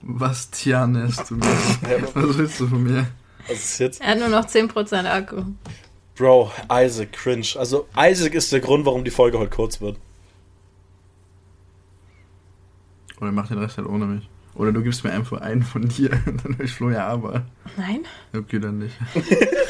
Was 0.02 0.50
tjanest 0.50 1.30
du 1.30 1.36
mir? 1.36 1.58
Was 2.14 2.38
willst 2.38 2.60
du 2.60 2.68
von 2.68 2.84
mir? 2.84 3.08
Was 3.48 3.58
ist 3.58 3.80
jetzt? 3.80 4.02
Er 4.02 4.08
hat 4.10 4.20
nur 4.20 4.30
noch 4.30 4.46
10% 4.46 5.06
Akku. 5.06 5.44
Bro, 6.16 6.52
Isaac, 6.72 7.14
cringe. 7.14 7.48
Also 7.58 7.88
Isaac 7.98 8.34
ist 8.34 8.52
der 8.52 8.60
Grund, 8.60 8.86
warum 8.86 9.04
die 9.04 9.12
Folge 9.12 9.40
heute 9.40 9.50
kurz 9.56 9.80
wird. 9.80 9.98
Oder 13.22 13.32
mach 13.32 13.48
den 13.48 13.58
Rest 13.60 13.78
halt 13.78 13.88
ohne 13.88 14.06
mich. 14.06 14.30
Oder 14.56 14.72
du 14.72 14.82
gibst 14.82 15.04
mir 15.04 15.12
einfach 15.12 15.42
einen 15.42 15.64
von 15.64 15.88
dir. 15.88 16.10
Dann 16.26 16.58
höre 16.58 16.66
ich 16.66 16.74
Flo 16.74 16.90
ja 16.90 17.08
aber. 17.08 17.46
Nein? 17.78 18.02
Okay, 18.36 18.60
dann 18.60 18.80
nicht. 18.80 18.96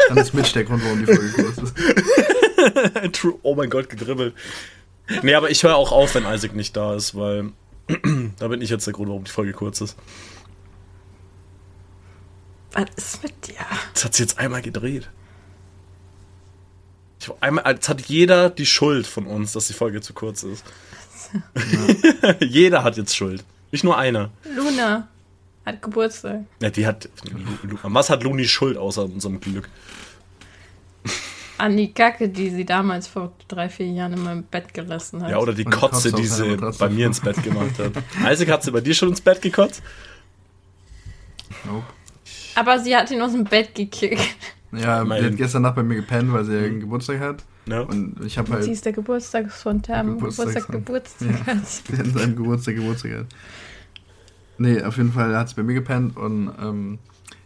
Dann 0.08 0.18
ist 0.18 0.34
Mitch 0.34 0.54
der 0.54 0.64
Grund, 0.64 0.84
warum 0.84 1.00
die 1.00 1.06
Folge 1.06 1.32
kurz 1.32 1.58
ist. 1.58 1.76
True. 3.14 3.36
Oh 3.44 3.56
mein 3.56 3.70
Gott, 3.70 3.90
gedribbelt. 3.90 4.34
Nee, 5.22 5.36
aber 5.36 5.50
ich 5.50 5.64
höre 5.64 5.76
auch 5.76 5.92
auf, 5.92 6.16
wenn 6.16 6.26
Isaac 6.26 6.56
nicht 6.56 6.76
da 6.76 6.96
ist, 6.96 7.16
weil 7.16 7.52
da 8.40 8.48
bin 8.48 8.62
ich 8.62 8.70
jetzt 8.70 8.86
der 8.86 8.94
Grund, 8.94 9.10
warum 9.10 9.24
die 9.24 9.32
Folge 9.32 9.54
kurz 9.54 9.82
ist. 9.82 9.98
Was 12.72 12.86
ist 12.96 13.24
mit 13.24 13.48
dir? 13.48 13.66
Das 13.94 14.06
hat 14.06 14.14
sie 14.14 14.24
jetzt 14.24 14.38
einmal 14.38 14.62
gedreht. 14.62 15.10
Ich, 17.20 17.30
einmal, 17.42 17.66
jetzt 17.74 17.90
hat 17.90 18.02
jeder 18.02 18.50
die 18.50 18.66
Schuld 18.66 19.08
von 19.08 19.26
uns, 19.26 19.52
dass 19.54 19.68
die 19.68 19.74
Folge 19.74 20.02
zu 20.02 20.14
kurz 20.14 20.44
ist. 20.44 20.64
jeder 22.40 22.84
hat 22.84 22.98
jetzt 22.98 23.16
Schuld. 23.16 23.44
Nicht 23.72 23.84
nur 23.84 23.98
einer. 23.98 24.32
Luna 24.56 25.08
hat 25.66 25.82
Geburtstag. 25.82 26.42
Ja, 26.62 26.70
die 26.70 26.88
hat. 26.88 27.10
Was 27.84 28.10
hat 28.10 28.24
Luni 28.24 28.46
Schuld 28.46 28.78
außer 28.78 29.04
unserem 29.06 29.40
Glück? 29.40 29.70
An 31.58 31.76
die 31.76 31.92
Kacke, 31.92 32.30
die 32.30 32.50
sie 32.50 32.66
damals 32.66 33.08
vor 33.08 33.34
drei, 33.50 33.68
vier 33.68 33.88
Jahren 33.88 34.14
in 34.14 34.24
meinem 34.24 34.44
Bett 34.44 34.74
gelassen 34.74 35.22
hat. 35.22 35.32
Ja, 35.32 35.40
oder 35.40 35.54
die 35.54 35.66
Und 35.66 35.74
die 35.74 35.78
Kotze, 35.80 36.12
die 36.12 36.26
sie 36.26 36.56
bei 36.56 36.90
mir 36.90 37.06
ins 37.08 37.20
Bett 37.20 37.44
gemacht 37.44 37.78
hat. 37.78 37.92
Isaac, 38.32 38.50
hat 38.50 38.64
sie 38.64 38.72
bei 38.72 38.80
dir 38.80 38.94
schon 38.94 39.10
ins 39.10 39.20
Bett 39.20 39.42
gekotzt? 39.42 39.84
Nope. 41.66 41.86
Aber 42.56 42.80
sie 42.80 42.96
hat 42.96 43.12
ihn 43.12 43.22
aus 43.22 43.34
dem 43.34 43.44
Bett 43.44 43.76
gekickt. 43.76 44.22
Ja, 44.72 45.00
die 45.00 45.06
Immerhin. 45.06 45.26
hat 45.26 45.38
gestern 45.38 45.64
Nacht 45.64 45.76
bei 45.76 45.84
mir 45.84 45.96
gepennt, 45.96 46.32
weil 46.32 46.46
sie 46.46 46.54
ja 46.54 46.68
Geburtstag 46.70 47.20
hat. 47.20 47.44
Ja. 47.68 47.82
Und 47.82 48.16
ich 48.26 48.38
habe 48.38 48.48
Sie 48.48 48.54
halt 48.54 48.68
ist 48.68 48.86
der 48.86 48.94
Geburtstagsfontan. 48.94 50.08
Geburtstag, 50.08 50.68
Geburtstagshund. 50.68 50.86
Geburtstag 50.86 51.46
hat. 51.48 51.68
sie 51.68 52.00
an 52.00 52.14
seinem 52.14 52.36
Geburtstag 52.36 52.76
Geburtstag 52.76 53.12
hat. 53.12 53.26
Nee, 54.58 54.82
auf 54.84 54.98
jeden 54.98 55.14
Fall 55.14 55.36
hat 55.38 55.50
sie 55.50 55.56
bei 55.56 55.64
mir 55.64 55.76
gepennt 55.76 56.18
und 56.18 56.52
ähm, 56.62 57.00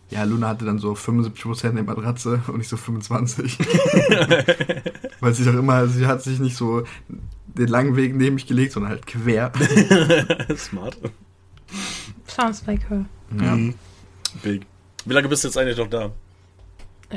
ja, 0.10 0.24
Luna 0.24 0.50
hatte 0.50 0.66
dann 0.66 0.80
so 0.80 0.94
75% 0.94 1.70
in 1.70 1.76
der 1.76 1.84
Matratze 1.84 2.42
und 2.48 2.62
ich 2.62 2.68
so 2.68 2.78
25. 2.78 3.58
weil 5.20 5.34
sie 5.34 5.44
doch 5.44 5.56
immer, 5.56 5.88
sie 5.88 6.06
hat 6.06 6.22
sich 6.22 6.40
nicht 6.40 6.56
so 6.56 6.84
den 7.46 7.68
langen 7.68 7.96
Weg 7.96 8.16
neben 8.16 8.36
mich 8.36 8.48
gelegt, 8.48 8.74
sondern 8.74 8.92
halt 8.92 9.08
quer. 9.08 9.52
Smart. 10.56 10.98
Sounds 12.28 12.66
like 12.66 12.90
her. 12.90 13.06
Ja. 13.40 13.56
Mhm. 13.56 13.74
Big. 14.42 14.66
Wie 15.06 15.14
lange 15.14 15.28
bist 15.28 15.44
du 15.44 15.48
jetzt 15.48 15.58
eigentlich 15.58 15.78
noch 15.78 15.90
da? 15.90 16.12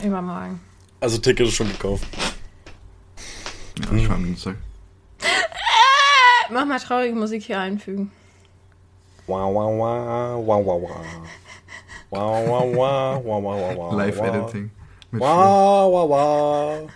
Übermorgen. 0.05 0.61
Also 1.01 1.19
Ticket 1.19 1.49
ist 1.49 1.55
schon 1.55 1.69
gekauft. 1.69 2.07
Ja 3.79 3.93
ich 3.97 4.09
war 4.09 4.17
am 4.17 4.25
Dienstag. 4.25 4.57
Mach 6.51 6.65
mal 6.65 6.79
traurige 6.79 7.15
Musik 7.15 7.43
hier 7.45 7.59
einfügen. 7.59 8.11
Wow, 9.27 9.53
wow, 9.53 9.79
wow, 9.79 10.47
wow, 10.47 10.65
wow, 10.65 10.83
wow. 10.83 11.05
Wow, 12.11 12.47
wow, 12.47 12.77
wow, 12.77 13.25
wow, 13.25 13.43
wow, 13.43 13.43
wow, 13.43 13.77
wow. 13.77 13.93
Live-Editing. 13.99 14.71
Mit 15.11 15.23
Flo. 15.23 15.29
Wow, 15.29 15.93
wow, 15.93 16.09
wow. 16.09 16.91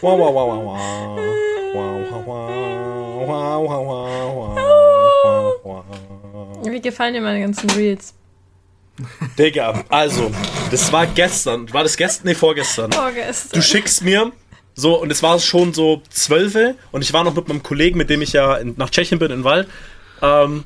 Wow, 0.00 0.18
wow, 0.18 0.34
wow, 0.34 0.46
wow, 0.48 0.64
wow. 0.64 1.50
Wow, 1.72 2.00
wow, 2.10 2.26
wow. 2.26 2.70
Wow, 3.26 3.68
wow, 3.68 3.84
wow, 3.86 4.34
wow. 4.34 4.56
Wow, 5.22 5.60
wow. 5.62 6.66
Wie 6.66 6.80
gefallen 6.80 7.14
dir 7.14 7.20
meine 7.20 7.40
ganzen 7.40 7.70
Reels? 7.70 8.14
Digga, 9.38 9.84
also, 9.88 10.30
das 10.70 10.92
war 10.92 11.06
gestern. 11.06 11.72
War 11.72 11.84
das 11.84 11.96
gestern? 11.96 12.26
Nee, 12.26 12.34
vorgestern. 12.34 12.90
Vorgestern. 12.90 13.58
Du 13.58 13.62
schickst 13.62 14.02
mir 14.02 14.32
so, 14.80 15.00
und 15.00 15.10
es 15.12 15.22
war 15.22 15.38
schon 15.38 15.72
so 15.74 16.02
12 16.10 16.74
und 16.92 17.02
ich 17.02 17.12
war 17.12 17.22
noch 17.24 17.34
mit 17.34 17.48
meinem 17.48 17.62
Kollegen, 17.62 17.98
mit 17.98 18.10
dem 18.10 18.22
ich 18.22 18.32
ja 18.32 18.56
in, 18.56 18.74
nach 18.76 18.90
Tschechien 18.90 19.18
bin, 19.18 19.30
in 19.30 19.44
Wald, 19.44 19.68
ähm, 20.22 20.64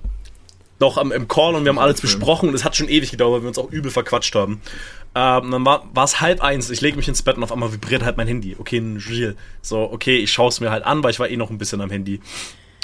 noch 0.80 0.98
am, 0.98 1.12
im 1.12 1.28
Call 1.28 1.54
und 1.54 1.64
wir 1.64 1.70
haben 1.70 1.78
alles 1.78 2.00
besprochen 2.00 2.48
und 2.48 2.54
es 2.54 2.64
hat 2.64 2.76
schon 2.76 2.88
ewig 2.88 3.10
gedauert, 3.10 3.34
weil 3.34 3.42
wir 3.42 3.48
uns 3.48 3.58
auch 3.58 3.70
übel 3.70 3.90
verquatscht 3.90 4.34
haben. 4.34 4.60
Ähm, 5.14 5.50
dann 5.50 5.64
war 5.64 6.04
es 6.04 6.20
halb 6.20 6.42
eins, 6.42 6.70
ich 6.70 6.80
lege 6.80 6.96
mich 6.96 7.06
ins 7.08 7.22
Bett 7.22 7.36
und 7.36 7.44
auf 7.44 7.52
einmal 7.52 7.72
vibriert 7.72 8.02
halt 8.04 8.16
mein 8.16 8.26
Handy. 8.26 8.56
Okay, 8.58 8.78
ein 8.78 8.96
Reel. 9.08 9.36
So, 9.62 9.78
okay, 9.92 10.16
ich 10.16 10.32
schaue 10.32 10.48
es 10.48 10.60
mir 10.60 10.70
halt 10.70 10.84
an, 10.84 11.02
weil 11.04 11.10
ich 11.12 11.20
war 11.20 11.28
eh 11.28 11.36
noch 11.36 11.50
ein 11.50 11.58
bisschen 11.58 11.80
am 11.80 11.90
Handy. 11.90 12.20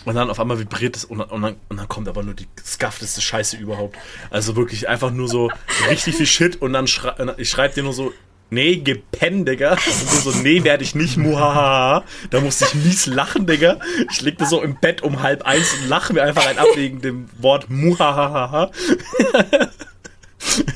Und 0.04 0.14
dann 0.14 0.30
auf 0.30 0.40
einmal 0.40 0.58
vibriert 0.58 0.96
es 0.96 1.04
und, 1.04 1.18
dann- 1.18 1.28
und, 1.28 1.42
dann, 1.42 1.56
und 1.68 1.76
dann 1.76 1.88
kommt 1.88 2.08
aber 2.08 2.22
nur 2.22 2.34
die 2.34 2.46
skaffteste 2.64 3.20
Scheiße 3.20 3.56
überhaupt. 3.56 3.96
Also 4.30 4.56
wirklich 4.56 4.88
einfach 4.88 5.10
nur 5.10 5.28
so 5.28 5.50
richtig 5.90 6.14
viel 6.16 6.26
Shit 6.26 6.62
und 6.62 6.72
dann 6.72 6.86
schrei 6.86 7.14
ich 7.36 7.50
schreibe 7.50 7.74
dir 7.74 7.82
nur 7.82 7.92
so, 7.92 8.12
nee, 8.50 8.76
gepenn, 8.76 9.44
Digga. 9.44 9.70
Und 9.72 9.78
du 9.78 10.30
so, 10.30 10.30
nee, 10.42 10.64
werde 10.64 10.84
ich 10.84 10.94
nicht, 10.94 11.16
muhahaha. 11.16 12.04
Da 12.30 12.40
musste 12.40 12.66
ich 12.66 12.74
mies 12.74 13.06
lachen, 13.06 13.46
Digga. 13.46 13.78
Ich 14.10 14.20
legte 14.20 14.46
so 14.46 14.62
im 14.62 14.78
Bett 14.80 15.02
um 15.02 15.22
halb 15.22 15.42
eins 15.42 15.72
und 15.74 15.88
lache 15.88 16.12
mir 16.12 16.22
einfach 16.22 16.46
ein 16.46 16.58
ab 16.58 16.68
wegen 16.74 17.00
dem 17.00 17.28
Wort 17.38 17.70
muhahaha. 17.70 18.70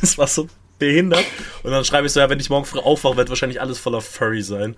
Es 0.03 0.19
war 0.19 0.27
so 0.27 0.49
behindert. 0.79 1.25
Und 1.63 1.71
dann 1.73 1.85
schreibe 1.85 2.07
ich 2.07 2.13
so, 2.13 2.21
ja, 2.21 2.29
wenn 2.29 2.39
ich 2.39 2.51
morgen 2.51 2.67
früh 2.67 2.79
aufwache, 2.79 3.17
wird 3.17 3.31
wahrscheinlich 3.31 3.61
alles 3.61 3.79
voller 3.79 4.03
Furry 4.03 4.43
sein. 4.43 4.77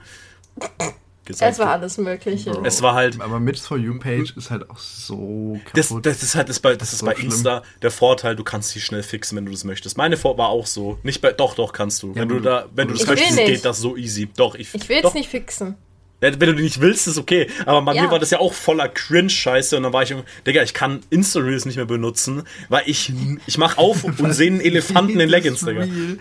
Gesagt. 1.27 1.53
Es 1.53 1.59
war 1.59 1.73
alles 1.73 1.99
Mögliche. 1.99 2.51
Bro. 2.53 2.65
Es 2.65 2.81
war 2.81 2.95
halt, 2.95 3.21
Aber 3.21 3.39
Mitch's 3.41 3.67
For 3.67 3.77
You 3.77 3.99
Page 3.99 4.33
ist 4.37 4.51
halt 4.51 4.71
auch 4.71 4.79
so 4.79 5.59
Das, 5.75 5.89
kaputt. 5.89 6.07
das 6.07 6.23
ist 6.23 6.35
halt 6.35 6.49
das 6.49 6.61
bei, 6.61 6.75
das 6.77 6.93
ist 6.93 7.01
so 7.01 7.07
bei 7.07 7.15
schlimm. 7.15 7.27
Insta 7.27 7.63
der 7.83 7.91
Vorteil, 7.91 8.37
du 8.37 8.45
kannst 8.45 8.71
sie 8.71 8.81
schnell 8.81 9.03
fixen, 9.03 9.37
wenn 9.37 9.45
du 9.45 9.53
das 9.53 9.65
möchtest. 9.65 9.99
Meine 9.99 10.17
Vor 10.17 10.39
war 10.39 10.49
auch 10.49 10.67
so. 10.67 10.99
Nicht 11.03 11.21
bei, 11.21 11.33
doch, 11.33 11.55
doch, 11.55 11.73
kannst 11.73 12.03
du. 12.03 12.11
Ja, 12.11 12.17
wenn 12.23 12.29
du 12.29 12.41
da, 12.41 12.67
wenn 12.75 12.89
du 12.89 12.95
das 12.95 13.07
möchtest, 13.07 13.37
nicht. 13.37 13.47
geht 13.47 13.65
das 13.65 13.79
so 13.79 13.97
easy. 13.97 14.29
Doch, 14.37 14.55
ich. 14.55 14.73
Ich 14.75 14.89
will 14.89 15.01
es 15.05 15.15
nicht 15.15 15.29
fixen. 15.29 15.77
Wenn 16.21 16.39
du 16.39 16.55
die 16.55 16.63
nicht 16.63 16.81
willst, 16.81 17.07
ist 17.07 17.19
okay. 17.19 17.47
Aber 17.67 17.83
bei 17.83 17.95
Ja. 17.95 18.03
mir 18.05 18.11
war 18.11 18.19
das 18.19 18.31
ja 18.31 18.39
auch 18.41 18.55
voller 18.55 18.89
Cringe-Scheiße 18.89 19.77
und 19.77 19.83
dann 19.83 19.93
war 19.93 20.03
ich, 20.03 20.15
Digga, 20.47 20.63
ich 20.63 20.73
kann 20.73 21.01
Insta-Reels 21.11 21.67
nicht 21.67 21.77
mehr 21.77 21.85
benutzen, 21.85 22.45
weil 22.71 22.85
ich, 22.87 23.13
ich 23.47 23.59
mach 23.59 23.77
auf 23.77 24.03
und 24.19 24.33
sehe 24.33 24.51
einen 24.51 24.61
Elefanten 24.61 25.21
in 25.21 25.29
Leggings, 25.29 25.61
Digga. 25.61 25.83
Reel 25.83 26.19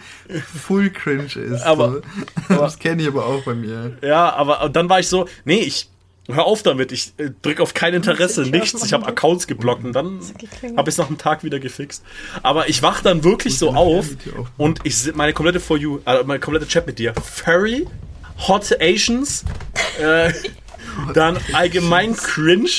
Full 0.68 0.90
cringe 0.90 1.24
ist. 1.36 1.62
Aber- 1.64 2.02
so. 2.50 2.56
das 2.56 2.78
kenne 2.80 3.02
ich 3.04 3.08
aber 3.08 3.26
auch 3.26 3.44
bei 3.44 3.54
mir. 3.56 3.98
Ja, 4.02 4.34
aber 4.34 4.68
dann 4.70 4.90
war 4.90 5.00
ich 5.00 5.08
so, 5.08 5.28
nee, 5.46 5.60
ich 5.60 5.90
hör 6.28 6.46
auf 6.46 6.64
damit, 6.64 6.92
ich 6.92 7.14
äh, 7.18 7.30
drück 7.44 7.62
auf 7.62 7.74
kein 7.76 7.94
Interesse, 7.94 8.42
ich 8.44 8.52
nichts, 8.52 8.84
ich 8.84 8.94
habe? 8.94 9.06
Accounts 9.08 9.46
geblockt 9.48 9.86
und 9.86 9.94
dann 9.94 10.20
habe 10.76 10.90
ich 10.90 10.94
es 10.96 10.98
nach 10.98 11.08
einem 11.08 11.20
Tag 11.20 11.44
wieder 11.44 11.60
gefixt. 11.60 12.04
Aber 12.42 12.68
ich 12.68 12.82
wach 12.82 13.02
dann 13.02 13.24
wirklich 13.24 13.58
so 13.60 13.70
auf 13.76 14.08
und 14.58 14.80
ich 14.84 15.14
meine 15.16 15.34
komplette 15.34 15.60
For 15.60 15.78
You, 15.78 16.00
äh, 16.06 16.24
meine 16.26 16.40
komplette 16.40 16.68
Chat 16.68 16.88
mit 16.88 16.98
dir, 17.00 17.14
Furry, 17.24 17.86
Hot 18.48 18.76
Asians, 18.82 19.46
äh, 20.00 20.32
dann 21.14 21.38
allgemein 21.54 22.16
cringe 22.16 22.70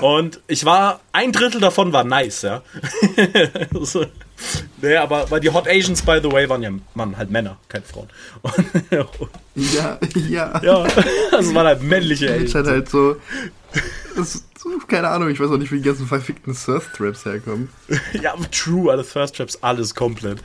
und 0.00 0.40
ich 0.46 0.64
war, 0.64 1.00
ein 1.12 1.32
Drittel 1.32 1.60
davon 1.60 1.92
war 1.92 2.04
nice, 2.04 2.42
ja. 2.42 2.62
so. 3.80 4.04
Nee, 4.82 4.96
aber 4.96 5.30
weil 5.30 5.40
die 5.40 5.48
Hot 5.50 5.66
Asians, 5.66 6.02
by 6.02 6.20
the 6.22 6.30
way, 6.30 6.48
waren 6.48 6.62
ja 6.62 6.70
Mann, 6.94 7.16
halt 7.16 7.30
Männer, 7.30 7.56
keine 7.68 7.84
Frauen. 7.84 8.08
Ja, 9.54 9.98
ja. 10.28 10.62
ja, 10.62 10.86
also 11.32 11.54
waren 11.54 11.66
halt 11.66 11.82
männliche 11.82 12.30
Asians. 12.30 12.54
hat 12.54 12.66
halt 12.66 12.88
so, 12.90 13.16
das. 14.14 14.44
Keine 14.88 15.08
Ahnung, 15.08 15.30
ich 15.30 15.38
weiß 15.38 15.50
auch 15.50 15.58
nicht, 15.58 15.70
wie 15.70 15.78
die 15.78 15.84
ganzen 15.84 16.06
verfickten 16.08 16.52
Surf-Traps 16.52 17.24
herkommen. 17.24 17.68
Ja, 18.20 18.34
true, 18.50 18.90
alle 18.90 19.06
Thirst 19.06 19.36
Traps, 19.36 19.58
alles 19.62 19.94
komplett. 19.94 20.42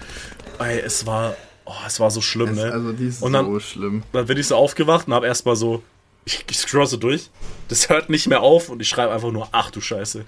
ey, 0.59 0.79
es 0.79 1.05
war, 1.07 1.35
oh, 1.71 1.85
es 1.87 1.99
war 1.99 2.11
so 2.11 2.21
schlimm, 2.21 2.49
Es, 2.49 2.55
ne? 2.57 2.71
also 2.71 2.91
die 2.91 3.07
ist 3.07 3.21
Und 3.23 3.33
dann- 3.33 3.45
so 3.45 3.59
schlimm. 3.59 4.03
Dann 4.13 4.25
bin 4.25 4.37
ich 4.37 4.47
so 4.47 4.55
aufgewacht 4.55 5.07
und 5.07 5.13
habe 5.13 5.27
erstmal 5.27 5.55
so, 5.55 5.81
ich, 6.25 6.43
ich 6.49 6.57
scroll 6.57 6.85
so 6.87 6.97
durch. 6.97 7.29
Das 7.67 7.89
hört 7.89 8.09
nicht 8.09 8.27
mehr 8.27 8.41
auf 8.41 8.69
und 8.69 8.81
ich 8.81 8.89
schreibe 8.89 9.13
einfach 9.13 9.31
nur, 9.31 9.47
ach 9.51 9.71
du 9.71 9.81
Scheiße. 9.81 10.25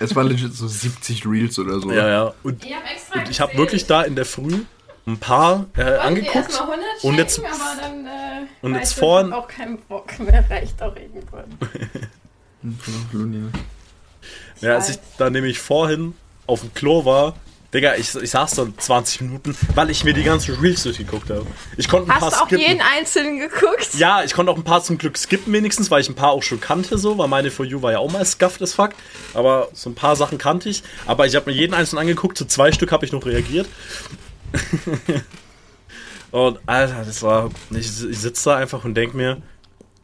Es 0.00 0.14
waren 0.16 0.26
legit 0.28 0.52
so 0.54 0.66
70 0.68 1.24
Reels 1.26 1.58
oder 1.58 1.80
so. 1.80 1.90
Ja, 1.92 2.08
ja. 2.08 2.34
Und, 2.42 2.64
Ich 2.64 2.72
und 3.14 3.28
ich 3.30 3.40
habe 3.40 3.56
wirklich 3.56 3.86
da 3.86 4.02
in 4.02 4.16
der 4.16 4.24
Früh 4.26 4.60
ein 5.06 5.18
paar 5.18 5.66
äh, 5.76 5.82
angeguckt. 5.96 6.62
und 7.02 7.14
jetzt- 7.16 7.38
aber 7.38 7.48
dann, 7.80 8.06
äh, 8.06 8.10
und 8.60 8.74
jetzt 8.74 8.92
vorhin- 8.94 9.28
ich 9.28 9.32
hab 9.34 9.44
auch 9.44 9.48
keinen 9.48 9.78
Bock 9.78 10.18
mehr, 10.18 10.44
reicht 10.50 10.82
auch 10.82 10.94
irgendwann. 10.94 11.44
Ja, 14.60 14.74
als 14.74 14.90
ich 14.90 14.98
dann 15.16 15.32
nämlich 15.32 15.58
vorhin 15.60 16.14
auf 16.46 16.60
dem 16.60 16.74
Klo 16.74 17.04
war, 17.04 17.34
Digga, 17.74 17.96
ich, 17.96 18.14
ich 18.14 18.30
saß 18.30 18.52
da 18.52 18.66
20 18.74 19.20
Minuten, 19.20 19.54
weil 19.74 19.90
ich 19.90 20.02
mir 20.02 20.14
die 20.14 20.22
ganzen 20.22 20.54
Reels 20.54 20.84
durchgeguckt 20.84 21.28
habe. 21.28 21.46
Ich 21.76 21.86
konnte 21.86 22.10
ein 22.10 22.18
Hast 22.18 22.32
du 22.32 22.36
paar 22.36 22.46
auch 22.46 22.50
jeden 22.50 22.80
einzelnen 22.80 23.38
geguckt? 23.38 23.92
Ja, 23.92 24.24
ich 24.24 24.32
konnte 24.32 24.50
auch 24.50 24.56
ein 24.56 24.64
paar 24.64 24.82
zum 24.82 24.96
Glück 24.96 25.18
skippen 25.18 25.52
wenigstens, 25.52 25.90
weil 25.90 26.00
ich 26.00 26.08
ein 26.08 26.14
paar 26.14 26.30
auch 26.30 26.42
schon 26.42 26.62
kannte 26.62 26.96
so, 26.96 27.18
weil 27.18 27.28
meine 27.28 27.50
For 27.50 27.66
You 27.66 27.82
war 27.82 27.92
ja 27.92 27.98
auch 27.98 28.10
mal 28.10 28.24
scuffed 28.24 28.62
as 28.62 28.72
fuck. 28.72 28.92
Aber 29.34 29.68
so 29.74 29.90
ein 29.90 29.94
paar 29.94 30.16
Sachen 30.16 30.38
kannte 30.38 30.70
ich. 30.70 30.82
Aber 31.04 31.26
ich 31.26 31.36
habe 31.36 31.50
mir 31.50 31.56
jeden 31.56 31.74
einzelnen 31.74 32.00
angeguckt, 32.00 32.38
zu 32.38 32.46
zwei 32.46 32.72
Stück 32.72 32.90
habe 32.90 33.04
ich 33.04 33.12
noch 33.12 33.26
reagiert. 33.26 33.68
und 36.30 36.58
Alter, 36.64 37.04
das 37.04 37.22
war. 37.22 37.50
Ich, 37.70 37.86
ich 37.86 38.18
sitze 38.18 38.48
da 38.48 38.56
einfach 38.56 38.86
und 38.86 38.94
denk 38.94 39.12
mir, 39.12 39.42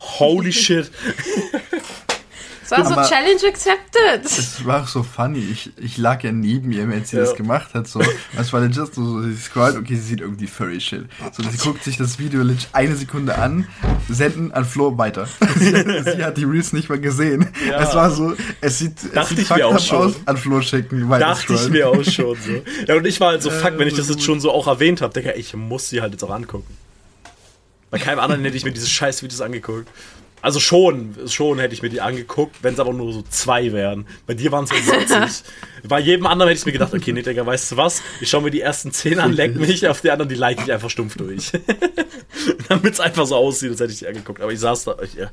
holy 0.00 0.52
shit. 0.52 0.90
Es 2.64 2.70
war 2.70 2.84
so 2.86 2.92
Aber- 2.94 3.02
Challenge 3.08 3.40
accepted. 3.46 4.24
Es 4.24 4.64
war 4.64 4.82
auch 4.82 4.88
so 4.88 5.02
funny. 5.02 5.38
Ich, 5.52 5.70
ich 5.76 5.98
lag 5.98 6.22
ja 6.22 6.32
neben 6.32 6.72
ihr, 6.72 6.88
als 6.88 7.10
sie 7.10 7.16
Ja. 7.18 7.24
das 7.24 7.34
gemacht 7.34 7.74
hat. 7.74 7.86
So. 7.86 8.00
Es 8.38 8.52
war 8.52 8.60
legit 8.60 8.94
so, 8.94 9.04
so, 9.04 9.22
sie 9.22 9.36
scrollt, 9.36 9.76
okay, 9.76 9.94
sie 9.96 10.02
sieht 10.02 10.20
irgendwie 10.20 10.46
furry 10.46 10.80
shit. 10.80 11.04
So, 11.32 11.42
sie 11.42 11.58
guckt 11.58 11.84
sich 11.84 11.96
das 11.98 12.18
Video 12.18 12.42
legit 12.42 12.68
eine 12.72 12.96
Sekunde 12.96 13.36
an, 13.36 13.66
senden 14.08 14.50
an 14.52 14.64
Flo 14.64 14.96
weiter. 14.96 15.28
Sie, 15.58 15.74
hat- 15.76 16.04
sie 16.16 16.24
hat 16.24 16.36
die 16.38 16.44
Reels 16.44 16.72
nicht 16.72 16.88
mal 16.88 16.98
gesehen. 16.98 17.48
Ja. 17.68 17.80
Es 17.82 17.94
war 17.94 18.10
so, 18.10 18.34
es 18.60 18.78
sieht, 18.78 18.96
es 19.04 19.12
Dachte 19.12 19.30
sieht 19.36 19.38
ich 19.44 19.50
mir 19.50 19.56
fucked 19.56 19.62
auch 19.64 19.74
up 19.74 19.80
schon. 19.82 19.98
aus, 19.98 20.14
an 20.24 20.36
Flo 20.38 20.60
schicken, 20.62 21.08
weiter 21.10 21.26
Dachte 21.26 21.52
ich 21.54 21.68
mir 21.68 21.88
auch 21.88 22.02
schon 22.02 22.36
so. 22.36 22.62
Ja, 22.88 22.94
und 22.96 23.06
ich 23.06 23.20
war 23.20 23.32
halt 23.32 23.42
so, 23.42 23.50
fuck, 23.50 23.78
wenn 23.78 23.88
ich 23.88 23.94
das 23.94 24.08
jetzt 24.08 24.22
schon 24.22 24.40
so 24.40 24.50
auch 24.50 24.66
erwähnt 24.66 25.02
habe, 25.02 25.12
Digga, 25.12 25.32
ich 25.36 25.54
muss 25.54 25.88
sie 25.90 26.00
halt 26.00 26.12
jetzt 26.12 26.24
auch 26.24 26.30
angucken. 26.30 26.76
Bei 27.90 27.98
keinem 27.98 28.18
anderen 28.18 28.42
hätte 28.42 28.56
ich 28.56 28.64
mir 28.64 28.72
diese 28.72 28.88
scheiß 28.88 29.22
Videos 29.22 29.40
angeguckt. 29.40 29.88
Also 30.44 30.60
schon, 30.60 31.14
schon 31.26 31.58
hätte 31.58 31.72
ich 31.72 31.80
mir 31.80 31.88
die 31.88 32.02
angeguckt, 32.02 32.56
wenn 32.60 32.74
es 32.74 32.80
aber 32.80 32.92
nur 32.92 33.14
so 33.14 33.22
zwei 33.30 33.72
wären. 33.72 34.06
Bei 34.26 34.34
dir 34.34 34.52
waren 34.52 34.64
es 34.64 34.70
ja 34.72 34.76
70. 35.16 35.42
Bei 35.88 35.98
jedem 35.98 36.26
anderen 36.26 36.50
hätte 36.50 36.58
ich 36.60 36.66
mir 36.66 36.72
gedacht, 36.72 36.92
okay, 36.92 37.14
nee, 37.14 37.22
Digga, 37.22 37.46
weißt 37.46 37.72
du 37.72 37.76
was? 37.78 38.02
Ich 38.20 38.28
schaue 38.28 38.42
mir 38.42 38.50
die 38.50 38.60
ersten 38.60 38.92
10 38.92 39.18
an, 39.20 39.32
leck 39.32 39.54
mich, 39.56 39.88
auf 39.88 40.02
die 40.02 40.10
anderen, 40.10 40.28
die 40.28 40.34
like 40.34 40.60
ich 40.62 40.70
einfach 40.70 40.90
stumpf 40.90 41.16
durch. 41.16 41.50
Damit 42.68 42.92
es 42.92 43.00
einfach 43.00 43.24
so 43.26 43.36
aussieht, 43.36 43.70
als 43.70 43.80
hätte 43.80 43.92
ich 43.94 44.00
die 44.00 44.06
angeguckt. 44.06 44.42
Aber 44.42 44.52
ich 44.52 44.60
saß 44.60 44.84
da, 44.84 44.96
ich, 45.02 45.14
ja. 45.14 45.30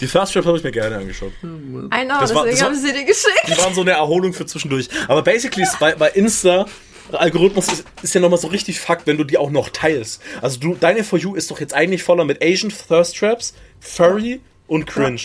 Die 0.00 0.08
Thirst 0.08 0.32
Trap 0.32 0.44
habe 0.46 0.58
ich 0.58 0.64
mir 0.64 0.72
gerne 0.72 0.96
angeschaut. 0.96 1.30
I 1.42 1.46
know, 1.46 1.88
Das 1.88 2.34
war- 2.34 2.44
deswegen 2.44 2.50
das 2.50 2.60
war- 2.60 2.66
haben 2.70 2.74
sie 2.74 2.92
dir 2.92 3.04
geschickt. 3.04 3.44
Die 3.46 3.56
waren 3.58 3.74
so 3.74 3.82
eine 3.82 3.92
Erholung 3.92 4.32
für 4.32 4.44
zwischendurch. 4.46 4.88
Aber 5.06 5.22
basically 5.22 5.64
bei, 5.78 5.94
bei 5.94 6.08
Insta, 6.10 6.66
Algorithmus 7.12 7.68
ist, 7.68 7.84
ist 8.02 8.14
ja 8.14 8.20
nochmal 8.20 8.38
so 8.38 8.48
richtig 8.48 8.80
fucked, 8.80 9.06
wenn 9.06 9.16
du 9.16 9.24
die 9.24 9.38
auch 9.38 9.50
noch 9.50 9.68
teilst. 9.70 10.22
Also 10.42 10.58
du, 10.60 10.74
deine 10.74 11.04
For 11.04 11.18
You 11.18 11.34
ist 11.34 11.50
doch 11.50 11.60
jetzt 11.60 11.74
eigentlich 11.74 12.02
voller 12.02 12.24
mit 12.24 12.42
Asian 12.42 12.70
Thirst 12.70 13.16
Traps, 13.16 13.54
Furry 13.80 14.40
und 14.66 14.86
Cringe. 14.86 15.20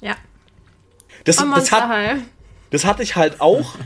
Ja. 0.00 0.16
Das, 1.24 1.38
Und 1.38 1.50
das, 1.50 1.58
Monster 1.58 1.76
hat, 1.76 1.88
High. 1.88 2.18
Das 2.74 2.84
hatte 2.84 3.02
ich 3.04 3.14
halt 3.14 3.40
auch. 3.40 3.76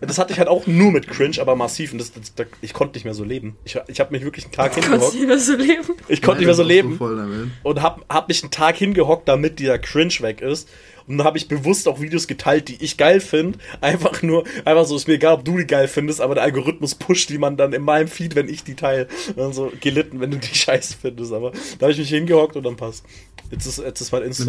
Das 0.00 0.18
hatte 0.18 0.32
ich 0.32 0.38
halt 0.38 0.48
auch 0.48 0.66
nur 0.66 0.92
mit 0.92 1.08
Cringe, 1.08 1.40
aber 1.40 1.56
massiv. 1.56 1.92
Und 1.92 1.98
das, 1.98 2.12
das, 2.12 2.34
das, 2.34 2.46
ich 2.60 2.72
konnte 2.72 2.96
nicht 2.96 3.04
mehr 3.04 3.14
so 3.14 3.24
leben. 3.24 3.56
Ich, 3.64 3.76
ich 3.88 4.00
habe 4.00 4.12
mich 4.12 4.22
wirklich 4.22 4.44
einen 4.44 4.52
Tag 4.52 4.74
hingehockt. 4.74 5.12
du 5.12 5.18
nicht 5.18 5.26
mehr 5.26 5.38
so 5.38 5.56
leben. 5.56 5.94
Ich 6.08 6.22
konnte 6.22 6.38
nicht 6.38 6.46
mehr 6.46 6.54
so 6.54 6.62
leben. 6.62 7.52
und 7.62 7.82
hab, 7.82 8.04
hab 8.08 8.28
mich 8.28 8.42
einen 8.42 8.52
Tag 8.52 8.76
hingehockt, 8.76 9.28
damit 9.28 9.58
dieser 9.58 9.78
Cringe 9.78 10.14
weg 10.20 10.40
ist. 10.40 10.68
Und 11.06 11.18
dann 11.18 11.26
habe 11.26 11.36
ich 11.36 11.48
bewusst 11.48 11.88
auch 11.88 12.00
Videos 12.00 12.28
geteilt, 12.28 12.68
die 12.68 12.82
ich 12.82 12.96
geil 12.96 13.20
finde. 13.20 13.58
Einfach 13.80 14.22
nur, 14.22 14.44
einfach 14.64 14.84
so, 14.84 14.94
ist 14.94 15.08
mir 15.08 15.14
egal, 15.14 15.34
ob 15.34 15.44
du 15.44 15.58
die 15.58 15.66
geil 15.66 15.88
findest, 15.88 16.20
aber 16.20 16.34
der 16.34 16.44
Algorithmus 16.44 16.94
pusht 16.94 17.28
die 17.28 17.38
man 17.38 17.56
dann 17.56 17.72
in 17.72 17.82
meinem 17.82 18.08
Feed, 18.08 18.36
wenn 18.36 18.48
ich 18.48 18.62
die 18.62 18.74
teile. 18.74 19.08
Und 19.28 19.38
dann 19.38 19.52
so 19.52 19.72
gelitten, 19.80 20.20
wenn 20.20 20.30
du 20.30 20.38
die 20.38 20.46
scheiße 20.54 20.96
findest. 21.00 21.32
Aber 21.32 21.50
da 21.78 21.86
habe 21.86 21.92
ich 21.92 21.98
mich 21.98 22.10
hingehockt 22.10 22.54
und 22.56 22.62
dann 22.62 22.76
passt. 22.76 23.04
Jetzt 23.50 23.66
ist, 23.66 23.78
jetzt 23.78 24.00
ist 24.00 24.12
mein 24.12 24.22
Insta 24.22 24.46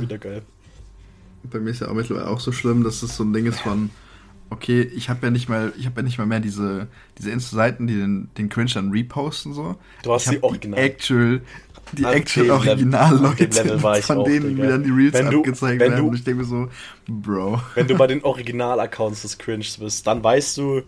wieder 0.00 0.18
geil. 0.18 0.42
Bei 1.44 1.60
mir 1.60 1.70
ist 1.70 1.80
ja 1.80 1.88
auch 1.88 1.94
mittlerweile 1.94 2.28
auch 2.28 2.40
so 2.40 2.52
schlimm, 2.52 2.82
dass 2.84 3.02
es 3.02 3.16
so 3.16 3.24
ein 3.24 3.32
Ding 3.32 3.46
ist 3.46 3.60
von, 3.60 3.90
okay, 4.50 4.82
ich 4.82 5.08
habe 5.08 5.26
ja 5.26 5.30
nicht 5.30 5.48
mal, 5.48 5.72
ich 5.78 5.86
habe 5.86 5.96
ja 6.00 6.02
nicht 6.02 6.18
mal 6.18 6.26
mehr 6.26 6.40
diese, 6.40 6.88
diese 7.18 7.30
Insta-Seiten, 7.30 7.86
die 7.86 7.94
den, 7.94 8.28
den 8.36 8.48
Cringe 8.48 8.70
dann 8.74 8.90
reposten 8.90 9.52
so. 9.54 9.76
Du 10.02 10.12
hast 10.12 10.26
ich 10.26 10.32
die 10.38 10.42
Original. 10.42 10.80
Actual, 10.80 11.40
die 11.92 12.04
An 12.04 12.14
actual 12.14 12.46
dem 12.46 12.50
original 12.52 13.14
Level- 13.14 13.26
an 13.26 13.36
dem 13.36 13.46
Leute, 13.46 13.62
Level 13.62 13.82
war 13.82 13.98
ich 13.98 14.04
von 14.04 14.24
denen 14.24 14.54
mir 14.56 14.68
dann 14.70 14.82
die 14.82 14.90
Reels 14.90 15.14
Wenn 15.14 15.30
du- 15.30 15.38
abgezeigt 15.38 15.80
wenn 15.80 15.90
werden. 15.92 16.02
du- 16.04 16.08
und 16.10 16.14
ich 16.16 16.24
denke 16.24 16.40
mir 16.42 16.48
so, 16.48 16.68
Bro. 17.06 17.60
Wenn 17.76 17.86
du 17.86 17.94
bei 17.96 18.08
den 18.08 18.24
Original-Accounts 18.24 19.22
des 19.22 19.38
Cringes 19.38 19.76
bist, 19.78 20.04
dann 20.06 20.22
weißt 20.24 20.58
du, 20.58 20.82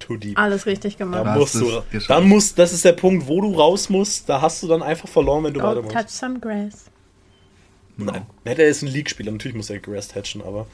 too 0.00 0.16
deep. 0.16 0.36
Alles 0.36 0.66
richtig 0.66 0.96
Da 0.96 1.04
gemacht. 1.04 1.24
hast 1.26 1.38
musst 1.38 1.54
du, 1.54 1.70
dann 2.08 2.28
musst, 2.28 2.58
das 2.58 2.72
ist 2.72 2.84
der 2.84 2.94
Punkt, 2.94 3.28
wo 3.28 3.40
du 3.42 3.54
raus 3.54 3.88
musst. 3.90 4.28
Da 4.28 4.40
hast 4.40 4.60
du 4.62 4.66
dann 4.66 4.82
einfach 4.82 5.08
verloren, 5.08 5.44
wenn 5.44 5.54
du 5.54 5.60
Go 5.60 5.66
weitermachst. 5.68 5.94
touch 5.96 6.08
some 6.08 6.40
grass. 6.40 6.86
Nein. 7.96 8.26
Hätte 8.44 8.62
er 8.62 8.68
jetzt 8.68 8.82
ein 8.82 8.88
League-Spieler, 8.88 9.32
natürlich 9.32 9.56
muss 9.56 9.70
er 9.70 9.78
Grass 9.78 10.14
hatchen, 10.14 10.42
aber. 10.42 10.66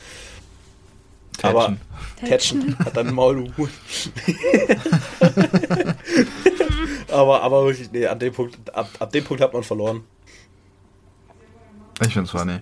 Tätschen. 1.36 1.56
Aber 1.56 1.76
Tätschen 2.24 2.78
hat 2.78 2.96
dann 2.96 3.12
Maul, 3.14 3.52
aber, 7.08 7.42
aber 7.42 7.66
wirklich, 7.66 7.92
nee, 7.92 8.06
an 8.06 8.18
dem 8.18 8.32
Punkt, 8.32 8.74
ab, 8.74 8.88
ab 8.98 9.12
dem 9.12 9.22
Punkt 9.24 9.42
hat 9.42 9.52
man 9.52 9.62
verloren. 9.62 10.02
Ich 12.06 12.14
find's 12.14 12.30
funny. 12.30 12.60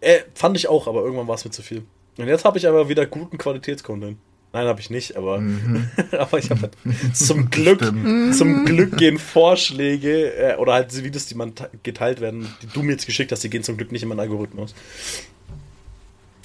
Äh, 0.00 0.20
fand 0.34 0.56
ich 0.56 0.66
auch, 0.68 0.86
aber 0.86 1.02
irgendwann 1.02 1.28
war 1.28 1.34
es 1.34 1.44
mir 1.44 1.50
zu 1.50 1.62
viel. 1.62 1.84
Und 2.16 2.26
jetzt 2.26 2.44
habe 2.44 2.58
ich 2.58 2.66
aber 2.66 2.88
wieder 2.88 3.06
guten 3.06 3.36
Qualitätscontent. 3.38 4.18
Nein, 4.52 4.66
habe 4.66 4.80
ich 4.80 4.90
nicht, 4.90 5.16
aber, 5.16 5.40
aber 6.18 6.38
ich 6.38 6.50
habe 6.50 6.62
halt 6.62 6.72
zum 7.16 7.50
Glück, 7.50 7.82
Stimmt. 7.84 8.34
zum 8.34 8.64
Glück 8.64 8.96
gehen 8.96 9.18
Vorschläge 9.18 10.32
äh, 10.34 10.56
oder 10.56 10.72
halt 10.74 10.92
die 10.92 11.04
Videos, 11.04 11.26
die 11.26 11.36
man 11.36 11.54
te- 11.54 11.70
geteilt 11.84 12.20
werden, 12.20 12.52
die 12.62 12.66
du 12.66 12.82
mir 12.82 12.92
jetzt 12.92 13.06
geschickt 13.06 13.30
hast, 13.30 13.44
die 13.44 13.50
gehen 13.50 13.62
zum 13.62 13.76
Glück 13.76 13.92
nicht 13.92 14.02
in 14.02 14.08
meinen 14.08 14.18
Algorithmus. 14.20 14.74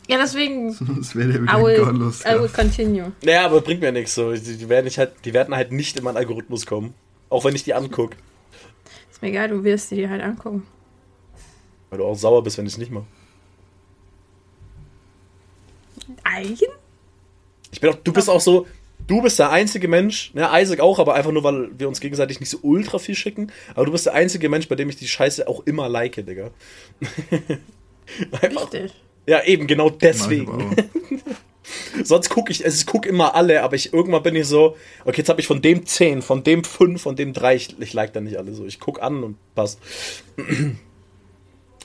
Ja, 0.08 0.18
deswegen. 0.20 0.72
Sonst 0.74 1.16
wäre 1.16 1.30
der 1.30 1.41
I 1.41 1.43
wieder 1.45 1.64
will, 1.64 1.78
gottlos. 1.80 2.22
I 2.26 2.39
will 2.39 2.49
continue. 2.49 3.12
Naja, 3.24 3.45
aber 3.45 3.62
bringt 3.62 3.82
mir 3.82 3.91
nichts 3.91 4.14
so. 4.14 4.34
Die, 4.34 4.70
werden 4.70 4.86
nicht 4.86 4.99
halt, 4.99 5.14
die 5.26 5.34
werden 5.34 5.56
halt 5.56 5.72
nicht 5.72 5.97
in 5.97 6.03
meinen 6.03 6.18
Algorithmus 6.18 6.68
kommen. 6.68 6.93
Auch 7.30 7.43
wenn 7.43 7.56
ich 7.56 7.64
die 7.64 7.74
angucke. 7.74 8.16
Ist 9.12 9.24
mir 9.24 9.30
egal, 9.30 9.47
du 9.49 9.64
wirst 9.64 9.89
dir 9.89 9.95
die 9.95 10.08
halt 10.10 10.22
angucken. 10.22 10.62
Weil 11.89 11.97
du 11.97 12.06
auch 12.06 12.16
sauer 12.16 12.43
bist, 12.43 12.60
wenn 12.60 12.68
ich 12.68 12.74
es 12.74 12.78
nicht 12.78 12.91
mache. 12.91 13.06
Eigen? 16.24 16.68
Ich 17.76 17.82
bin 17.82 17.89
auch, 17.89 17.95
du 17.95 18.13
bist 18.13 18.30
auch 18.30 18.39
so, 18.39 18.67
du 19.05 19.21
bist 19.21 19.38
der 19.38 19.51
einzige 19.51 19.89
Mensch, 19.89 20.34
ne, 20.34 20.49
Isaac 20.53 20.80
auch, 20.80 20.97
aber 20.97 21.13
einfach 21.13 21.34
nur, 21.34 21.43
weil 21.43 21.69
wir 21.78 21.89
uns 21.89 21.99
gegenseitig 21.99 22.39
nicht 22.39 22.49
so 22.49 22.59
ultra 22.61 22.99
viel 22.99 23.15
schicken. 23.15 23.51
Aber 23.73 23.86
du 23.86 23.91
bist 23.91 24.05
der 24.05 24.13
einzige 24.13 24.47
Mensch, 24.47 24.69
bei 24.69 24.76
dem 24.76 24.88
ich 24.88 24.95
die 24.95 25.09
Scheiße 25.09 25.45
auch 25.45 25.65
immer 25.65 25.89
like, 25.89 26.15
Digga. 26.26 26.51
einfach, 28.41 28.73
Richtig. 28.73 28.93
ja, 29.28 29.43
eben, 29.43 29.67
genau 29.67 29.89
deswegen. 29.89 30.73
Sonst 32.03 32.30
gucke 32.30 32.53
ich, 32.53 32.63
also 32.63 32.78
ich 32.80 32.86
gucke 32.86 33.09
immer 33.09 33.36
alle, 33.36 33.61
aber 33.61 33.76
ich 33.76 33.91
irgendwann 33.91 34.23
bin 34.23 34.38
ich 34.38 34.47
so, 34.47 34.78
okay, 35.03 35.17
jetzt 35.17 35.30
habe 35.30 35.41
ich 35.41 35.47
von 35.47 35.61
dem 35.61 35.86
10, 35.86 36.21
von 36.21 36.45
dem 36.45 36.63
5, 36.63 37.01
von 37.01 37.17
dem 37.17 37.34
3, 37.34 37.55
ich, 37.55 37.76
ich 37.78 37.91
like 37.91 38.13
dann 38.13 38.23
nicht 38.23 38.38
alle 38.38 38.53
so. 38.53 38.65
Ich 38.65 38.80
gucke 38.80 39.03
an 39.03 39.21
und 39.21 39.38
passt. 39.53 39.80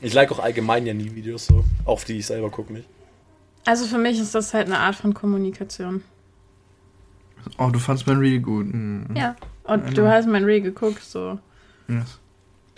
Ich 0.02 0.14
like 0.14 0.32
auch 0.32 0.38
allgemein 0.38 0.86
ja 0.86 0.94
nie 0.94 1.14
Videos 1.14 1.44
so, 1.44 1.62
auf 1.84 2.06
die 2.06 2.16
ich 2.16 2.24
selber 2.24 2.48
gucke 2.48 2.72
nicht. 2.72 2.86
Also 3.64 3.86
für 3.86 3.98
mich 3.98 4.18
ist 4.18 4.34
das 4.34 4.54
halt 4.54 4.66
eine 4.66 4.78
Art 4.78 4.96
von 4.96 5.14
Kommunikation. 5.14 6.02
Oh, 7.58 7.68
du 7.70 7.78
fandst 7.78 8.06
mein 8.06 8.18
Reel 8.18 8.40
gut. 8.40 8.66
Hm. 8.66 9.06
Ja. 9.14 9.36
Und 9.64 9.96
du 9.96 10.08
hast 10.08 10.26
mein 10.26 10.44
Reel 10.44 10.60
geguckt, 10.60 11.02
so. 11.02 11.38
Yes. 11.88 12.18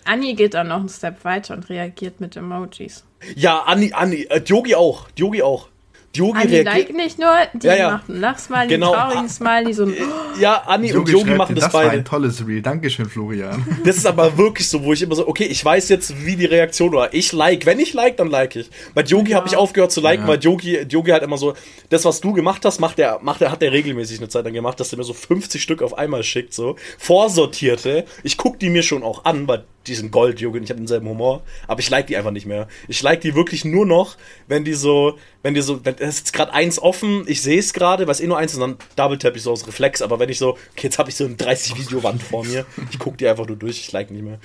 Anni 0.05 0.35
geht 0.35 0.55
dann 0.55 0.69
noch 0.69 0.81
einen 0.81 0.89
Step 0.89 1.25
weiter 1.25 1.55
und 1.55 1.69
reagiert 1.69 2.21
mit 2.21 2.37
Emojis. 2.37 3.05
Ja, 3.37 3.61
Anni, 3.61 3.93
Anni, 3.93 4.27
äh, 4.29 4.41
Diogi 4.41 4.75
auch, 4.75 5.11
Diogi 5.13 5.43
auch. 5.43 5.69
Diogi 6.15 6.39
Anni 6.39 6.55
reagiert. 6.57 6.67
like 6.75 6.95
nicht 6.95 7.19
nur, 7.19 7.31
die 7.55 7.67
Ja, 7.67 7.75
ja. 7.75 7.91
macht 7.93 8.11
einen 8.11 8.21
Lachsmiley, 8.21 8.69
Genau. 8.69 8.93
einen 8.93 9.01
traurigen 9.11 9.29
Smiley, 9.29 9.73
so 9.73 9.85
ein 9.85 9.95
Ja, 10.41 10.63
Anni 10.67 10.89
und 10.93 10.99
Yogi 10.99 11.11
Diogi 11.13 11.25
schreibt 11.27 11.39
machen 11.39 11.55
dir, 11.55 11.61
das, 11.61 11.65
das 11.71 11.75
war 11.75 11.83
beide. 11.85 11.97
ein 11.99 12.05
tolles 12.05 12.47
Reel. 12.47 12.63
Dankeschön, 12.63 13.07
Florian. 13.09 13.65
Das 13.85 13.97
ist 13.97 14.07
aber 14.07 14.37
wirklich 14.37 14.69
so, 14.69 14.85
wo 14.85 14.93
ich 14.93 15.03
immer 15.03 15.15
so, 15.15 15.27
okay, 15.27 15.45
ich 15.45 15.65
weiß 15.65 15.89
jetzt, 15.89 16.25
wie 16.27 16.37
die 16.37 16.45
Reaktion 16.47 16.93
war. 16.93 17.13
Ich 17.15 17.33
like. 17.33 17.65
Wenn 17.67 17.79
ich 17.81 17.95
like, 17.95 18.17
dann 18.19 18.29
like 18.31 18.57
ich. 18.57 18.71
Bei 18.95 19.03
Yogi 19.03 19.31
Ja. 19.33 19.39
habe 19.39 19.49
ich 19.49 19.57
aufgehört 19.57 19.91
zu 19.93 20.01
liken, 20.01 20.25
Ja. 20.25 20.29
weil 20.29 20.39
Yogi, 20.41 20.79
Yogi 20.89 21.11
halt 21.11 21.23
immer 21.23 21.39
so, 21.39 21.55
das, 21.89 22.05
was 22.05 22.21
du 22.21 22.33
gemacht 22.33 22.65
hast, 22.65 22.79
macht 22.81 22.99
er, 22.99 23.19
macht 23.23 23.41
er, 23.43 23.51
hat 23.51 23.63
er 23.63 23.73
regelmäßig 23.73 24.19
eine 24.19 24.29
Zeit 24.29 24.45
lang 24.45 24.53
gemacht, 24.55 24.79
dass 24.81 24.93
er 24.93 24.99
mir 24.99 25.05
so 25.05 25.15
50 25.15 25.63
Stück 25.63 25.83
auf 25.83 25.97
einmal 25.97 26.23
schickt, 26.23 26.53
so. 26.55 26.77
Vorsortierte. 26.99 28.05
Ich 28.23 28.37
guck 28.37 28.59
die 28.59 28.69
mir 28.69 28.83
schon 28.83 29.03
auch 29.03 29.25
an, 29.25 29.47
weil 29.49 29.65
die 29.87 29.95
sind 29.95 30.13
Gold, 30.13 30.41
Junge, 30.41 30.59
ich 30.59 30.71
habe 30.71 30.79
denselben 30.79 31.09
Humor, 31.09 31.43
aber 31.67 31.81
ich 31.81 31.91
like 31.91 32.07
die 32.07 32.17
einfach 32.17 32.31
nicht 32.31 32.47
mehr. 32.47 32.69
Ich 32.89 33.03
like 33.03 33.21
die 33.21 33.35
wirklich 33.35 33.65
nur 33.65 33.87
noch, 33.87 34.17
wenn 34.47 34.65
die 34.65 34.75
so, 34.75 35.19
wenn 35.43 35.55
die 35.55 35.63
so, 35.63 35.85
wenn 35.85 35.95
es 35.95 36.01
ist 36.01 36.19
jetzt 36.19 36.33
gerade 36.33 36.53
eins 36.53 36.79
offen, 36.79 37.25
ich 37.27 37.43
sehe 37.43 37.59
es 37.59 37.73
gerade, 37.73 38.07
was 38.07 38.21
eh 38.21 38.27
nur 38.27 38.39
eins 38.39 38.53
ist, 38.53 38.61
dann 38.61 38.77
Double 38.97 39.19
Tap 39.19 39.37
ich 39.37 39.43
so 39.43 39.53
aus 39.53 39.67
Reflex, 39.67 40.03
aber 40.03 40.19
wenn 40.19 40.29
ich 40.29 40.39
so, 40.39 40.51
okay, 40.51 40.85
jetzt 40.85 40.99
habe 40.99 41.11
ich 41.11 41.17
so 41.17 41.25
eine 41.25 41.35
30 41.35 41.77
Videowand 41.77 42.23
vor 42.23 42.45
mir, 42.45 42.65
ich 42.91 42.99
guck 42.99 43.19
die 43.19 43.27
einfach 43.27 43.47
nur 43.47 43.57
durch, 43.57 43.81
ich 43.81 43.93
like 43.93 44.11
nicht 44.11 44.23
mehr. 44.23 44.39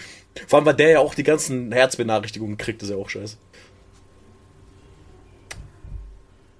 Vor 0.47 0.59
allem, 0.59 0.65
weil 0.65 0.75
der 0.75 0.89
ja 0.89 0.99
auch 0.99 1.15
die 1.15 1.23
ganzen 1.23 1.71
Herzbenachrichtigungen 1.71 2.57
kriegt, 2.57 2.81
ist 2.83 2.89
ja 2.89 2.95
auch 2.95 3.09
scheiße. 3.09 3.37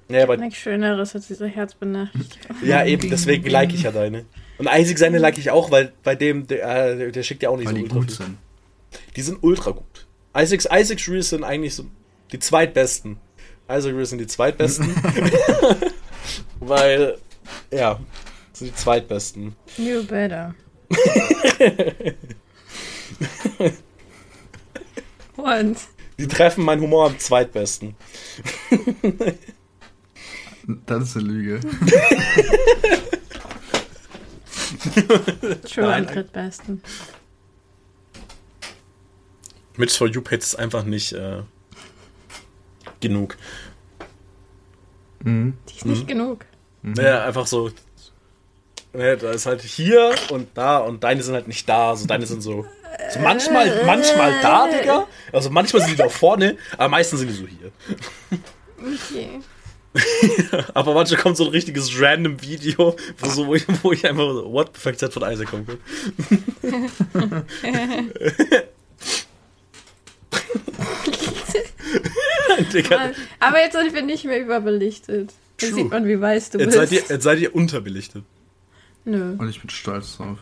Ja, 0.10 0.24
aber 0.24 0.38
Nichts 0.38 0.60
Schöneres 0.60 1.16
als 1.16 1.28
diese 1.28 1.48
Herzbenachrichtigung. 1.48 2.58
ja, 2.64 2.86
eben, 2.86 3.10
deswegen 3.10 3.50
like 3.50 3.74
ich 3.74 3.84
ja 3.84 3.92
deine. 3.92 4.26
Und 4.58 4.68
Isaac 4.72 4.98
seine 4.98 5.18
like 5.18 5.38
ich 5.38 5.52
auch, 5.52 5.70
weil 5.70 5.94
bei 6.04 6.16
dem, 6.16 6.48
der, 6.48 6.98
äh, 6.98 7.12
der 7.12 7.24
schickt 7.24 7.44
ja 7.44 7.50
auch 7.50 7.58
nicht 7.58 7.68
Weil 7.68 7.76
so 7.76 7.82
die 7.82 7.88
gut 7.90 8.12
sind. 8.12 8.38
Die 9.16 9.22
sind 9.22 9.40
ultra 9.42 9.72
gut. 9.72 10.08
Isaacs, 10.36 10.68
Isaacs 10.72 11.08
Reels 11.08 11.30
sind 11.30 11.44
eigentlich 11.44 11.76
so 11.76 11.86
die 12.32 12.40
zweitbesten. 12.40 13.18
Isaac 13.70 13.96
Reels 13.96 14.10
sind 14.10 14.20
die 14.20 14.28
zweitbesten. 14.28 14.96
Weil, 16.60 17.18
ja, 17.72 18.00
sind 18.54 18.72
die 18.72 18.76
zweitbesten. 18.76 19.56
You 19.78 20.04
better. 20.04 20.54
Und 25.38 25.78
Die 26.18 26.28
treffen 26.28 26.64
meinen 26.66 26.82
Humor 26.82 27.08
am 27.08 27.20
zweitbesten. 27.20 27.96
Das 30.86 31.04
ist 31.04 31.16
eine 31.18 31.26
Lüge. 31.28 31.60
True 35.70 35.86
Nein. 35.86 36.08
am 36.08 36.14
drittbesten. 36.14 36.82
Mitch 39.78 39.98
for 39.98 40.08
You 40.08 40.22
Page 40.22 40.40
ist 40.40 40.56
einfach 40.56 40.84
nicht 40.84 41.14
äh, 41.14 41.42
genug. 43.00 43.38
Mhm. 45.24 45.58
Die 45.70 45.78
ist 45.78 45.86
nicht 45.86 46.08
genug. 46.08 46.46
Ja, 46.96 47.26
einfach 47.26 47.48
so. 47.48 47.72
Ja, 48.94 49.16
da 49.16 49.32
ist 49.32 49.46
halt 49.46 49.62
hier 49.62 50.16
und 50.30 50.50
da 50.56 50.78
und 50.78 51.04
deine 51.04 51.22
sind 51.22 51.34
halt 51.34 51.48
nicht 51.48 51.68
da. 51.68 51.92
Also 51.92 52.08
deine 52.08 52.26
sind 52.26 52.42
so, 52.42 52.66
so 53.14 53.20
manchmal, 53.20 53.86
manchmal 53.86 54.34
da, 54.42 54.68
Digga. 54.68 55.08
Also 55.32 55.50
manchmal 55.50 55.84
sind 55.84 55.92
die 55.92 55.98
da 55.98 56.10
vorne, 56.10 56.58
aber 56.78 56.90
meistens 56.90 57.20
sind 57.20 57.30
die 57.30 57.36
so 57.36 57.46
hier. 57.46 57.72
Okay. 58.80 59.42
Aber 60.76 60.94
manchmal 60.94 61.20
kommt 61.20 61.38
so 61.38 61.46
ein 61.46 61.50
richtiges 61.50 62.00
random 62.00 62.40
Video, 62.42 62.96
wo, 63.18 63.30
so, 63.30 63.48
wo, 63.48 63.56
ich, 63.56 63.66
wo 63.82 63.92
ich 63.92 64.06
einfach 64.06 64.32
so, 64.32 64.52
what 64.52 64.70
the 64.76 64.80
fuck, 64.80 64.96
das 64.96 65.12
von 65.12 65.24
Isaac 65.24 65.50
kommt. 65.50 65.70
Digga, 72.47 72.47
Aber 73.39 73.60
jetzt 73.60 73.74
sind 73.74 73.93
wir 73.93 74.01
nicht 74.01 74.26
mehr 74.26 74.41
überbelichtet. 74.41 75.34
Jetzt 75.60 75.72
True. 75.72 75.84
sieht 75.84 75.91
man, 75.91 76.05
wie 76.05 76.20
weiß 76.20 76.51
du 76.51 76.60
jetzt 76.60 76.68
bist. 76.68 76.78
seid, 76.78 76.91
ihr, 76.91 77.03
jetzt 77.10 77.24
seid 77.24 77.39
ihr 77.39 77.55
unterbelichtet. 77.55 78.24
Nö. 79.05 79.36
Und 79.38 79.49
ich 79.49 79.60
bin 79.60 79.70
stolz 79.70 80.18
drauf. 80.18 80.39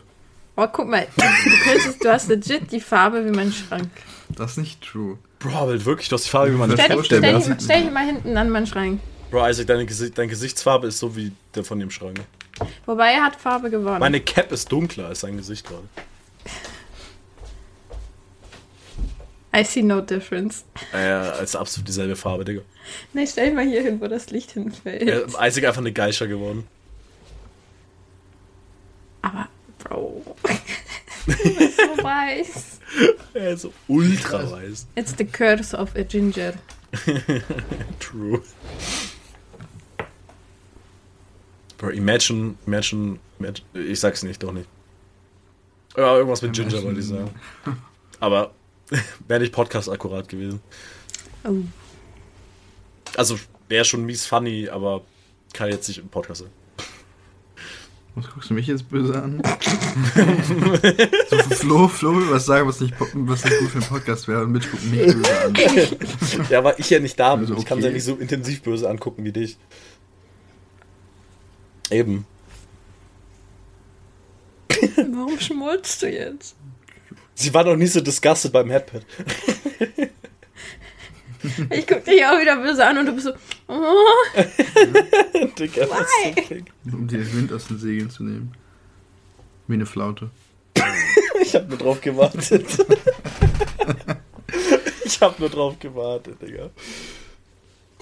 Oh, 0.56 0.66
guck 0.72 0.88
mal. 0.88 1.06
Du, 1.16 1.50
könntest, 1.64 2.04
du 2.04 2.10
hast 2.10 2.28
legit 2.28 2.72
die 2.72 2.80
Farbe 2.80 3.24
wie 3.24 3.30
mein 3.30 3.52
Schrank. 3.52 3.90
Das 4.30 4.52
ist 4.52 4.56
nicht 4.58 4.82
true. 4.82 5.18
Bro, 5.38 5.50
aber 5.50 5.84
wirklich, 5.84 6.08
du 6.08 6.14
hast 6.14 6.24
die 6.24 6.30
Farbe 6.30 6.52
wie 6.52 6.56
meine 6.56 6.72
Stell 6.72 6.86
Stell, 7.04 7.04
stell, 7.04 7.32
das 7.32 7.46
dich, 7.46 7.54
stell 7.62 7.82
dich 7.82 7.92
mal 7.92 8.06
hinten 8.06 8.36
an 8.36 8.50
meinen 8.50 8.66
Schrank. 8.66 9.00
Bro, 9.30 9.48
Isaac, 9.48 9.66
deine, 9.66 9.86
Gesi 9.86 10.10
deine 10.10 10.28
Gesichtsfarbe 10.28 10.86
ist 10.86 10.98
so 10.98 11.14
wie 11.14 11.32
der 11.54 11.64
von 11.64 11.78
dem 11.78 11.90
Schrank. 11.90 12.20
Wobei 12.86 13.12
er 13.12 13.22
hat 13.22 13.36
Farbe 13.36 13.70
gewonnen. 13.70 14.00
Meine 14.00 14.20
Cap 14.20 14.50
ist 14.50 14.72
dunkler 14.72 15.08
als 15.08 15.20
sein 15.20 15.36
Gesicht 15.36 15.66
gerade. 15.68 15.84
I 19.56 19.64
see 19.64 19.82
no 19.82 20.02
difference. 20.02 20.64
Äh, 20.92 20.98
als 20.98 21.56
absolut 21.56 21.88
dieselbe 21.88 22.14
Farbe, 22.14 22.44
Digga. 22.44 22.60
Nee, 23.14 23.26
stell 23.26 23.46
dich 23.46 23.54
mal 23.54 23.64
hier 23.64 23.82
hin, 23.82 24.00
wo 24.02 24.06
das 24.06 24.30
Licht 24.30 24.52
hinfällt. 24.52 25.08
Äh, 25.08 25.24
Isaac 25.48 25.64
einfach 25.64 25.80
eine 25.80 25.92
Geisha 25.92 26.26
geworden. 26.26 26.66
Aber, 29.22 29.48
Bro. 29.78 30.36
du 31.26 31.32
bist 31.32 31.78
so 31.78 32.04
weiß. 32.04 32.80
Er 33.32 33.50
ist 33.52 33.62
so 33.62 33.72
ultra 33.88 34.50
weiß. 34.50 34.88
It's 34.94 35.14
the 35.16 35.24
curse 35.24 35.74
of 35.74 35.96
a 35.96 36.02
ginger. 36.02 36.52
True. 37.98 38.42
Bro, 41.78 41.90
imagine, 41.90 42.56
imagine, 42.66 43.18
imagine, 43.38 43.66
ich 43.74 44.00
sag's 44.00 44.22
nicht, 44.22 44.42
doch 44.42 44.52
nicht. 44.52 44.68
Ja, 45.96 46.14
irgendwas 46.16 46.42
mit 46.42 46.52
Ginger 46.52 46.82
wollte 46.82 47.00
ich 47.00 47.06
sagen. 47.06 47.30
Aber 48.20 48.52
wäre 49.28 49.40
nicht 49.40 49.52
Podcast 49.52 49.88
akkurat 49.88 50.28
gewesen. 50.28 50.60
Oh. 51.44 51.54
Also 53.16 53.38
wäre 53.68 53.84
schon 53.84 54.04
mies 54.04 54.26
funny, 54.26 54.68
aber 54.68 55.02
kann 55.52 55.70
jetzt 55.70 55.88
nicht 55.88 55.98
im 55.98 56.08
Podcast 56.08 56.42
sein. 56.42 56.50
Was 58.14 58.30
guckst 58.30 58.48
du 58.48 58.54
mich 58.54 58.66
jetzt 58.66 58.88
böse 58.88 59.22
an? 59.22 59.42
so, 60.48 61.54
Flo, 61.54 61.86
Flo 61.86 62.16
will 62.16 62.30
was 62.30 62.46
sagen, 62.46 62.66
was 62.66 62.80
nicht, 62.80 62.94
was 62.98 63.44
nicht 63.44 63.58
gut 63.58 63.68
für 63.68 63.78
einen 63.78 63.88
Podcast 63.88 64.26
wäre 64.26 64.42
und 64.42 64.52
Mitch 64.52 64.70
guckt 64.70 64.84
mich 64.84 65.14
böse 65.14 65.40
an. 65.42 65.54
Ja, 66.50 66.64
weil 66.64 66.76
ich 66.78 66.88
ja 66.88 66.98
nicht 66.98 67.20
da 67.20 67.36
bin. 67.36 67.44
Also, 67.46 67.58
Ich 67.58 67.66
kann 67.66 67.76
okay. 67.76 67.88
ja 67.88 67.92
nicht 67.92 68.04
so 68.04 68.14
intensiv 68.16 68.62
böse 68.62 68.88
angucken 68.88 69.22
wie 69.24 69.32
dich. 69.32 69.58
Eben. 71.90 72.26
Warum 74.96 75.38
schmolzt 75.38 76.02
du 76.02 76.10
jetzt? 76.10 76.56
Sie 77.36 77.52
war 77.52 77.64
noch 77.64 77.76
nie 77.76 77.86
so 77.86 78.00
disgusted 78.00 78.50
beim 78.50 78.70
Headpad. 78.70 79.04
Ich 81.70 81.86
guck 81.86 82.04
dich 82.04 82.24
auch 82.24 82.40
wieder 82.40 82.56
böse 82.56 82.84
an 82.84 82.98
und 82.98 83.06
du 83.06 83.12
bist 83.12 83.26
so. 83.26 83.32
Oh. 83.68 83.94
Digga, 85.58 85.86
krank. 85.86 86.72
Um 86.84 87.06
dir 87.06 87.18
den 87.18 87.32
Wind 87.34 87.52
aus 87.52 87.68
den 87.68 87.78
Segeln 87.78 88.10
zu 88.10 88.24
nehmen. 88.24 88.52
Wie 89.68 89.74
eine 89.74 89.86
Flaute. 89.86 90.30
Ich 91.40 91.54
hab 91.54 91.68
nur 91.68 91.78
drauf 91.78 92.00
gewartet. 92.00 92.66
ich 95.04 95.20
hab 95.20 95.38
nur 95.38 95.50
drauf 95.50 95.78
gewartet, 95.78 96.40
Digga. 96.40 96.70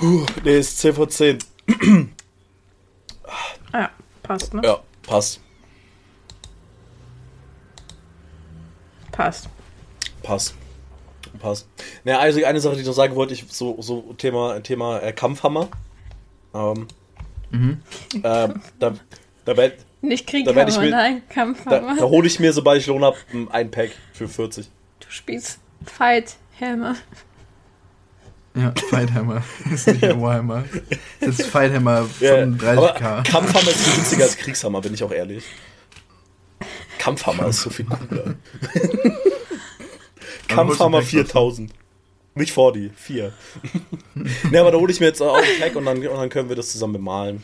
Uh, 0.00 0.24
nee, 0.44 0.58
ist 0.58 0.78
10 0.78 0.94
vor 0.94 1.08
10. 1.08 1.38
Ah 3.72 3.80
ja, 3.80 3.90
passt, 4.22 4.54
ne? 4.54 4.62
Ja, 4.64 4.80
passt. 5.02 5.40
Passt. 9.14 9.48
Passt. 10.22 10.54
Passt. 11.40 11.66
Naja, 12.04 12.18
also 12.20 12.44
eine 12.44 12.60
Sache, 12.60 12.74
die 12.74 12.80
ich 12.82 12.86
noch 12.86 12.92
sagen 12.94 13.14
wollte, 13.16 13.34
ich 13.34 13.44
so, 13.48 13.76
so 13.80 14.12
Thema, 14.18 14.60
Thema 14.62 15.00
äh, 15.00 15.12
Kampfhammer. 15.12 15.68
Ähm, 16.54 16.86
Mhm. 17.50 17.82
äh, 18.14 18.20
da, 18.78 18.94
da, 19.44 19.56
werd- 19.56 19.78
Nicht 20.00 20.26
Krieg, 20.26 20.44
Da 20.46 20.52
mit- 20.52 20.68
nein, 20.90 21.22
da, 21.28 21.34
Kampfhammer. 21.34 21.96
da 21.96 22.02
hole 22.04 22.26
ich 22.26 22.40
mir, 22.40 22.52
sobald 22.52 22.80
ich 22.80 22.86
Lohn 22.88 23.04
hab, 23.04 23.14
ein 23.50 23.70
Pack 23.70 23.90
für 24.12 24.26
40. 24.28 24.68
Du 25.00 25.06
spielst 25.08 25.58
Fight 25.84 26.36
Hammer. 26.60 26.96
Ja, 28.56 28.72
Fighthammer. 28.90 29.42
Das 29.64 29.72
ist 29.72 29.86
nicht 29.88 30.02
der 30.02 30.20
Warhammer. 30.20 30.64
Das 31.20 31.40
ist 31.40 31.46
Fighthammer 31.48 32.08
Ja, 32.20 32.36
von 32.40 32.54
aber 32.60 32.96
30k. 32.96 33.22
Kampfhammer 33.28 33.70
ist 33.70 33.80
viel 33.82 33.94
günstiger 33.94 34.24
als 34.24 34.36
Kriegshammer, 34.36 34.80
bin 34.80 34.94
ich 34.94 35.02
auch 35.02 35.10
ehrlich. 35.12 35.44
Kampfhammer 37.04 37.48
ist 37.48 37.60
so 37.60 37.68
viel 37.70 37.84
cooler. 37.84 38.34
Kampfhammer 40.48 40.98
holst 40.98 41.12
du 41.12 41.18
einen 41.18 41.26
Pack 41.26 41.32
4000. 41.34 41.72
Nicht 42.36 42.52
40, 42.52 42.92
4. 42.96 43.32
ne, 44.50 44.60
aber 44.60 44.72
da 44.72 44.78
hole 44.78 44.90
ich 44.90 45.00
mir 45.00 45.06
jetzt 45.06 45.20
auch 45.20 45.36
ein 45.36 45.44
Pack 45.60 45.76
und 45.76 45.84
dann, 45.84 45.98
und 45.98 46.16
dann 46.16 46.28
können 46.30 46.48
wir 46.48 46.56
das 46.56 46.72
zusammen 46.72 46.94
bemalen. 46.94 47.42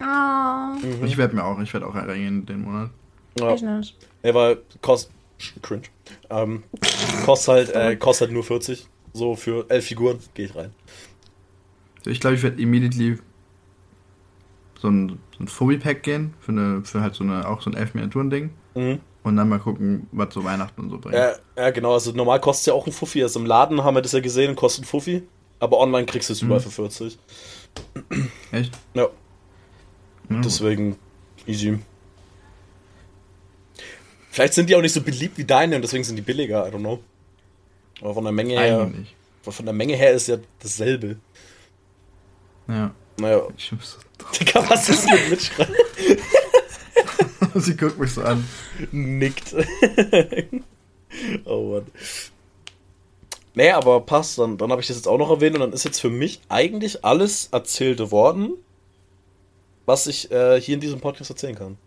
Oh, 0.00 1.04
Ich 1.04 1.16
werde 1.16 1.34
mir 1.34 1.44
auch, 1.44 1.58
ich 1.60 1.72
werde 1.72 1.86
auch 1.86 1.94
reingehen 1.94 2.44
den 2.46 2.60
Monat. 2.60 2.90
Ja, 3.40 3.54
ich 3.54 3.62
nicht. 3.62 3.96
ja 4.22 4.34
weil 4.34 4.58
kostet. 4.82 5.12
Cringe. 5.62 5.82
Ähm, 6.30 6.64
kostet 7.24 7.48
halt, 7.48 7.70
äh, 7.70 7.96
kostet 7.96 8.28
halt 8.28 8.34
nur 8.34 8.44
40. 8.44 8.86
So 9.14 9.34
für 9.34 9.64
elf 9.70 9.86
Figuren 9.86 10.18
gehe 10.34 10.46
ich 10.46 10.54
rein. 10.54 10.72
Ich 12.04 12.20
glaube, 12.20 12.36
ich 12.36 12.42
werde 12.42 12.60
immediately 12.60 13.18
so 14.80 14.88
ein, 14.88 15.18
so 15.38 15.44
ein 15.44 15.48
Phobie-Pack 15.48 16.02
gehen, 16.02 16.34
für, 16.40 16.52
eine, 16.52 16.82
für 16.84 17.00
halt 17.00 17.14
so 17.14 17.24
eine, 17.24 17.48
auch 17.48 17.62
so 17.62 17.70
ein 17.70 17.76
Elf-Miniaturen-Ding. 17.76 18.50
Mhm. 18.74 19.00
Und 19.24 19.36
dann 19.36 19.48
mal 19.48 19.58
gucken, 19.58 20.06
was 20.12 20.32
so 20.34 20.42
Weihnachten 20.44 20.80
und 20.80 20.90
so 20.90 20.98
bringt. 20.98 21.14
Ja, 21.16 21.34
ja, 21.56 21.70
genau. 21.70 21.92
Also 21.92 22.12
normal 22.12 22.40
kostet 22.40 22.62
es 22.62 22.66
ja 22.66 22.72
auch 22.74 22.86
ein 22.86 22.92
Fuffi. 22.92 23.22
Also 23.22 23.40
im 23.40 23.46
Laden 23.46 23.82
haben 23.84 23.94
wir 23.94 24.00
das 24.02 24.12
ja 24.12 24.20
gesehen, 24.20 24.56
kostet 24.56 24.84
ein 24.84 24.86
Fuffi. 24.86 25.22
Aber 25.60 25.78
online 25.80 26.06
kriegst 26.06 26.28
du 26.28 26.32
es 26.32 26.40
überall 26.42 26.60
Mhm. 26.60 26.64
für 26.64 26.70
40. 26.70 27.18
Echt? 28.52 28.78
Ja, 28.94 29.02
Ja, 30.30 30.40
deswegen 30.40 30.96
easy. 31.46 31.78
Vielleicht 34.30 34.54
sind 34.54 34.70
die 34.70 34.76
auch 34.76 34.80
nicht 34.82 34.92
so 34.92 35.02
beliebt 35.02 35.36
wie 35.36 35.44
deine 35.44 35.76
und 35.76 35.82
deswegen 35.82 36.04
sind 36.04 36.16
die 36.16 36.22
billiger, 36.22 36.66
I 36.66 36.70
don't 36.70 36.78
know. 36.80 37.00
Aber 38.00 38.14
von 38.14 38.24
der 38.24 38.32
Menge 38.32 38.54
her, 38.58 38.80
Eigentlich. 38.82 39.14
von 39.42 39.64
der 39.64 39.74
Menge 39.74 39.94
her 39.96 40.12
ist 40.12 40.28
ja 40.28 40.36
dasselbe. 40.60 41.16
Ja. 42.68 42.92
Naja, 43.18 43.42
Ich 43.56 43.72
muss 43.72 43.92
so 43.92 43.98
Digga, 44.38 44.68
was 44.68 44.88
ist 44.88 45.10
mit 45.10 45.30
Mitschreiben? 45.30 45.74
Sie 47.54 47.76
guckt 47.76 47.98
mich 47.98 48.12
so 48.12 48.22
an. 48.22 48.46
Nickt. 48.92 49.54
Oh 51.46 51.72
Mann. 51.72 51.86
Nee, 53.54 53.70
aber 53.70 54.02
passt, 54.02 54.38
dann, 54.38 54.58
dann 54.58 54.70
habe 54.70 54.82
ich 54.82 54.86
das 54.86 54.96
jetzt 54.96 55.08
auch 55.08 55.16
noch 55.16 55.30
erwähnt 55.30 55.54
und 55.56 55.62
dann 55.62 55.72
ist 55.72 55.84
jetzt 55.84 56.00
für 56.00 56.10
mich 56.10 56.40
eigentlich 56.50 57.02
alles 57.04 57.48
erzählte 57.50 58.10
worden, 58.10 58.52
was 59.86 60.06
ich 60.06 60.30
äh, 60.30 60.60
hier 60.60 60.74
in 60.74 60.80
diesem 60.80 61.00
Podcast 61.00 61.30
erzählen 61.30 61.56
kann. 61.56 61.78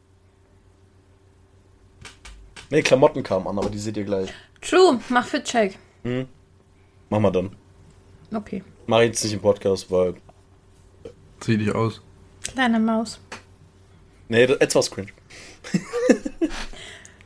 Nee, 2.71 2.81
Klamotten 2.81 3.21
kamen 3.21 3.47
an, 3.47 3.59
aber 3.59 3.69
die 3.69 3.77
seht 3.77 3.95
ihr 3.95 4.05
gleich. 4.05 4.31
True, 4.59 4.99
mach 5.09 5.25
für 5.27 5.43
Check. 5.43 5.77
Hm. 6.03 6.27
Machen 7.09 7.23
wir 7.23 7.31
dann. 7.31 7.55
Okay. 8.33 8.63
Mach 8.87 8.99
ich 9.01 9.07
jetzt 9.07 9.23
nicht 9.23 9.33
im 9.33 9.41
Podcast, 9.41 9.91
weil. 9.91 10.15
Zieh 11.41 11.57
dich 11.57 11.73
aus. 11.75 12.01
Kleine 12.53 12.79
Maus. 12.79 13.19
Nee, 14.29 14.47
das- 14.47 14.57
etwas 14.57 14.89
cringe. 14.89 15.09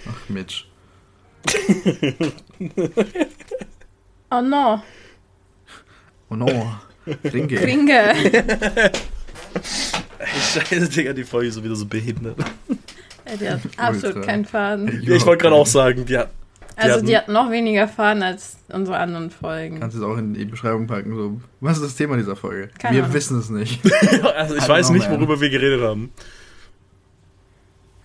Ach, 0.09 0.29
Mitch. 0.29 0.65
Oh 4.31 4.41
no. 4.41 4.81
Oh 6.29 6.35
no. 6.35 6.75
Ringe. 7.23 7.55
Kringe. 7.55 8.13
Scheiße, 10.53 10.89
Digga, 10.89 11.13
die 11.13 11.23
Folge 11.23 11.47
ist 11.49 11.55
so 11.55 11.63
wieder 11.63 11.75
so 11.75 11.85
behindert. 11.85 12.37
Ja, 13.27 13.35
die 13.37 13.49
hat 13.49 13.61
absolut 13.77 14.15
Ultra. 14.17 14.21
keinen 14.31 14.45
Faden. 14.45 15.01
Ja, 15.03 15.15
ich 15.15 15.25
wollte 15.25 15.43
gerade 15.43 15.55
auch 15.55 15.67
sagen, 15.67 16.05
die 16.05 16.17
hat. 16.17 16.31
Also 16.75 16.95
hatten- 16.97 17.05
die 17.05 17.17
hat 17.17 17.29
noch 17.29 17.49
weniger 17.51 17.87
Faden 17.87 18.23
als 18.23 18.57
unsere 18.69 18.97
anderen 18.97 19.29
Folgen. 19.31 19.79
Kannst 19.79 19.95
du 19.97 20.01
es 20.01 20.05
auch 20.05 20.17
in 20.17 20.33
die 20.33 20.45
Beschreibung 20.45 20.87
packen. 20.87 21.15
So. 21.15 21.41
Was 21.61 21.77
ist 21.77 21.83
das 21.83 21.95
Thema 21.95 22.17
dieser 22.17 22.35
Folge? 22.35 22.69
Keine 22.77 22.97
Wir 22.97 23.03
Ahnung. 23.03 23.15
wissen 23.15 23.39
es 23.39 23.49
nicht. 23.49 23.81
Also 24.35 24.55
ich 24.55 24.67
weiß 24.67 24.89
nicht, 24.89 25.09
man. 25.09 25.19
worüber 25.19 25.39
wir 25.39 25.49
geredet 25.49 25.81
haben. 25.81 26.11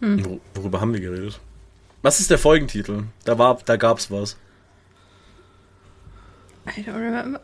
Hm. 0.00 0.24
Wor- 0.24 0.40
Worüber 0.54 0.80
haben 0.80 0.92
wir 0.92 1.00
geredet? 1.00 1.40
Was 2.02 2.20
ist 2.20 2.30
der 2.30 2.38
Folgentitel? 2.38 3.04
Da 3.24 3.38
war, 3.38 3.58
da 3.64 3.76
gab's 3.76 4.10
was. 4.10 4.36
I 6.66 6.80
don't 6.82 6.94
remember. 6.94 7.40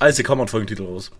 Also 0.00 0.16
hier 0.16 0.24
kommt 0.24 0.42
ein 0.42 0.48
Folgentitel 0.48 0.84
raus. 0.84 1.10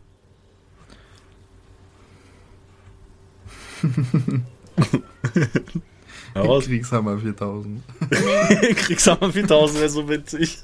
Heraus. 6.34 6.64
Kriegshammer 6.64 7.18
4000. 7.18 7.82
Kriegshammer 8.76 9.32
4000 9.32 9.80
wäre 9.80 9.88
so 9.88 10.08
witzig. 10.08 10.58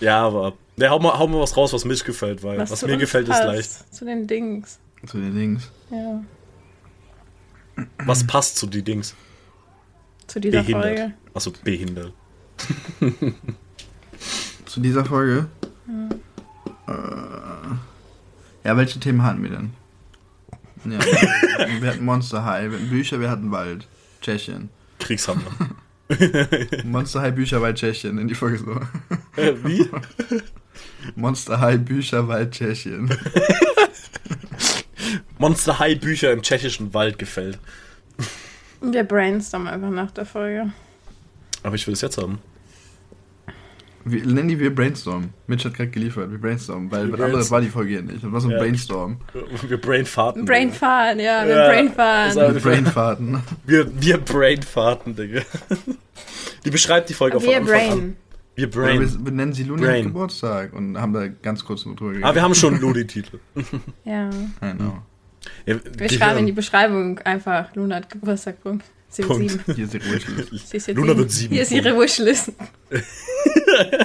ja, 0.00 0.26
aber. 0.26 0.52
Ne, 0.76 0.90
hau 0.90 0.98
mal, 0.98 1.18
hau 1.18 1.26
mal 1.26 1.40
was 1.40 1.56
raus, 1.56 1.72
was 1.72 1.84
mir 1.86 1.96
gefällt, 1.96 2.42
weil 2.42 2.58
was, 2.58 2.78
zu 2.78 2.86
mir 2.86 2.98
gefällt, 2.98 3.28
passt, 3.28 3.40
ist 3.40 3.46
leicht. 3.46 3.94
Zu 3.94 4.04
den 4.04 4.26
Dings. 4.26 4.78
Zu 5.06 5.18
den 5.18 5.34
Dings. 5.34 5.70
Ja. 5.90 6.22
Was 8.04 8.26
passt 8.26 8.56
zu 8.56 8.66
die 8.66 8.82
Dings? 8.82 9.14
Zu 10.26 10.40
dieser 10.40 10.62
Behindert. 10.62 10.98
Folge. 10.98 11.14
Achso, 11.34 11.52
behindert. 11.64 12.12
Zu 14.66 14.80
dieser 14.80 15.04
Folge. 15.04 15.46
Äh, 16.88 16.92
ja, 18.64 18.76
welche 18.76 18.98
Themen 18.98 19.22
hatten 19.22 19.42
wir 19.42 19.50
denn? 19.50 19.72
Ja, 20.84 20.98
wir 21.80 21.90
hatten 21.90 22.04
Monster 22.04 22.44
High, 22.44 22.70
wir 22.70 22.78
hatten 22.78 22.90
Bücher, 22.90 23.20
wir 23.20 23.30
hatten 23.30 23.50
Wald. 23.50 23.86
Tschechien. 24.20 24.68
Kriegshammer. 24.98 25.42
Monster 26.84 27.22
High, 27.22 27.34
Bücher, 27.34 27.60
Wald, 27.60 27.78
Tschechien. 27.78 28.18
In 28.18 28.28
die 28.28 28.34
Folge 28.34 28.58
so. 28.58 29.40
Äh, 29.40 29.54
Wie? 29.64 29.88
Monster 31.16 31.60
High, 31.60 31.80
Bücher, 31.80 32.28
Wald, 32.28 32.52
Tschechien. 32.52 33.10
Monster 35.38 35.78
High 35.78 36.00
Bücher 36.00 36.32
im 36.32 36.42
tschechischen 36.42 36.94
Wald 36.94 37.18
gefällt. 37.18 37.58
Wir 38.80 39.04
brainstormen 39.04 39.68
einfach 39.68 39.90
nach 39.90 40.10
der 40.10 40.24
Folge. 40.24 40.72
Aber 41.62 41.74
ich 41.74 41.86
will 41.86 41.94
es 41.94 42.00
jetzt 42.00 42.18
haben. 42.18 42.38
Wir, 44.08 44.24
nennen 44.24 44.46
die 44.48 44.58
wir 44.60 44.72
Brainstorm. 44.72 45.30
Mitch 45.48 45.64
hat 45.68 45.74
gerade 45.74 45.90
geliefert, 45.90 46.30
wir 46.30 46.38
Brainstorm, 46.38 46.90
weil 46.92 47.12
was 47.12 47.20
anderes 47.20 47.50
war 47.50 47.60
die 47.60 47.68
Folge 47.68 47.90
hier 47.90 48.02
nicht. 48.02 48.22
Das 48.22 48.30
war 48.30 48.40
so 48.40 48.46
ein 48.48 48.52
Ja. 48.52 48.58
Brainstorm. 48.58 49.16
Wir 49.68 49.80
brainfarten. 49.80 50.44
Brainfahren, 50.44 51.18
ja, 51.18 51.44
wir 51.44 51.56
Ja, 51.56 51.68
Brainfahren. 51.68 52.36
das 52.36 52.54
Wir 52.54 52.60
Brainfahrten. 52.60 53.38
Wir, 53.66 54.00
wir 54.00 54.18
brainfarten, 54.18 55.16
Digga. 55.16 55.42
Die 56.64 56.70
beschreibt 56.70 57.08
die 57.08 57.14
Folge 57.14 57.42
Wir 57.42 57.52
von 57.52 57.62
Anfang 57.62 57.74
an. 57.74 57.88
Brain. 57.98 58.16
Wir 58.54 58.70
brain. 58.70 59.00
wir, 59.00 59.24
wir 59.26 59.32
nennen 59.32 59.52
sie 59.52 59.64
Luni. 59.64 60.02
Geburtstag 60.04 60.72
und 60.72 60.96
haben 60.98 61.12
da 61.12 61.26
ganz 61.28 61.64
kurz 61.64 61.84
nur 61.84 61.96
drüber 61.96 62.10
geredet. 62.12 62.28
Ah, 62.30 62.34
wir 62.34 62.42
haben 62.42 62.54
schon 62.54 62.80
Ludi-Titel. 62.80 63.38
Ja. 64.04 64.30
I 64.62 64.72
know. 64.76 64.98
Ja, 65.66 65.76
Wir 65.98 66.08
schreiben 66.10 66.38
in 66.38 66.46
die 66.46 66.52
Beschreibung 66.52 67.18
einfach 67.20 67.74
Luna 67.74 67.96
hat 67.96 68.08
Geburtstag. 68.10 68.62
Punkt. 68.62 68.84
Wird 69.18 69.28
Punkt. 69.28 69.50
sieben. 69.50 69.74
Hier 69.74 69.84
ist 69.84 69.94
ihre 69.94 70.04
Wishlist. 70.12 70.88
Luna 70.96 71.06
sieben. 71.08 71.18
wird 71.18 71.30
sieben. 71.32 71.54
Hier 71.54 71.62
ist 71.62 71.72
ihre 71.72 71.98
Wishlist. 72.00 72.52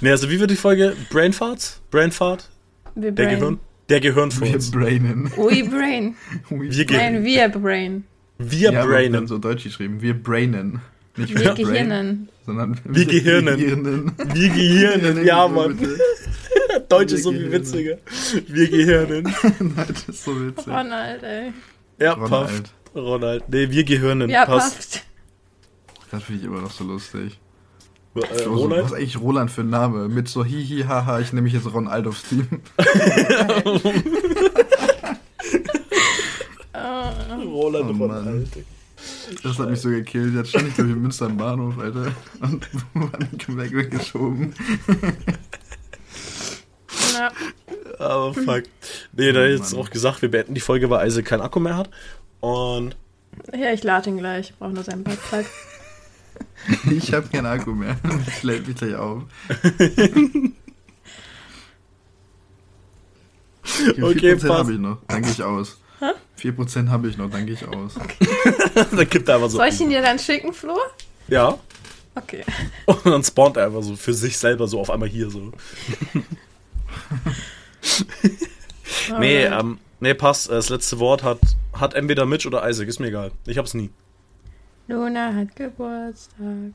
Ne, 0.00 0.10
also 0.10 0.28
wie 0.28 0.38
wird 0.40 0.50
die 0.50 0.56
Folge? 0.56 0.94
Brainfarts? 1.10 1.80
Brainfart? 1.90 2.50
Wir 2.94 3.12
Der 3.12 3.24
Brain. 3.24 3.38
Gehirn? 3.38 3.60
Der 3.88 4.02
Wir 4.02 4.10
Gehirnfurz. 4.12 4.70
brainen. 4.70 5.30
We 5.36 5.64
Brain. 5.64 6.14
Wir 6.50 6.84
Ge- 6.84 6.96
Nein, 6.96 7.24
wir 7.24 7.48
Brain. 7.48 8.04
Wir 8.38 8.72
ja, 8.72 8.84
brainen. 8.84 9.12
dann 9.12 9.26
so 9.28 9.38
deutsch 9.38 9.64
geschrieben. 9.64 10.02
Wir 10.02 10.14
brainen. 10.14 10.80
Nicht 11.16 11.38
Wir 11.38 11.52
brain, 11.52 11.54
Gehirnen. 11.54 12.28
sondern 12.44 12.80
Wir 12.84 13.06
Gehirnen. 13.06 13.56
Gehirnen. 13.58 14.12
Wir 14.34 14.48
Gehirnen, 14.48 15.24
ja, 15.24 15.46
Mann. 15.48 15.78
Deutsch 16.88 17.10
Wir 17.12 17.16
ist 17.18 17.22
so 17.24 17.30
viel 17.32 17.52
witziger. 17.52 17.98
Wir 18.48 18.68
Gehirnen. 18.68 19.24
Nein, 19.60 19.86
das 19.88 20.08
ist 20.08 20.24
so 20.24 20.32
witzig. 20.46 20.66
Ronald, 20.66 21.22
ey. 21.22 21.52
Ja, 21.98 22.12
Ronald. 22.14 22.72
Ronald. 22.94 23.48
Ne, 23.48 23.70
wir 23.70 23.84
Gehirnen. 23.84 24.30
Ja, 24.30 24.46
Passt. 24.46 24.76
passt. 24.76 25.04
Das 26.10 26.22
finde 26.22 26.40
ich 26.42 26.46
immer 26.46 26.60
noch 26.60 26.70
so 26.70 26.84
lustig. 26.84 27.38
Äh, 28.14 28.44
So, 28.44 28.70
was 28.70 28.86
ist 28.86 28.92
eigentlich 28.92 29.20
Roland 29.20 29.50
für 29.50 29.62
ein 29.62 29.70
Name? 29.70 30.08
Mit 30.08 30.28
so 30.28 30.44
hihi 30.44 30.84
haha, 30.84 31.18
ich 31.20 31.32
nehme 31.32 31.42
mich 31.44 31.52
jetzt 31.54 31.72
Ronald 31.72 32.06
aufs 32.06 32.22
Team. 32.28 32.46
Roland 36.74 37.90
Oh, 37.90 37.92
Ronald. 38.04 38.24
Mann. 38.24 38.48
Das 39.42 39.58
hat 39.58 39.70
mich 39.70 39.80
so 39.80 39.88
gekillt. 39.90 40.34
Jetzt 40.34 40.50
stand 40.50 40.68
ich, 40.68 40.74
glaube 40.74 40.90
ich, 40.90 40.96
in 40.96 41.02
Münster 41.02 41.26
am 41.26 41.36
Bahnhof, 41.36 41.78
Alter. 41.78 42.12
Und 42.40 42.68
wurde 42.94 43.18
weg, 43.58 43.72
weggeschoben. 43.74 44.54
Ja. 47.14 47.30
Aber 47.98 48.34
fuck. 48.34 48.62
Nee, 49.12 49.32
da 49.32 49.40
Oh, 49.40 49.44
ist 49.44 49.60
jetzt 49.60 49.74
auch 49.74 49.90
gesagt, 49.90 50.22
wir 50.22 50.30
beenden 50.30 50.54
die 50.54 50.60
Folge, 50.60 50.88
weil 50.90 51.06
Isaac 51.06 51.26
keinen 51.26 51.42
Akku 51.42 51.60
mehr 51.60 51.76
hat. 51.76 51.90
Und 52.44 52.94
ja, 53.56 53.72
ich 53.72 53.82
lade 53.84 54.10
ihn 54.10 54.18
gleich. 54.18 54.50
Ich 54.50 54.56
brauche 54.58 54.72
nur 54.72 54.84
seinen 54.84 55.02
Beitrag. 55.02 55.46
Ich 56.90 57.12
habe 57.12 57.28
keinen 57.28 57.46
Akku 57.46 57.72
mehr. 57.72 57.96
Ich 58.26 58.42
lädt 58.42 58.66
mich 58.66 58.76
gleich 58.76 58.94
auf. 58.94 59.22
Okay, 64.02 64.34
4% 64.34 64.46
passt. 64.46 64.58
habe 64.58 64.72
ich 64.74 64.78
noch, 64.78 64.98
dann 65.08 65.22
gehe 65.22 65.32
ich 65.32 65.42
aus. 65.42 65.78
4% 66.38 66.88
habe 66.90 67.08
ich 67.08 67.16
noch, 67.16 67.30
dann 67.30 67.46
gehe 67.46 67.54
ich 67.54 67.66
aus. 67.66 67.94
dann 68.74 69.08
gibt 69.08 69.28
er 69.28 69.36
einfach 69.36 69.48
so. 69.48 69.56
Soll 69.56 69.68
ich 69.68 69.80
ihn 69.80 69.88
dir 69.88 70.02
dann 70.02 70.18
schicken, 70.18 70.52
Flo? 70.52 70.76
Ja. 71.28 71.58
Okay. 72.14 72.44
Und 72.86 73.06
dann 73.06 73.24
spawnt 73.24 73.56
er 73.56 73.66
einfach 73.66 73.82
so 73.82 73.96
für 73.96 74.12
sich 74.12 74.36
selber 74.36 74.68
so 74.68 74.80
auf 74.80 74.90
einmal 74.90 75.08
hier 75.08 75.30
so. 75.30 75.50
Nee, 79.18 79.44
ähm, 79.44 79.78
nee, 80.04 80.14
passt. 80.14 80.50
Das 80.50 80.68
letzte 80.68 80.98
Wort 81.00 81.22
hat, 81.22 81.40
hat 81.72 81.94
entweder 81.94 82.26
Mitch 82.26 82.46
oder 82.46 82.68
Isaac, 82.68 82.88
ist 82.88 83.00
mir 83.00 83.08
egal. 83.08 83.32
Ich 83.46 83.58
hab's 83.58 83.74
nie. 83.74 83.90
Luna 84.86 85.34
hat 85.34 85.56
Geburtstag. 85.56 86.74